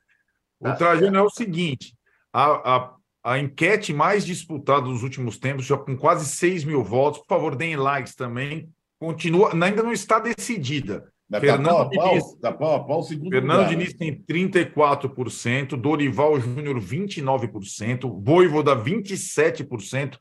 O 0.59 0.65
tá 0.65 0.77
Trajano 0.77 1.19
é 1.19 1.23
o 1.23 1.29
seguinte: 1.29 1.95
a, 2.33 2.77
a, 2.77 2.95
a, 3.23 3.39
enquete 3.39 3.93
mais 3.93 4.25
disputada 4.25 4.87
dos 4.87 5.03
últimos 5.03 5.37
tempos, 5.37 5.67
já 5.67 5.77
com 5.77 5.95
quase 5.95 6.25
6 6.25 6.65
mil 6.65 6.83
votos, 6.83 7.21
por 7.21 7.29
favor, 7.29 7.55
deem 7.55 7.77
likes 7.77 8.15
também. 8.15 8.73
Continua, 8.99 9.53
ainda 9.53 9.83
não 9.83 9.93
está 9.93 10.19
decidida. 10.19 11.13
Mas 11.31 11.41
Fernando 11.41 11.91
tá 11.91 11.91
pau, 11.91 12.09
Diniz, 12.09 12.35
tá 12.41 12.53
pau 12.53 12.75
a 12.75 12.85
pau, 12.85 13.03
segundo 13.03 13.31
Fernando 13.31 13.59
lugar, 13.59 13.69
Diniz 13.69 13.93
né? 13.93 13.99
tem 13.99 14.49
34%, 14.49 15.77
Dorival 15.77 16.41
Júnior 16.41 16.81
29%, 16.81 18.23
Voivoda 18.25 18.75
27%, 18.75 20.17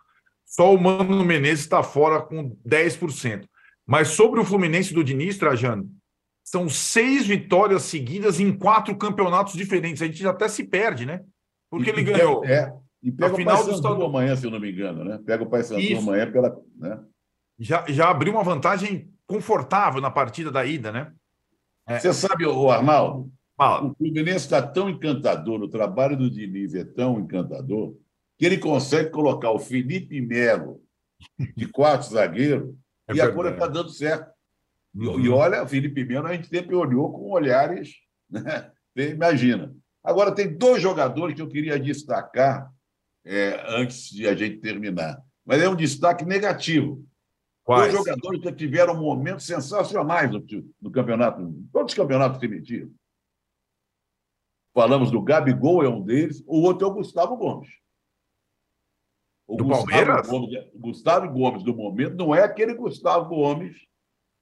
só 0.45 0.73
o 0.73 0.81
Mano 0.81 1.23
Menezes 1.23 1.61
está 1.61 1.81
fora 1.81 2.21
com 2.21 2.55
10%. 2.67 3.45
Mas 3.85 4.09
sobre 4.09 4.41
o 4.41 4.45
Fluminense 4.45 4.93
do 4.93 5.03
Diniz, 5.03 5.37
Trajano, 5.37 5.89
são 6.43 6.67
seis 6.67 7.25
vitórias 7.25 7.83
seguidas 7.83 8.39
em 8.39 8.51
quatro 8.51 8.95
campeonatos 8.97 9.53
diferentes. 9.53 10.01
A 10.01 10.05
gente 10.05 10.27
até 10.27 10.49
se 10.49 10.65
perde, 10.65 11.05
né? 11.05 11.21
Porque 11.69 11.89
e, 11.89 11.93
ele 11.93 12.03
ganhou. 12.03 12.43
É, 12.43 12.73
e 13.01 13.11
pega 13.11 13.31
a 13.31 13.33
o 13.33 13.37
final 13.37 13.57
do 13.57 13.63
Paysandu 13.63 13.87
estado... 13.87 14.05
amanhã, 14.05 14.35
se 14.35 14.45
eu 14.45 14.51
não 14.51 14.59
me 14.59 14.71
engano, 14.71 15.05
né? 15.05 15.19
Pega 15.25 15.43
o 15.43 15.49
Paysandu 15.49 15.97
amanhã, 15.97 16.29
pela, 16.29 16.57
né? 16.77 16.99
já, 17.59 17.85
já 17.87 18.09
abriu 18.09 18.33
uma 18.33 18.43
vantagem 18.43 19.09
confortável 19.27 20.01
na 20.01 20.09
partida 20.09 20.49
da 20.49 20.65
ida, 20.65 20.91
né? 20.91 21.13
É. 21.87 21.99
Você 21.99 22.13
sabe, 22.13 22.45
o 22.45 22.71
Arnaldo, 22.71 23.31
Fala. 23.55 23.85
o 23.85 23.95
Fluminense 23.95 24.45
está 24.45 24.61
tão 24.61 24.89
encantador, 24.89 25.61
o 25.61 25.69
trabalho 25.69 26.17
do 26.17 26.29
Diniz 26.31 26.73
é 26.73 26.83
tão 26.83 27.19
encantador, 27.19 27.95
que 28.37 28.45
ele 28.45 28.57
consegue 28.57 29.09
colocar 29.09 29.51
o 29.51 29.59
Felipe 29.59 30.19
Melo 30.21 30.81
de 31.55 31.67
quarto 31.67 32.03
zagueiro 32.09 32.77
É 33.07 33.13
e 33.15 33.21
a 33.21 33.31
coisa 33.31 33.51
está 33.51 33.67
dando 33.67 33.89
certo. 33.89 34.29
E- 34.31 34.37
Uhum. 35.07 35.19
E 35.19 35.29
olha, 35.29 35.61
o 35.63 35.67
Felipe 35.67 36.03
Melo 36.03 36.25
a 36.27 36.33
gente 36.33 36.47
sempre 36.47 36.73
olhou 36.73 37.11
com 37.11 37.29
olhares, 37.31 37.91
né? 38.29 38.71
Imagina. 38.95 39.75
Agora, 40.03 40.33
tem 40.33 40.57
dois 40.57 40.81
jogadores 40.81 41.35
que 41.35 41.41
eu 41.41 41.47
queria 41.49 41.79
destacar 41.79 42.71
é, 43.25 43.61
antes 43.67 44.09
de 44.09 44.27
a 44.27 44.33
gente 44.33 44.57
terminar, 44.57 45.21
mas 45.45 45.61
é 45.61 45.69
um 45.69 45.75
destaque 45.75 46.25
negativo. 46.25 47.05
Quais? 47.67 47.91
Dois 47.91 48.05
jogadores 48.05 48.41
que 48.41 48.53
tiveram 48.53 48.95
momentos 48.95 49.45
sensacionais 49.45 50.31
no, 50.31 50.41
no 50.81 50.89
campeonato, 50.89 51.53
todos 51.69 51.91
os 51.91 51.97
campeonatos 51.97 52.39
primitivos. 52.39 52.95
Falamos 54.73 55.11
do 55.11 55.21
Gabigol, 55.21 55.83
é 55.83 55.89
um 55.89 56.01
deles, 56.01 56.41
o 56.47 56.61
outro 56.61 56.87
é 56.87 56.89
o 56.89 56.93
Gustavo 56.93 57.35
Gomes. 57.35 57.67
O 59.45 59.57
Do 59.57 59.65
Gustavo 59.65 59.85
Palmeiras? 59.85 60.29
Gomes, 60.29 60.73
o 60.73 60.79
Gustavo 60.79 61.29
Gomes, 61.29 61.61
do 61.61 61.75
momento, 61.75 62.15
não 62.15 62.33
é 62.33 62.41
aquele 62.41 62.73
Gustavo 62.73 63.27
Gomes 63.27 63.75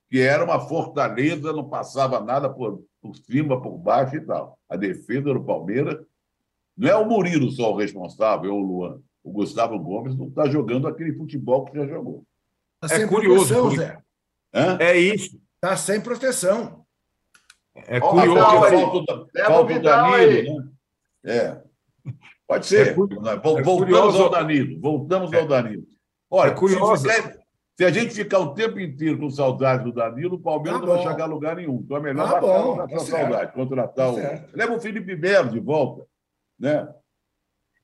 que 0.07 0.21
era 0.21 0.45
uma 0.45 0.59
fortaleza, 0.59 1.51
não 1.51 1.67
passava 1.67 2.21
nada 2.21 2.47
por, 2.47 2.85
por 3.01 3.15
cima, 3.15 3.59
por 3.59 3.75
baixo 3.75 4.17
e 4.17 4.21
tal. 4.21 4.59
A 4.69 4.75
defesa 4.75 5.33
do 5.33 5.43
Palmeiras 5.43 5.99
não 6.77 6.87
é 6.87 6.95
o 6.95 7.09
Murilo 7.09 7.49
só 7.49 7.73
o 7.73 7.77
responsável, 7.77 8.53
ou 8.53 8.61
o 8.61 8.67
Luan. 8.67 9.01
O 9.23 9.31
Gustavo 9.31 9.79
Gomes 9.79 10.15
não 10.15 10.27
está 10.27 10.47
jogando 10.47 10.87
aquele 10.87 11.11
futebol 11.15 11.65
que 11.65 11.75
já 11.75 11.87
jogou. 11.87 12.23
Tá 12.87 12.95
É 12.95 12.99
sem 12.99 13.07
curioso, 13.07 13.53
porque- 13.61 13.77
Zé. 13.77 13.97
Hã? 14.53 14.77
É 14.79 14.97
isso. 14.97 15.39
Tá 15.59 15.75
sem 15.75 15.99
proteção. 16.01 16.85
É 17.75 17.97
Ó, 17.99 18.09
curioso. 18.11 18.33
Vidal 18.35 18.63
aí. 18.63 18.71
falta, 18.81 19.15
falta 19.45 19.59
o 19.61 19.65
Vidal 19.67 20.11
Danilo, 20.11 20.59
né? 20.59 20.69
É. 21.25 21.61
Pode 22.47 22.65
ser. 22.67 22.87
É 22.87 22.91
é 22.91 22.93
Voltamos 22.93 23.63
curioso. 23.77 24.23
ao 24.23 24.29
Danilo. 24.29 24.79
Voltamos 24.79 25.33
ao 25.33 25.47
Danilo. 25.47 25.83
Olha, 26.29 26.51
É 26.51 26.53
curioso. 26.53 27.07
Se, 27.77 27.83
a 27.83 27.91
gente 27.91 28.13
ficar 28.13 28.39
o 28.39 28.53
tempo 28.53 28.79
inteiro 28.79 29.17
com 29.19 29.29
saudade 29.29 29.83
do 29.83 29.91
Danilo, 29.91 30.35
o 30.35 30.39
Palmeiras 30.39 30.79
Tá 30.79 30.87
não 30.87 30.93
vai 30.95 31.03
chegar 31.03 31.23
a 31.25 31.27
lugar 31.27 31.55
nenhum. 31.57 31.81
Então 31.83 31.97
é 31.97 31.99
melhor 31.99 32.31
Tá 32.31 32.39
bom, 32.39 32.79
a 32.79 32.87
tá 32.87 32.99
saudade, 32.99 33.51
contratar 33.51 34.11
o. 34.11 34.15
Tá 34.15 34.21
certo. 34.21 34.55
Leva 34.55 34.73
o 34.73 34.79
Felipe 34.79 35.13
Melo 35.17 35.49
de 35.49 35.59
volta. 35.59 36.05
Né? 36.57 36.87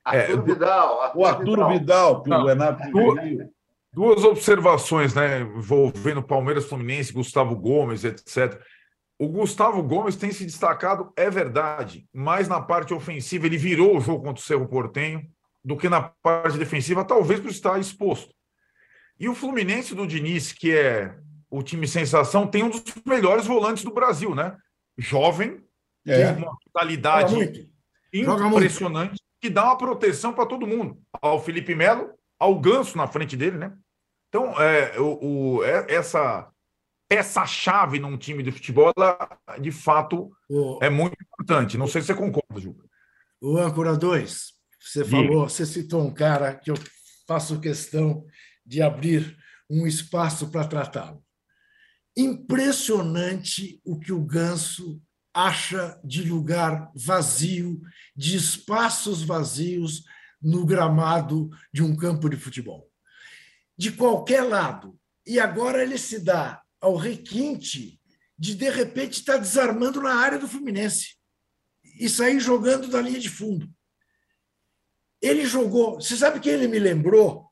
Arthur 0.02 0.38
É, 0.38 0.42
Vidal. 0.42 1.12
O 1.14 1.26
Arturo 1.26 1.68
Vidal, 1.68 2.22
que 2.22 2.30
Não, 2.30 2.42
o 2.42 2.46
Renato 2.46 2.82
sugeriu. 2.90 3.52
Duas 3.92 4.24
observações, 4.24 5.14
né, 5.14 5.40
envolvendo 5.40 6.22
Palmeiras, 6.22 6.64
Fluminense, 6.64 7.12
Gustavo 7.12 7.54
Gomes, 7.54 8.04
etc. 8.04 8.58
O 9.18 9.28
Gustavo 9.28 9.82
Gomes 9.82 10.16
tem 10.16 10.32
se 10.32 10.44
destacado, 10.44 11.12
é 11.14 11.28
verdade, 11.28 12.08
mais 12.12 12.48
na 12.48 12.60
parte 12.60 12.94
ofensiva, 12.94 13.46
ele 13.46 13.58
virou 13.58 13.96
o 13.96 14.00
jogo 14.00 14.24
contra 14.24 14.42
o 14.42 14.46
Cerro 14.46 14.66
Portenho 14.66 15.28
do 15.64 15.76
que 15.76 15.88
na 15.88 16.02
parte 16.02 16.58
defensiva, 16.58 17.04
talvez 17.04 17.38
por 17.38 17.50
estar 17.50 17.78
exposto. 17.78 18.34
E 19.20 19.28
o 19.28 19.34
Fluminense 19.34 19.94
do 19.94 20.06
Diniz, 20.06 20.52
que 20.52 20.72
é 20.76 21.14
o 21.50 21.62
time 21.62 21.86
sensação, 21.86 22.46
tem 22.46 22.62
um 22.64 22.70
dos 22.70 22.82
melhores 23.06 23.46
volantes 23.46 23.84
do 23.84 23.92
Brasil, 23.92 24.34
né? 24.34 24.56
Jovem, 24.98 25.62
É. 26.06 26.16
tem 28.10 28.24
uma 28.24 28.36
muito. 28.38 28.56
impressionante 28.56 29.20
que 29.40 29.50
dá 29.50 29.64
uma 29.64 29.78
proteção 29.78 30.32
para 30.32 30.46
todo 30.46 30.66
mundo. 30.66 30.98
Ao 31.20 31.40
Felipe 31.40 31.74
Melo, 31.74 32.10
ao 32.42 32.58
Ganso 32.60 32.96
na 32.96 33.06
frente 33.06 33.36
dele, 33.36 33.58
né? 33.58 33.72
Então, 34.28 34.60
é, 34.60 34.98
o, 35.00 35.56
o- 35.58 35.64
é- 35.64 35.86
essa 35.94 36.50
peça-chave 37.08 37.98
num 37.98 38.16
time 38.16 38.42
de 38.42 38.50
futebol, 38.50 38.92
ela, 38.96 39.38
de 39.60 39.70
fato, 39.70 40.30
O, 40.48 40.78
é 40.82 40.88
muito 40.88 41.14
importante. 41.22 41.76
Não 41.78 41.86
sei 41.86 42.00
se 42.00 42.06
você 42.08 42.14
concorda, 42.14 42.58
Ju. 42.60 42.74
o 43.40 43.58
âncora 43.58 43.96
2, 43.96 44.52
você 44.80 45.04
falou, 45.04 45.48
você 45.48 45.66
citou 45.66 46.02
um 46.02 46.12
cara 46.12 46.54
que 46.54 46.70
eu 46.70 46.74
faço 47.28 47.60
questão 47.60 48.24
de 48.64 48.80
abrir 48.82 49.36
um 49.70 49.86
espaço 49.86 50.50
para 50.50 50.66
tratá-lo. 50.66 51.22
Impressionante 52.16 53.80
o 53.84 53.98
que 53.98 54.12
o 54.12 54.20
Ganso 54.24 55.00
acha 55.34 55.98
de 56.04 56.22
lugar 56.28 56.90
vazio, 56.94 57.80
de 58.16 58.36
espaços 58.36 59.22
vazios 59.22 60.04
no 60.42 60.66
gramado 60.66 61.50
de 61.72 61.82
um 61.82 61.94
campo 61.94 62.28
de 62.28 62.36
futebol. 62.36 62.90
De 63.76 63.92
qualquer 63.92 64.42
lado. 64.42 64.98
E 65.26 65.38
agora 65.38 65.82
ele 65.82 65.96
se 65.96 66.18
dá 66.18 66.62
ao 66.80 66.96
requinte 66.96 68.00
de, 68.36 68.56
de 68.56 68.68
repente, 68.68 69.20
estar 69.20 69.36
desarmando 69.36 70.00
na 70.02 70.14
área 70.14 70.38
do 70.38 70.48
Fluminense 70.48 71.16
e 71.98 72.08
sair 72.08 72.40
jogando 72.40 72.88
da 72.88 73.00
linha 73.00 73.20
de 73.20 73.28
fundo. 73.28 73.70
Ele 75.20 75.46
jogou. 75.46 76.00
Você 76.00 76.16
sabe 76.16 76.40
que 76.40 76.48
ele 76.48 76.66
me 76.66 76.80
lembrou, 76.80 77.48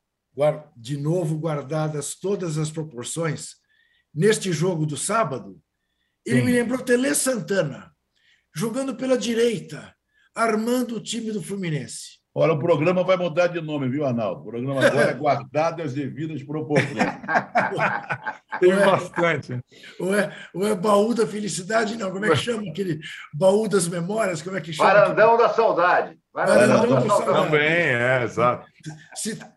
de 0.75 0.97
novo, 0.97 1.37
guardadas 1.37 2.15
todas 2.15 2.57
as 2.57 2.69
proporções, 2.69 3.55
neste 4.13 4.51
jogo 4.51 4.85
do 4.85 4.97
sábado? 4.97 5.61
Ele 6.25 6.39
Sim. 6.39 6.45
me 6.45 6.51
lembrou 6.51 6.83
Tele 6.83 7.15
Santana, 7.15 7.95
jogando 8.53 8.95
pela 8.95 9.17
direita, 9.17 9.95
armando 10.35 10.97
o 10.97 11.01
time 11.01 11.31
do 11.31 11.41
Fluminense. 11.41 12.20
Olha, 12.33 12.53
o 12.53 12.59
programa 12.59 13.03
vai 13.03 13.17
mudar 13.17 13.47
de 13.47 13.59
nome, 13.59 13.89
viu, 13.89 14.05
Arnaldo? 14.05 14.41
O 14.41 14.45
programa 14.45 14.85
agora 14.85 15.11
é 15.11 15.13
guardado 15.15 15.81
as 15.81 15.93
devidas 15.93 16.41
proporções. 16.43 16.95
Tem 18.59 18.73
bastante. 18.75 19.59
Ou 19.99 20.15
é, 20.15 20.31
ou 20.53 20.67
é 20.67 20.75
baú 20.75 21.13
da 21.13 21.27
felicidade? 21.27 21.97
Não, 21.97 22.11
como 22.11 22.25
é 22.25 22.29
que 22.29 22.35
chama 22.37 22.69
aquele 22.69 22.99
baú 23.33 23.67
das 23.67 23.87
memórias? 23.87 24.41
Como 24.41 24.55
é 24.55 24.61
que 24.61 24.71
chama? 24.71 24.93
Varandão 24.93 25.37
da 25.37 25.49
saudade. 25.49 26.17
Varandão, 26.33 26.87
da 26.87 27.01
saudade. 27.01 27.43
Também, 27.43 27.61
é, 27.61 28.23
exato. 28.23 28.65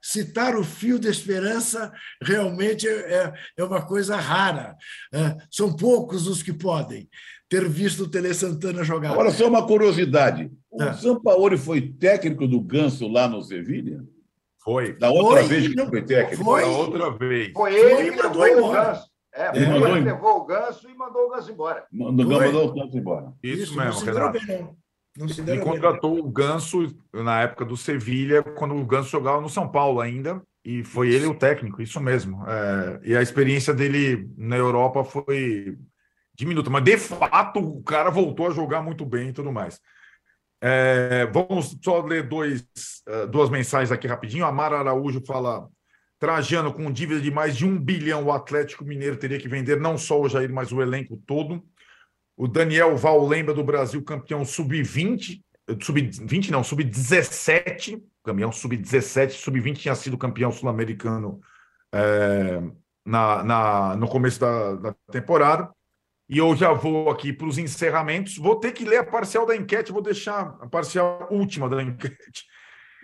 Citar 0.02 0.56
o 0.56 0.64
fio 0.64 0.98
da 0.98 1.08
esperança 1.08 1.92
realmente 2.20 2.88
é, 2.88 3.32
é 3.56 3.64
uma 3.64 3.82
coisa 3.82 4.16
rara. 4.16 4.74
É, 5.12 5.36
são 5.48 5.74
poucos 5.76 6.26
os 6.26 6.42
que 6.42 6.52
podem 6.52 7.08
ter 7.54 7.68
visto 7.68 8.04
o 8.04 8.08
Tele 8.08 8.34
Santana 8.34 8.82
jogar. 8.82 9.12
Agora, 9.12 9.30
só 9.30 9.48
uma 9.48 9.64
curiosidade. 9.64 10.50
O 10.70 10.82
é. 10.82 10.92
Sampaoli 10.94 11.56
foi 11.56 11.80
técnico 11.80 12.48
do 12.48 12.60
Ganso 12.60 13.06
lá 13.06 13.28
no 13.28 13.40
Sevilha? 13.42 14.02
Foi. 14.62 14.94
Da 14.94 15.10
outra 15.10 15.44
foi, 15.44 15.48
vez 15.48 15.68
que 15.68 15.76
não, 15.76 15.88
foi 15.88 16.02
técnico? 16.02 16.42
Foi. 16.42 16.62
Da 16.62 16.68
outra 16.68 17.10
vez. 17.10 17.52
Foi 17.52 17.74
ele 17.74 18.10
que 18.10 18.22
mandou 18.22 18.42
o 18.42 18.72
Ganso. 18.72 19.14
É, 19.36 19.56
ele 19.56 19.66
mandou 19.66 19.92
levou 19.92 20.36
o 20.38 20.44
Ganso 20.44 20.88
e 20.88 20.94
mandou 20.94 21.26
o 21.26 21.30
Ganso 21.30 21.52
embora. 21.52 21.84
Mandou, 21.92 22.26
mandou 22.26 22.68
o 22.68 22.74
Ganso 22.74 22.98
embora. 22.98 23.32
Isso, 23.42 23.62
Isso 23.62 23.76
mesmo, 23.76 24.00
Renato. 24.00 24.38
Ele 25.46 25.58
contratou 25.60 26.18
o 26.18 26.28
Ganso 26.28 26.92
na 27.12 27.42
época 27.42 27.64
do 27.64 27.76
Sevilha, 27.76 28.42
quando 28.42 28.74
o 28.74 28.84
Ganso 28.84 29.10
jogava 29.10 29.40
no 29.40 29.48
São 29.48 29.68
Paulo 29.68 30.00
ainda, 30.00 30.42
e 30.64 30.82
foi 30.82 31.12
ele 31.12 31.26
o 31.26 31.34
técnico, 31.34 31.80
isso 31.80 32.00
mesmo. 32.00 32.44
É, 32.48 33.00
e 33.04 33.16
a 33.16 33.22
experiência 33.22 33.72
dele 33.72 34.28
na 34.36 34.56
Europa 34.56 35.04
foi 35.04 35.78
diminuta, 36.34 36.68
mas 36.70 36.84
de 36.84 36.98
fato 36.98 37.60
o 37.60 37.82
cara 37.82 38.10
voltou 38.10 38.48
a 38.48 38.50
jogar 38.50 38.82
muito 38.82 39.04
bem 39.04 39.28
e 39.28 39.32
tudo 39.32 39.52
mais. 39.52 39.80
É, 40.60 41.26
vamos 41.26 41.76
só 41.82 42.00
ler 42.00 42.26
dois, 42.26 42.66
uh, 43.08 43.26
duas 43.28 43.50
mensagens 43.50 43.92
aqui 43.92 44.06
rapidinho. 44.06 44.46
A 44.46 44.52
Mara 44.52 44.78
Araújo 44.78 45.22
fala: 45.26 45.68
Trajano, 46.18 46.72
com 46.72 46.90
dívida 46.90 47.20
de 47.20 47.30
mais 47.30 47.56
de 47.56 47.66
um 47.66 47.78
bilhão, 47.78 48.24
o 48.24 48.32
Atlético 48.32 48.84
Mineiro 48.84 49.16
teria 49.16 49.38
que 49.38 49.48
vender 49.48 49.78
não 49.78 49.98
só 49.98 50.20
o 50.20 50.28
Jair, 50.28 50.52
mas 50.52 50.72
o 50.72 50.80
elenco 50.80 51.16
todo. 51.26 51.62
O 52.36 52.48
Daniel 52.48 52.96
Val 52.96 53.26
lembra 53.26 53.54
do 53.54 53.62
Brasil 53.62 54.02
campeão 54.02 54.44
sub-20, 54.44 55.40
sub-20 55.80 56.50
não, 56.50 56.64
sub-17, 56.64 58.02
campeão 58.24 58.50
sub-17, 58.50 59.32
sub-20 59.32 59.76
tinha 59.76 59.94
sido 59.94 60.18
campeão 60.18 60.50
sul-americano 60.50 61.40
é, 61.92 62.60
na, 63.04 63.44
na, 63.44 63.96
no 63.96 64.08
começo 64.08 64.40
da, 64.40 64.74
da 64.76 64.94
temporada. 65.12 65.70
E 66.28 66.38
eu 66.38 66.56
já 66.56 66.72
vou 66.72 67.10
aqui 67.10 67.32
para 67.32 67.46
os 67.46 67.58
encerramentos. 67.58 68.36
Vou 68.36 68.56
ter 68.56 68.72
que 68.72 68.84
ler 68.84 68.98
a 68.98 69.04
parcial 69.04 69.44
da 69.44 69.54
enquete, 69.54 69.92
vou 69.92 70.02
deixar 70.02 70.56
a 70.60 70.66
parcial 70.66 71.28
última 71.30 71.68
da 71.68 71.82
enquete. 71.82 72.44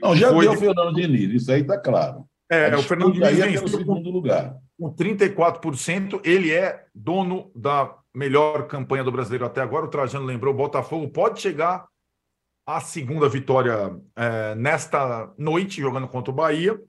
Não, 0.01 0.17
já 0.17 0.31
Foi... 0.31 0.47
deu 0.47 0.53
o 0.53 0.57
Fernando 0.57 0.95
Diniz, 0.95 1.43
isso 1.43 1.53
aí 1.53 1.61
está 1.61 1.79
claro. 1.79 2.25
É, 2.51 2.75
o 2.75 2.83
Fernando 2.83 3.13
Diniz 3.13 3.37
venceu 3.37 3.65
é 3.65 3.69
segundo 3.69 4.11
lugar. 4.11 4.57
Com 4.79 4.95
34%, 4.95 6.21
ele 6.25 6.51
é 6.53 6.87
dono 6.95 7.53
da 7.55 7.95
melhor 8.15 8.67
campanha 8.67 9.05
do 9.05 9.13
brasileiro 9.13 9.45
até 9.45 9.61
agora. 9.61 9.87
O 9.87 9.91
Trajano 9.91 10.25
lembrou, 10.25 10.53
o 10.53 10.57
Botafogo 10.57 11.09
pode 11.11 11.41
chegar 11.41 11.87
à 12.67 12.81
segunda 12.81 13.29
vitória 13.29 13.95
é, 14.17 14.55
nesta 14.55 15.33
noite, 15.39 15.81
jogando 15.81 16.09
contra 16.09 16.33
o 16.33 16.35
Bahia. 16.35 16.81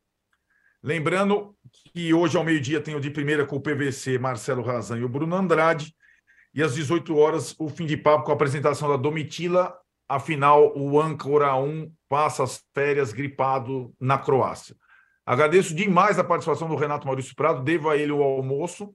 Lembrando 0.84 1.56
que 1.94 2.14
hoje 2.14 2.38
ao 2.38 2.44
meio-dia 2.44 2.82
tem 2.82 2.96
o 2.96 3.00
de 3.02 3.12
primeira 3.12 3.46
com 3.46 3.58
o 3.58 3.62
PVC, 3.62 4.18
Marcelo 4.18 4.64
Razan 4.64 4.98
e 4.98 5.04
o 5.04 5.10
Bruno 5.10 5.36
Andrade. 5.36 5.94
E 6.54 6.62
às 6.62 6.76
18 6.76 7.16
horas, 7.16 7.56
o 7.58 7.70
fim 7.70 7.86
de 7.86 7.96
papo 7.96 8.26
com 8.26 8.32
a 8.32 8.36
apresentação 8.36 8.90
da 8.90 8.98
Domitila. 8.98 9.78
Afinal, 10.08 10.78
o 10.78 11.00
âncora 11.00 11.56
1 11.56 11.92
passa 12.10 12.44
as 12.44 12.64
férias 12.74 13.14
gripado 13.14 13.94
na 14.00 14.18
Croácia. 14.18 14.76
Agradeço 15.26 15.74
demais 15.74 16.20
a 16.20 16.24
participação 16.24 16.68
do 16.68 16.76
Renato 16.76 17.08
Maurício 17.08 17.36
Prado, 17.36 17.64
devo 17.64 17.90
a 17.90 17.96
ele 17.96 18.12
o 18.12 18.22
almoço. 18.22 18.94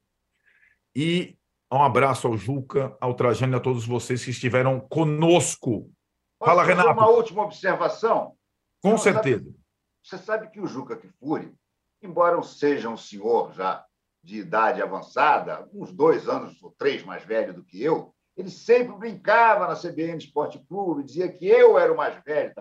E 0.94 1.36
um 1.72 1.82
abraço 1.82 2.26
ao 2.26 2.36
Juca, 2.36 2.96
ao 3.00 3.14
Trajano 3.14 3.54
e 3.54 3.56
a 3.56 3.60
todos 3.60 3.86
vocês 3.86 4.24
que 4.24 4.30
estiveram 4.30 4.78
conosco. 4.78 5.90
Fala, 6.38 6.62
Renato. 6.62 6.90
Uma 6.90 7.08
última 7.08 7.42
observação? 7.42 8.36
Com 8.82 8.90
Não, 8.90 8.98
certeza. 8.98 9.44
Sabe, 9.44 9.56
você 10.02 10.18
sabe 10.18 10.50
que 10.50 10.60
o 10.60 10.66
Juca 10.66 10.96
Kifuri, 10.96 11.54
embora 12.02 12.40
seja 12.42 12.88
um 12.88 12.96
senhor 12.96 13.52
já 13.54 13.84
de 14.26 14.40
idade 14.40 14.82
avançada, 14.82 15.68
uns 15.72 15.92
dois 15.92 16.28
anos 16.28 16.60
ou 16.60 16.74
três 16.76 17.04
mais 17.04 17.24
velho 17.24 17.54
do 17.54 17.62
que 17.62 17.80
eu, 17.80 18.12
ele 18.36 18.50
sempre 18.50 18.92
brincava 18.96 19.68
na 19.68 19.76
CBN 19.76 20.18
Esporte 20.18 20.58
Clube, 20.68 21.04
dizia 21.04 21.30
que 21.30 21.46
eu 21.46 21.78
era 21.78 21.92
o 21.92 21.96
mais 21.96 22.20
velho. 22.24 22.52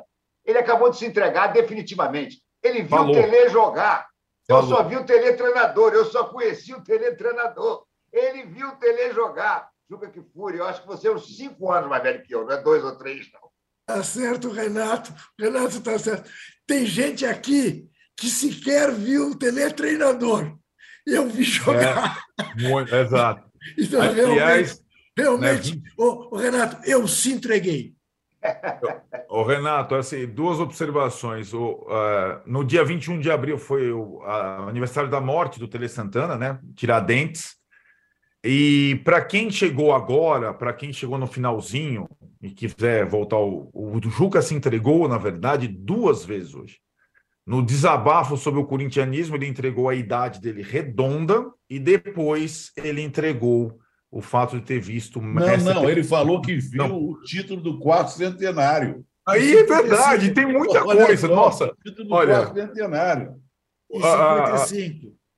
Ele 0.45 0.59
acabou 0.59 0.91
de 0.91 0.97
se 0.97 1.07
entregar 1.07 1.47
definitivamente. 1.47 2.39
Ele 2.61 2.81
viu 2.81 2.89
Falou. 2.89 3.09
o 3.09 3.13
Tele 3.13 3.49
jogar. 3.49 4.07
Eu 4.47 4.57
Falou. 4.61 4.77
só 4.77 4.83
vi 4.83 4.95
o 4.95 5.05
Tele 5.05 5.33
treinador, 5.33 5.91
eu 5.93 6.05
só 6.05 6.25
conheci 6.25 6.71
o 6.71 6.83
Tele 6.83 7.15
treinador. 7.15 7.83
Ele 8.13 8.45
viu 8.45 8.69
o 8.69 8.75
Tele 8.75 9.11
jogar. 9.11 9.67
Juca 9.89 10.07
que 10.07 10.21
fúria, 10.21 10.59
eu 10.59 10.65
acho 10.65 10.81
que 10.81 10.87
você 10.87 11.07
é 11.07 11.11
uns 11.11 11.35
cinco 11.35 11.71
anos 11.71 11.89
mais 11.89 12.03
velho 12.03 12.23
que 12.23 12.33
eu, 12.33 12.45
não 12.45 12.51
é 12.51 12.61
dois 12.61 12.83
ou 12.83 12.95
três, 12.95 13.27
não. 13.33 13.49
Tá 13.87 14.03
certo, 14.03 14.49
Renato. 14.49 15.11
Renato 15.39 15.81
tá 15.81 15.97
certo. 15.97 16.29
Tem 16.67 16.85
gente 16.85 17.25
aqui 17.25 17.89
que 18.15 18.27
sequer 18.27 18.91
viu 18.91 19.31
o 19.31 19.37
Tele 19.37 19.73
treinador 19.73 20.55
eu 21.05 21.29
vi 21.29 21.43
jogar. 21.43 22.19
É, 22.39 22.61
muito, 22.61 22.93
exato. 22.93 23.45
Então, 23.79 23.99
Aliás, 23.99 24.79
realmente, 25.17 25.77
né, 25.77 25.81
oh, 25.97 26.35
Renato, 26.35 26.87
eu 26.87 27.07
se 27.07 27.31
entreguei. 27.31 27.95
O 29.27 29.41
Renato, 29.43 29.95
assim, 29.95 30.27
duas 30.27 30.59
observações. 30.59 31.51
O, 31.51 31.87
uh, 31.87 32.41
no 32.45 32.63
dia 32.63 32.85
21 32.85 33.19
de 33.19 33.31
abril 33.31 33.57
foi 33.57 33.91
o 33.91 34.19
uh, 34.19 34.69
aniversário 34.69 35.09
da 35.09 35.19
morte 35.19 35.59
do 35.59 35.67
Tele 35.67 35.89
Santana, 35.89 36.37
né? 36.37 36.59
Tiradentes. 36.75 37.55
E 38.43 39.01
para 39.03 39.25
quem 39.25 39.49
chegou 39.49 39.95
agora, 39.95 40.53
para 40.53 40.71
quem 40.71 40.93
chegou 40.93 41.17
no 41.17 41.25
finalzinho 41.25 42.07
e 42.39 42.51
quiser 42.51 43.07
voltar, 43.07 43.39
o, 43.39 43.71
o 43.73 43.99
Juca 44.03 44.41
se 44.43 44.53
entregou, 44.53 45.07
na 45.07 45.17
verdade, 45.17 45.67
duas 45.67 46.23
vezes 46.23 46.53
hoje. 46.53 46.77
No 47.45 47.63
desabafo 47.63 48.35
sobre 48.37 48.59
o 48.59 48.65
corintianismo, 48.65 49.35
ele 49.35 49.45
entregou 49.47 49.87
a 49.87 49.93
idade 49.93 50.41
dele 50.41 50.63
redonda 50.63 51.45
e 51.69 51.77
depois 51.77 52.71
ele 52.75 53.01
entregou 53.01 53.79
o 54.09 54.21
fato 54.21 54.59
de 54.59 54.65
ter 54.65 54.79
visto. 54.79 55.21
Não, 55.21 55.57
não, 55.57 55.89
ele 55.89 56.03
falou 56.03 56.41
que 56.41 56.57
viu 56.57 56.87
não. 56.87 56.97
o 56.97 57.21
título 57.21 57.61
do 57.61 57.79
quarto 57.79 58.11
centenário. 58.11 59.05
Aí 59.27 59.57
é 59.57 59.63
verdade, 59.63 60.33
tem 60.33 60.45
muita 60.45 60.81
coisa. 60.83 61.27
Nossa, 61.27 61.75
título 61.83 62.07
do 62.07 62.13
olha. 62.15 62.47
Quarto 62.47 62.55
centenário. 62.55 63.35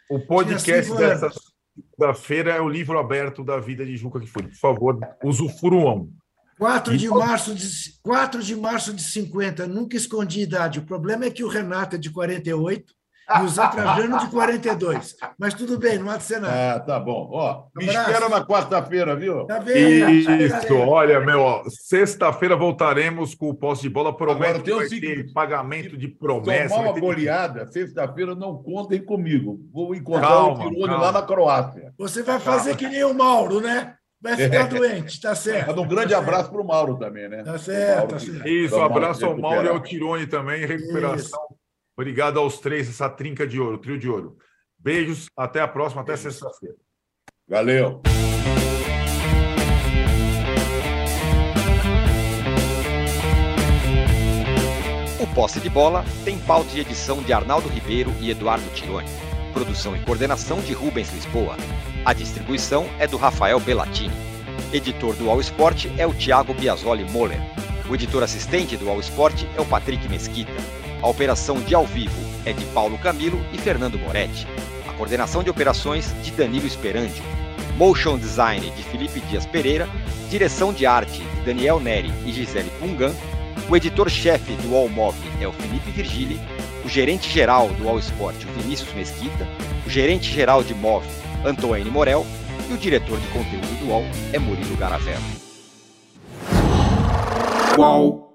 o 0.10 0.20
podcast 0.28 0.96
dessa 0.96 1.30
segunda-feira 1.76 2.52
é 2.52 2.62
o 2.62 2.70
livro 2.70 2.98
aberto 2.98 3.44
da 3.44 3.60
vida 3.60 3.86
de 3.86 3.98
Juca 3.98 4.20
que 4.20 4.28
foi. 4.28 4.44
Por 4.44 4.56
favor, 4.56 5.00
usufruam. 5.24 6.10
4 6.58 6.98
de, 6.98 7.08
março 7.08 7.54
de, 7.54 7.68
4 8.02 8.42
de 8.42 8.56
março 8.56 8.94
de 8.94 9.02
50, 9.02 9.68
nunca 9.68 9.96
escondi 9.96 10.42
idade. 10.42 10.80
O 10.80 10.86
problema 10.86 11.26
é 11.26 11.30
que 11.30 11.44
o 11.44 11.48
Renato 11.48 11.96
é 11.96 12.00
de 12.00 12.10
48 12.10 12.98
e 13.30 13.42
o 13.42 13.50
Zé 13.50 13.68
Trajano 13.68 14.20
de 14.20 14.28
42. 14.28 15.16
Mas 15.38 15.54
tudo 15.54 15.78
bem, 15.78 16.00
não 16.00 16.10
há 16.10 16.18
de 16.18 16.24
ser 16.24 16.40
nada. 16.40 16.76
Ah, 16.76 16.80
tá 16.80 17.00
bom. 17.00 17.30
Ó, 17.32 17.66
me 17.76 17.86
espera 17.86 18.30
na 18.30 18.44
quarta-feira, 18.46 19.16
viu? 19.16 19.46
Tá 19.46 19.60
bem. 19.60 20.22
Isso, 20.22 20.74
olha, 20.76 21.20
meu, 21.20 21.62
sexta-feira 21.70 22.56
voltaremos 22.56 23.36
com 23.36 23.50
o 23.50 23.54
posse 23.54 23.82
de 23.82 23.90
bola. 23.90 24.16
Prometo 24.16 24.64
que 24.64 24.74
vai 24.74 24.88
ter 24.88 25.32
pagamento 25.34 25.98
de 25.98 26.08
promessa. 26.08 26.76
Tomar 26.76 26.92
uma 26.92 27.00
goleada, 27.00 27.68
sexta-feira 27.68 28.34
não 28.34 28.64
contem 28.64 29.04
comigo. 29.04 29.60
Vou 29.74 29.94
encontrar 29.94 30.28
calma, 30.28 30.66
o 30.66 30.70
Tirone 30.70 30.94
lá 30.94 31.12
na 31.12 31.22
Croácia. 31.22 31.94
Você 31.98 32.24
vai 32.24 32.40
fazer 32.40 32.72
calma. 32.72 32.78
que 32.78 32.88
nem 32.88 33.04
o 33.04 33.14
Mauro, 33.14 33.60
né? 33.60 33.94
Vai 34.20 34.36
ficar 34.36 34.62
é. 34.62 34.68
doente, 34.68 35.22
tá 35.22 35.36
certo. 35.36 35.80
Um 35.80 35.88
grande 35.88 36.14
tá 36.14 36.18
abraço 36.18 36.50
para 36.50 36.62
o 36.62 36.66
Mauro 36.66 36.98
também, 36.98 37.30
né? 37.30 37.44
Tá 37.44 37.58
certo, 37.60 38.10
tá 38.10 38.20
certo. 38.20 38.48
Isso, 38.48 38.76
um 38.76 38.84
abraço 38.84 39.26
ao 39.26 39.38
Mauro 39.38 39.66
e 39.66 39.70
ao 39.70 39.80
Tirone 39.80 40.26
também, 40.26 40.66
recuperação. 40.66 41.18
Isso. 41.18 41.58
Obrigado 41.96 42.40
aos 42.40 42.60
três, 42.60 42.90
essa 42.90 43.10
trinca 43.10 43.46
de 43.46 43.60
ouro, 43.60 43.78
trio 43.78 43.98
de 43.98 44.10
ouro. 44.10 44.38
Beijos, 44.78 45.30
até 45.36 45.62
a 45.62 45.68
próxima, 45.68 46.02
até 46.02 46.16
sexta-feira. 46.16 46.76
Valeu. 47.48 48.02
O 55.20 55.36
Posse 55.36 55.60
de 55.60 55.70
Bola 55.70 56.04
tem 56.26 56.40
pauta 56.40 56.70
de 56.72 56.82
edição 56.82 57.22
de 57.22 57.34
Arnaldo 57.34 57.70
Ribeiro 57.70 58.12
e 58.20 58.32
Eduardo 58.32 58.68
Tironi. 58.74 59.27
Produção 59.58 59.96
e 59.96 60.00
coordenação 60.02 60.62
de 60.62 60.72
Rubens 60.72 61.12
Lisboa. 61.12 61.58
A 62.06 62.14
distribuição 62.14 62.88
é 63.00 63.08
do 63.08 63.18
Rafael 63.18 63.60
Bellatini. 63.60 64.14
Editor 64.72 65.16
do 65.16 65.32
All 65.32 65.42
Sport 65.42 65.88
é 65.98 66.06
o 66.06 66.14
Thiago 66.14 66.54
Biasoli 66.54 67.04
Moller. 67.06 67.40
O 67.90 67.96
editor 67.96 68.22
assistente 68.22 68.78
do 68.78 68.88
All 68.88 69.00
Sport 69.00 69.46
é 69.58 69.60
o 69.60 69.66
Patrick 69.66 70.08
Mesquita. 70.08 70.54
A 71.02 71.08
operação 71.08 71.60
de 71.60 71.74
ao 71.74 71.88
vivo 71.88 72.22
é 72.46 72.54
de 72.54 72.64
Paulo 72.66 73.00
Camilo 73.00 73.44
e 73.52 73.58
Fernando 73.58 73.98
Moretti. 73.98 74.48
A 74.88 74.94
coordenação 74.94 75.42
de 75.42 75.50
operações 75.50 76.14
de 76.22 76.30
Danilo 76.30 76.68
Esperandio. 76.68 77.24
Motion 77.78 78.20
Design 78.20 78.70
de 78.70 78.84
Felipe 78.84 79.22
Dias 79.22 79.48
Pereira. 79.48 79.90
Direção 80.30 80.72
de 80.72 80.86
arte 80.86 81.24
de 81.24 81.42
Daniel 81.42 81.80
Neri 81.80 82.14
e 82.28 82.32
Gisele 82.32 82.70
Pungan. 82.80 83.12
O 83.68 83.76
editor-chefe 83.76 84.54
do 84.58 84.76
All 84.76 84.88
Mob 84.88 85.18
é 85.42 85.48
o 85.48 85.52
Felipe 85.52 85.90
Virgili. 85.90 86.40
O 86.88 86.90
gerente-geral 86.90 87.68
do 87.74 87.90
All 87.90 88.00
Sport, 88.00 88.38
Vinícius 88.56 88.94
Mesquita. 88.94 89.46
O 89.86 89.90
gerente-geral 89.90 90.64
de 90.64 90.74
MOV, 90.74 91.04
Antoine 91.46 91.92
Morel. 91.92 92.26
E 92.70 92.74
o 92.74 92.78
diretor 92.78 93.20
de 93.20 93.28
conteúdo 93.28 93.80
do 93.82 93.88
UOL 93.88 94.06
é 94.32 94.40
Murilo 94.40 94.78
Garavello. 94.78 95.22
Qual? 97.76 98.27